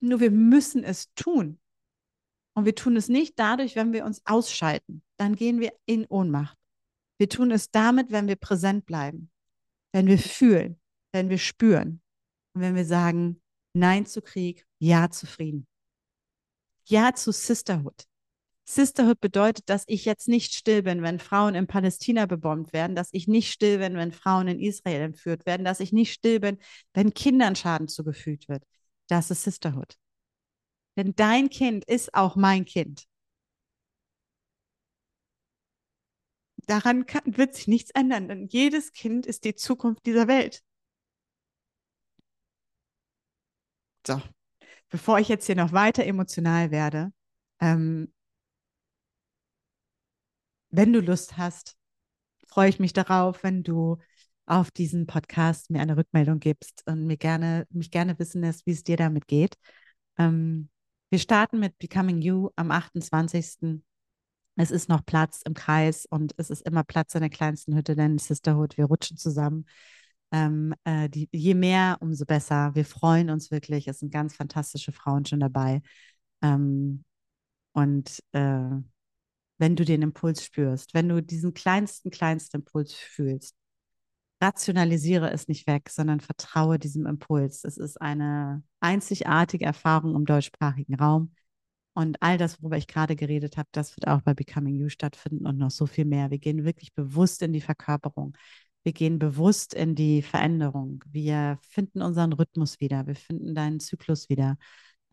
Nur 0.00 0.20
wir 0.20 0.30
müssen 0.30 0.82
es 0.84 1.12
tun. 1.14 1.60
Und 2.56 2.64
wir 2.64 2.74
tun 2.74 2.96
es 2.96 3.08
nicht 3.08 3.38
dadurch, 3.38 3.76
wenn 3.76 3.92
wir 3.92 4.04
uns 4.04 4.22
ausschalten. 4.24 5.02
Dann 5.18 5.36
gehen 5.36 5.60
wir 5.60 5.72
in 5.86 6.06
Ohnmacht. 6.06 6.56
Wir 7.18 7.28
tun 7.28 7.50
es 7.50 7.70
damit, 7.70 8.10
wenn 8.10 8.28
wir 8.28 8.36
präsent 8.36 8.86
bleiben 8.86 9.30
wenn 9.94 10.08
wir 10.08 10.18
fühlen, 10.18 10.80
wenn 11.12 11.30
wir 11.30 11.38
spüren 11.38 12.02
und 12.52 12.62
wenn 12.62 12.74
wir 12.74 12.84
sagen 12.84 13.40
Nein 13.74 14.06
zu 14.06 14.22
Krieg, 14.22 14.66
Ja 14.80 15.08
zu 15.08 15.26
Frieden. 15.26 15.68
Ja 16.88 17.14
zu 17.14 17.32
Sisterhood. 17.32 18.04
Sisterhood 18.64 19.20
bedeutet, 19.20 19.68
dass 19.68 19.84
ich 19.86 20.04
jetzt 20.06 20.26
nicht 20.26 20.54
still 20.54 20.82
bin, 20.82 21.02
wenn 21.02 21.18
Frauen 21.18 21.54
in 21.54 21.66
Palästina 21.66 22.24
bebombt 22.26 22.72
werden, 22.72 22.96
dass 22.96 23.10
ich 23.12 23.28
nicht 23.28 23.52
still 23.52 23.78
bin, 23.78 23.96
wenn 23.96 24.12
Frauen 24.12 24.48
in 24.48 24.58
Israel 24.58 25.02
entführt 25.02 25.44
werden, 25.44 25.64
dass 25.64 25.80
ich 25.80 25.92
nicht 25.92 26.12
still 26.12 26.40
bin, 26.40 26.58
wenn 26.94 27.12
Kindern 27.12 27.56
Schaden 27.56 27.88
zugefügt 27.88 28.48
wird. 28.48 28.64
Das 29.08 29.30
ist 29.30 29.42
Sisterhood. 29.42 29.96
Denn 30.96 31.14
dein 31.14 31.50
Kind 31.50 31.84
ist 31.84 32.14
auch 32.14 32.36
mein 32.36 32.64
Kind. 32.64 33.04
Daran 36.66 37.04
kann, 37.04 37.36
wird 37.36 37.54
sich 37.54 37.68
nichts 37.68 37.90
ändern, 37.90 38.28
denn 38.28 38.46
jedes 38.46 38.92
Kind 38.92 39.26
ist 39.26 39.44
die 39.44 39.54
Zukunft 39.54 40.06
dieser 40.06 40.28
Welt. 40.28 40.62
So, 44.06 44.20
bevor 44.88 45.18
ich 45.18 45.28
jetzt 45.28 45.46
hier 45.46 45.56
noch 45.56 45.72
weiter 45.72 46.04
emotional 46.04 46.70
werde, 46.70 47.12
ähm, 47.60 48.12
wenn 50.76 50.92
du 50.92 51.00
Lust 51.00 51.36
hast, 51.36 51.76
freue 52.48 52.68
ich 52.68 52.78
mich 52.80 52.92
darauf, 52.92 53.42
wenn 53.42 53.62
du 53.62 53.98
auf 54.46 54.70
diesen 54.70 55.06
Podcast 55.06 55.70
mir 55.70 55.80
eine 55.80 55.96
Rückmeldung 55.96 56.40
gibst 56.40 56.82
und 56.86 57.06
mir 57.06 57.16
gerne, 57.16 57.66
mich 57.70 57.90
gerne 57.90 58.18
wissen 58.18 58.42
lässt, 58.42 58.66
wie 58.66 58.72
es 58.72 58.84
dir 58.84 58.96
damit 58.96 59.26
geht. 59.26 59.56
Ähm, 60.18 60.68
wir 61.10 61.18
starten 61.18 61.60
mit 61.60 61.78
Becoming 61.78 62.20
You 62.20 62.50
am 62.56 62.70
28. 62.70 63.80
Es 64.56 64.70
ist 64.70 64.88
noch 64.88 65.04
Platz 65.04 65.42
im 65.44 65.54
Kreis 65.54 66.06
und 66.06 66.34
es 66.36 66.50
ist 66.50 66.62
immer 66.62 66.84
Platz 66.84 67.14
in 67.14 67.20
der 67.20 67.30
kleinsten 67.30 67.74
Hütte, 67.76 67.96
denn 67.96 68.18
Sisterhood, 68.18 68.76
wir 68.76 68.86
rutschen 68.86 69.16
zusammen. 69.16 69.66
Ähm, 70.32 70.74
äh, 70.84 71.08
die, 71.08 71.28
je 71.32 71.54
mehr, 71.54 71.98
umso 72.00 72.24
besser. 72.24 72.74
Wir 72.74 72.84
freuen 72.84 73.30
uns 73.30 73.50
wirklich. 73.50 73.88
Es 73.88 74.00
sind 74.00 74.12
ganz 74.12 74.34
fantastische 74.36 74.92
Frauen 74.92 75.24
schon 75.24 75.40
dabei. 75.40 75.82
Ähm, 76.42 77.04
und 77.72 78.22
äh, 78.32 78.70
wenn 79.58 79.76
du 79.76 79.84
den 79.84 80.02
Impuls 80.02 80.44
spürst, 80.44 80.94
wenn 80.94 81.08
du 81.08 81.22
diesen 81.22 81.54
kleinsten, 81.54 82.10
kleinsten 82.10 82.58
Impuls 82.58 82.94
fühlst, 82.94 83.54
rationalisiere 84.42 85.30
es 85.30 85.48
nicht 85.48 85.66
weg, 85.66 85.88
sondern 85.90 86.20
vertraue 86.20 86.78
diesem 86.78 87.06
Impuls. 87.06 87.64
Es 87.64 87.78
ist 87.78 88.00
eine 88.00 88.62
einzigartige 88.80 89.64
Erfahrung 89.64 90.14
im 90.14 90.26
deutschsprachigen 90.26 90.94
Raum. 90.96 91.34
Und 91.94 92.20
all 92.22 92.38
das, 92.38 92.60
worüber 92.60 92.76
ich 92.76 92.88
gerade 92.88 93.14
geredet 93.16 93.56
habe, 93.56 93.68
das 93.72 93.96
wird 93.96 94.08
auch 94.08 94.20
bei 94.22 94.34
Becoming 94.34 94.74
You 94.74 94.88
stattfinden 94.88 95.46
und 95.46 95.58
noch 95.58 95.70
so 95.70 95.86
viel 95.86 96.04
mehr. 96.04 96.30
Wir 96.30 96.38
gehen 96.38 96.64
wirklich 96.64 96.92
bewusst 96.92 97.40
in 97.42 97.52
die 97.52 97.60
Verkörperung. 97.60 98.36
Wir 98.82 98.92
gehen 98.92 99.18
bewusst 99.18 99.74
in 99.74 99.94
die 99.94 100.20
Veränderung. 100.20 101.02
Wir 101.06 101.58
finden 101.62 102.02
unseren 102.02 102.32
Rhythmus 102.32 102.80
wieder. 102.80 103.06
Wir 103.06 103.14
finden 103.14 103.54
deinen 103.54 103.80
Zyklus 103.80 104.28
wieder. 104.28 104.58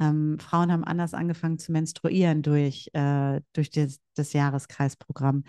Ähm, 0.01 0.39
Frauen 0.39 0.71
haben 0.71 0.83
anders 0.83 1.13
angefangen 1.13 1.59
zu 1.59 1.71
menstruieren 1.71 2.41
durch, 2.41 2.89
äh, 2.93 3.39
durch 3.53 3.69
das, 3.69 3.99
das 4.15 4.33
Jahreskreisprogramm. 4.33 5.43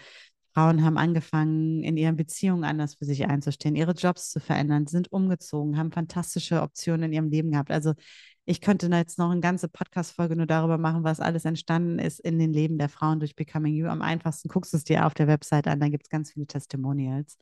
Frauen 0.54 0.84
haben 0.84 0.98
angefangen, 0.98 1.82
in 1.82 1.96
ihren 1.96 2.16
Beziehungen 2.16 2.64
anders 2.64 2.96
für 2.96 3.06
sich 3.06 3.26
einzustehen, 3.26 3.74
ihre 3.74 3.92
Jobs 3.92 4.30
zu 4.30 4.38
verändern, 4.38 4.86
sind 4.86 5.10
umgezogen, 5.10 5.78
haben 5.78 5.90
fantastische 5.92 6.60
Optionen 6.60 7.04
in 7.04 7.12
ihrem 7.14 7.30
Leben 7.30 7.52
gehabt. 7.52 7.70
Also 7.70 7.94
ich 8.44 8.60
könnte 8.60 8.88
jetzt 8.88 9.18
noch 9.18 9.30
eine 9.30 9.40
ganze 9.40 9.68
Podcast-Folge 9.68 10.36
nur 10.36 10.46
darüber 10.46 10.76
machen, 10.76 11.04
was 11.04 11.20
alles 11.20 11.46
entstanden 11.46 11.98
ist 11.98 12.20
in 12.20 12.38
den 12.38 12.52
Leben 12.52 12.76
der 12.76 12.90
Frauen 12.90 13.20
durch 13.20 13.34
Becoming 13.34 13.74
You. 13.74 13.86
Am 13.86 14.02
einfachsten 14.02 14.48
guckst 14.48 14.74
du 14.74 14.76
es 14.76 14.84
dir 14.84 15.06
auf 15.06 15.14
der 15.14 15.28
Website 15.28 15.66
an, 15.68 15.80
da 15.80 15.88
gibt 15.88 16.04
es 16.04 16.10
ganz 16.10 16.32
viele 16.32 16.46
Testimonials, 16.46 17.38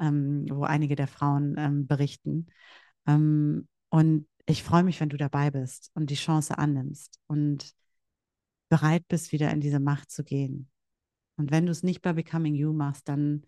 ähm, 0.00 0.46
wo 0.50 0.64
einige 0.64 0.96
der 0.96 1.08
Frauen 1.08 1.54
ähm, 1.58 1.86
berichten. 1.86 2.48
Ähm, 3.06 3.68
und 3.88 4.26
ich 4.46 4.62
freue 4.62 4.82
mich, 4.82 5.00
wenn 5.00 5.08
du 5.08 5.16
dabei 5.16 5.50
bist 5.50 5.90
und 5.94 6.10
die 6.10 6.16
Chance 6.16 6.58
annimmst 6.58 7.20
und 7.26 7.72
bereit 8.68 9.06
bist, 9.08 9.32
wieder 9.32 9.50
in 9.50 9.60
diese 9.60 9.80
Macht 9.80 10.10
zu 10.10 10.24
gehen. 10.24 10.70
Und 11.36 11.50
wenn 11.50 11.66
du 11.66 11.72
es 11.72 11.82
nicht 11.82 12.02
bei 12.02 12.12
Becoming 12.12 12.54
You 12.54 12.72
machst, 12.72 13.08
dann 13.08 13.44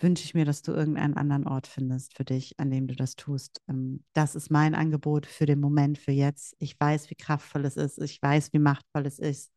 wünsche 0.00 0.24
ich 0.24 0.34
mir, 0.34 0.44
dass 0.44 0.62
du 0.62 0.72
irgendeinen 0.72 1.14
anderen 1.14 1.46
Ort 1.46 1.66
findest 1.66 2.16
für 2.16 2.24
dich, 2.24 2.58
an 2.58 2.70
dem 2.70 2.86
du 2.86 2.94
das 2.94 3.14
tust. 3.16 3.62
Ähm, 3.68 4.04
das 4.12 4.34
ist 4.34 4.50
mein 4.50 4.74
Angebot 4.74 5.26
für 5.26 5.46
den 5.46 5.60
Moment, 5.60 5.98
für 5.98 6.12
jetzt. 6.12 6.54
Ich 6.58 6.78
weiß, 6.78 7.10
wie 7.10 7.14
kraftvoll 7.14 7.64
es 7.64 7.76
ist. 7.76 7.98
Ich 7.98 8.20
weiß, 8.20 8.52
wie 8.52 8.58
machtvoll 8.58 9.06
es 9.06 9.18
ist. 9.18 9.52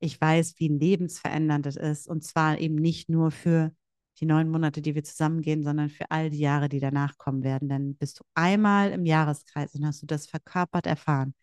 Ich 0.00 0.20
weiß, 0.20 0.54
wie 0.58 0.68
lebensverändernd 0.68 1.66
es 1.66 1.76
ist. 1.76 2.08
Und 2.08 2.24
zwar 2.24 2.58
eben 2.58 2.76
nicht 2.76 3.08
nur 3.08 3.30
für 3.30 3.74
die 4.18 4.26
neun 4.26 4.50
Monate, 4.50 4.82
die 4.82 4.94
wir 4.94 5.04
zusammengehen, 5.04 5.62
sondern 5.62 5.88
für 5.90 6.10
all 6.10 6.30
die 6.30 6.38
Jahre, 6.38 6.68
die 6.68 6.80
danach 6.80 7.18
kommen 7.18 7.42
werden. 7.42 7.68
Denn 7.68 7.96
bist 7.96 8.20
du 8.20 8.24
einmal 8.34 8.90
im 8.92 9.04
Jahreskreis 9.04 9.74
und 9.74 9.86
hast 9.86 10.02
du 10.02 10.06
das 10.06 10.26
verkörpert 10.26 10.86
erfahren. 10.86 11.34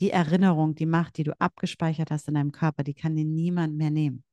Die 0.00 0.10
Erinnerung, 0.10 0.74
die 0.74 0.86
Macht, 0.86 1.16
die 1.18 1.24
du 1.24 1.38
abgespeichert 1.40 2.10
hast 2.10 2.28
in 2.28 2.34
deinem 2.34 2.52
Körper, 2.52 2.84
die 2.84 2.94
kann 2.94 3.16
dir 3.16 3.24
niemand 3.24 3.76
mehr 3.76 3.90
nehmen. 3.90 4.24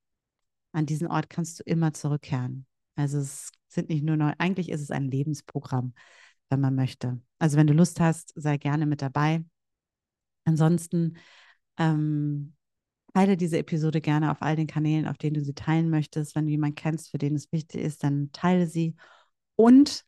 An 0.73 0.85
diesen 0.85 1.07
Ort 1.07 1.29
kannst 1.29 1.59
du 1.59 1.63
immer 1.63 1.93
zurückkehren. 1.93 2.65
Also 2.95 3.19
es 3.19 3.51
sind 3.67 3.89
nicht 3.89 4.03
nur 4.03 4.17
neu, 4.17 4.33
eigentlich 4.37 4.69
ist 4.69 4.81
es 4.81 4.91
ein 4.91 5.09
Lebensprogramm, 5.09 5.93
wenn 6.49 6.59
man 6.59 6.75
möchte. 6.75 7.21
Also 7.39 7.57
wenn 7.57 7.67
du 7.67 7.73
Lust 7.73 7.99
hast, 7.99 8.33
sei 8.35 8.57
gerne 8.57 8.85
mit 8.85 9.01
dabei. 9.01 9.45
Ansonsten 10.45 11.17
ähm, 11.77 12.55
teile 13.13 13.37
diese 13.37 13.57
Episode 13.57 14.01
gerne 14.01 14.31
auf 14.31 14.41
all 14.41 14.55
den 14.55 14.67
Kanälen, 14.67 15.07
auf 15.07 15.17
denen 15.17 15.35
du 15.35 15.43
sie 15.43 15.53
teilen 15.53 15.89
möchtest. 15.89 16.35
Wenn 16.35 16.45
du 16.45 16.51
jemanden 16.51 16.75
kennst, 16.75 17.11
für 17.11 17.17
den 17.17 17.35
es 17.35 17.51
wichtig 17.51 17.81
ist, 17.81 18.03
dann 18.03 18.31
teile 18.31 18.67
sie 18.67 18.95
und 19.55 20.05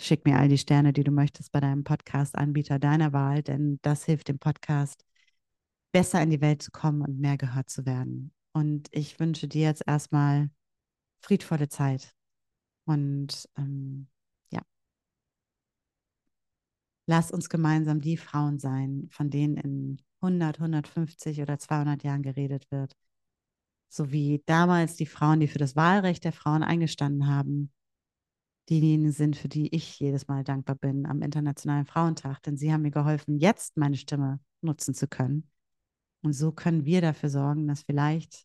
schick 0.00 0.24
mir 0.24 0.38
all 0.38 0.48
die 0.48 0.58
Sterne, 0.58 0.92
die 0.92 1.04
du 1.04 1.10
möchtest 1.12 1.52
bei 1.52 1.60
deinem 1.60 1.84
Podcast-Anbieter 1.84 2.78
deiner 2.78 3.12
Wahl, 3.12 3.42
denn 3.42 3.78
das 3.82 4.04
hilft 4.04 4.28
dem 4.28 4.38
Podcast, 4.38 5.04
besser 5.92 6.22
in 6.22 6.30
die 6.30 6.40
Welt 6.40 6.62
zu 6.62 6.70
kommen 6.70 7.02
und 7.02 7.20
mehr 7.20 7.36
gehört 7.36 7.68
zu 7.70 7.84
werden. 7.86 8.32
Und 8.52 8.88
ich 8.92 9.20
wünsche 9.20 9.48
dir 9.48 9.62
jetzt 9.62 9.82
erstmal 9.86 10.50
friedvolle 11.20 11.68
Zeit. 11.68 12.14
Und 12.86 13.48
ähm, 13.56 14.08
ja, 14.52 14.62
lass 17.06 17.30
uns 17.30 17.48
gemeinsam 17.48 18.00
die 18.00 18.16
Frauen 18.16 18.58
sein, 18.58 19.08
von 19.10 19.30
denen 19.30 19.56
in 19.56 20.02
100, 20.20 20.58
150 20.58 21.40
oder 21.42 21.58
200 21.58 22.02
Jahren 22.02 22.22
geredet 22.22 22.70
wird. 22.70 22.94
So 23.88 24.12
wie 24.12 24.42
damals 24.46 24.96
die 24.96 25.06
Frauen, 25.06 25.40
die 25.40 25.48
für 25.48 25.58
das 25.58 25.76
Wahlrecht 25.76 26.24
der 26.24 26.32
Frauen 26.32 26.62
eingestanden 26.62 27.26
haben, 27.26 27.72
diejenigen 28.68 29.10
sind, 29.10 29.36
für 29.36 29.48
die 29.48 29.74
ich 29.74 29.98
jedes 29.98 30.28
Mal 30.28 30.44
dankbar 30.44 30.76
bin 30.76 31.06
am 31.06 31.22
Internationalen 31.22 31.86
Frauentag, 31.86 32.40
denn 32.42 32.56
sie 32.56 32.72
haben 32.72 32.82
mir 32.82 32.92
geholfen, 32.92 33.38
jetzt 33.38 33.76
meine 33.76 33.96
Stimme 33.96 34.38
nutzen 34.62 34.94
zu 34.94 35.08
können. 35.08 35.50
Und 36.22 36.34
so 36.34 36.52
können 36.52 36.84
wir 36.84 37.00
dafür 37.00 37.30
sorgen, 37.30 37.66
dass 37.66 37.82
vielleicht 37.82 38.44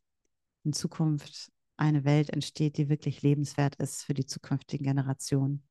in 0.63 0.73
Zukunft 0.73 1.51
eine 1.77 2.05
Welt 2.05 2.29
entsteht, 2.29 2.77
die 2.77 2.89
wirklich 2.89 3.21
lebenswert 3.21 3.75
ist 3.75 4.03
für 4.03 4.13
die 4.13 4.25
zukünftigen 4.25 4.85
Generationen. 4.85 5.63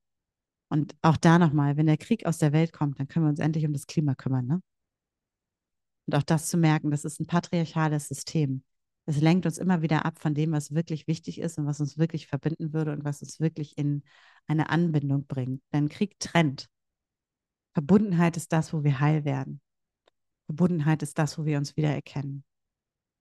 Und 0.69 0.95
auch 1.03 1.17
da 1.17 1.39
nochmal, 1.39 1.77
wenn 1.77 1.87
der 1.87 1.97
Krieg 1.97 2.27
aus 2.27 2.39
der 2.39 2.53
Welt 2.53 2.73
kommt, 2.73 3.01
dann 3.01 3.09
können 3.09 3.25
wir 3.27 3.31
uns 3.31 3.39
endlich 3.39 3.67
um 3.67 3.73
das 3.73 3.87
Klima 3.87 4.15
kümmern. 4.15 4.47
Ne? 4.47 4.63
Und 6.07 6.15
auch 6.15 6.23
das 6.23 6.49
zu 6.49 6.57
merken, 6.57 6.91
das 6.91 7.05
ist 7.05 7.21
ein 7.21 7.27
patriarchales 7.27 8.09
System. 8.09 8.63
Es 9.07 9.21
lenkt 9.21 9.45
uns 9.47 9.59
immer 9.59 9.83
wieder 9.83 10.05
ab 10.07 10.19
von 10.19 10.35
dem, 10.35 10.53
was 10.53 10.75
wirklich 10.75 11.07
wichtig 11.07 11.39
ist 11.39 11.59
und 11.59 11.67
was 11.67 11.81
uns 11.81 11.99
wirklich 11.99 12.27
verbinden 12.27 12.73
würde 12.73 12.93
und 12.93 13.05
was 13.05 13.23
uns 13.23 13.39
wirklich 13.41 13.77
in 13.77 14.03
eine 14.47 14.71
Anbindung 14.71 15.27
bringt. 15.27 15.63
Denn 15.73 15.89
Krieg 15.89 16.19
trennt. 16.21 16.69
Verbundenheit 17.75 18.37
ist 18.37 18.53
das, 18.53 18.73
wo 18.73 18.83
wir 18.85 19.01
heil 19.01 19.25
werden. 19.25 19.61
Verbundenheit 20.47 21.03
ist 21.03 21.19
das, 21.19 21.39
wo 21.39 21.45
wir 21.45 21.59
uns 21.59 21.77
wiedererkennen. 21.77 22.45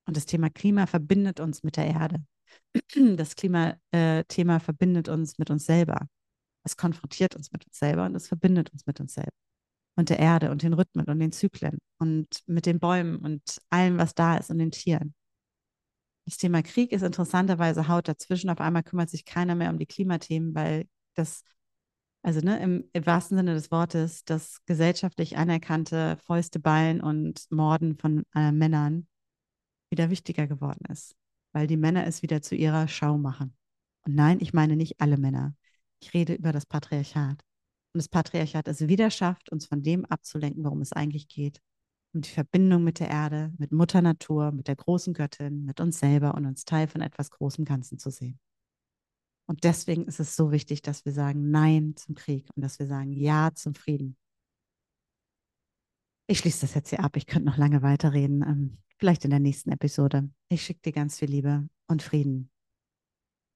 Und 0.05 0.17
das 0.17 0.25
Thema 0.25 0.49
Klima 0.49 0.85
verbindet 0.85 1.39
uns 1.39 1.63
mit 1.63 1.77
der 1.77 1.87
Erde. 1.87 2.23
Das 3.17 3.35
Klimathema 3.35 4.59
verbindet 4.59 5.09
uns 5.09 5.37
mit 5.37 5.49
uns 5.49 5.65
selber. 5.65 6.07
Es 6.63 6.77
konfrontiert 6.77 7.35
uns 7.35 7.51
mit 7.51 7.65
uns 7.65 7.79
selber 7.79 8.05
und 8.05 8.15
es 8.15 8.27
verbindet 8.27 8.71
uns 8.71 8.85
mit 8.85 8.99
uns 8.99 9.13
selber. 9.15 9.31
Und 9.95 10.09
der 10.09 10.19
Erde 10.19 10.49
und 10.49 10.63
den 10.63 10.73
Rhythmen 10.73 11.05
und 11.05 11.19
den 11.19 11.31
Zyklen 11.31 11.77
und 11.99 12.27
mit 12.47 12.65
den 12.65 12.79
Bäumen 12.79 13.17
und 13.17 13.61
allem, 13.69 13.97
was 13.97 14.15
da 14.15 14.37
ist 14.37 14.49
und 14.49 14.57
den 14.57 14.71
Tieren. 14.71 15.13
Das 16.25 16.37
Thema 16.37 16.63
Krieg 16.63 16.91
ist 16.91 17.01
interessanterweise 17.01 17.87
haut 17.87 18.07
dazwischen. 18.07 18.49
Auf 18.49 18.61
einmal 18.61 18.83
kümmert 18.83 19.09
sich 19.09 19.25
keiner 19.25 19.55
mehr 19.55 19.69
um 19.69 19.77
die 19.77 19.85
Klimathemen, 19.85 20.55
weil 20.55 20.87
das, 21.15 21.43
also 22.21 22.39
ne, 22.39 22.59
im, 22.61 22.89
im 22.93 23.05
wahrsten 23.05 23.37
Sinne 23.37 23.53
des 23.53 23.71
Wortes, 23.71 24.23
das 24.23 24.63
gesellschaftlich 24.65 25.37
anerkannte 25.37 26.17
Fäuste 26.25 26.59
ballen 26.59 27.01
und 27.01 27.45
Morden 27.51 27.97
von 27.97 28.23
äh, 28.33 28.51
Männern 28.51 29.07
wieder 29.91 30.09
wichtiger 30.09 30.47
geworden 30.47 30.85
ist, 30.89 31.15
weil 31.51 31.67
die 31.67 31.77
Männer 31.77 32.07
es 32.07 32.21
wieder 32.21 32.41
zu 32.41 32.55
ihrer 32.55 32.87
Schau 32.87 33.17
machen. 33.17 33.55
Und 34.05 34.15
nein, 34.15 34.39
ich 34.41 34.53
meine 34.53 34.75
nicht 34.75 35.01
alle 35.01 35.17
Männer. 35.17 35.55
Ich 36.01 36.13
rede 36.13 36.33
über 36.33 36.51
das 36.51 36.65
Patriarchat. 36.65 37.43
Und 37.93 37.99
das 37.99 38.09
Patriarchat 38.09 38.67
es 38.67 38.87
wieder 38.87 39.11
schafft, 39.11 39.51
uns 39.51 39.67
von 39.67 39.83
dem 39.83 40.05
abzulenken, 40.05 40.63
worum 40.63 40.81
es 40.81 40.93
eigentlich 40.93 41.27
geht. 41.27 41.61
Um 42.13 42.21
die 42.21 42.29
Verbindung 42.29 42.83
mit 42.83 42.99
der 42.99 43.09
Erde, 43.09 43.53
mit 43.57 43.71
Mutter 43.71 44.01
Natur, 44.01 44.51
mit 44.51 44.67
der 44.67 44.75
großen 44.75 45.13
Göttin, 45.13 45.65
mit 45.65 45.79
uns 45.79 45.99
selber 45.99 46.35
und 46.35 46.45
uns 46.45 46.65
Teil 46.65 46.87
von 46.87 47.01
etwas 47.01 47.31
Großem 47.31 47.65
Ganzen 47.65 47.99
zu 47.99 48.09
sehen. 48.09 48.39
Und 49.45 49.63
deswegen 49.63 50.05
ist 50.05 50.19
es 50.19 50.35
so 50.35 50.51
wichtig, 50.51 50.81
dass 50.81 51.05
wir 51.05 51.11
sagen 51.11 51.51
Nein 51.51 51.95
zum 51.95 52.15
Krieg 52.15 52.47
und 52.55 52.61
dass 52.61 52.79
wir 52.79 52.87
sagen 52.87 53.11
Ja 53.11 53.51
zum 53.53 53.75
Frieden. 53.75 54.17
Ich 56.27 56.39
schließe 56.39 56.61
das 56.61 56.73
jetzt 56.73 56.89
hier 56.89 57.01
ab. 57.01 57.17
Ich 57.17 57.27
könnte 57.27 57.49
noch 57.49 57.57
lange 57.57 57.81
weiterreden. 57.81 58.41
Ähm, 58.41 58.77
vielleicht 58.97 59.25
in 59.25 59.31
der 59.31 59.39
nächsten 59.39 59.71
Episode. 59.71 60.29
Ich 60.49 60.63
schicke 60.63 60.81
dir 60.81 60.93
ganz 60.93 61.19
viel 61.19 61.29
Liebe 61.29 61.67
und 61.87 62.01
Frieden 62.01 62.49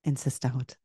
in 0.04 0.16
Sisterhood. 0.16 0.78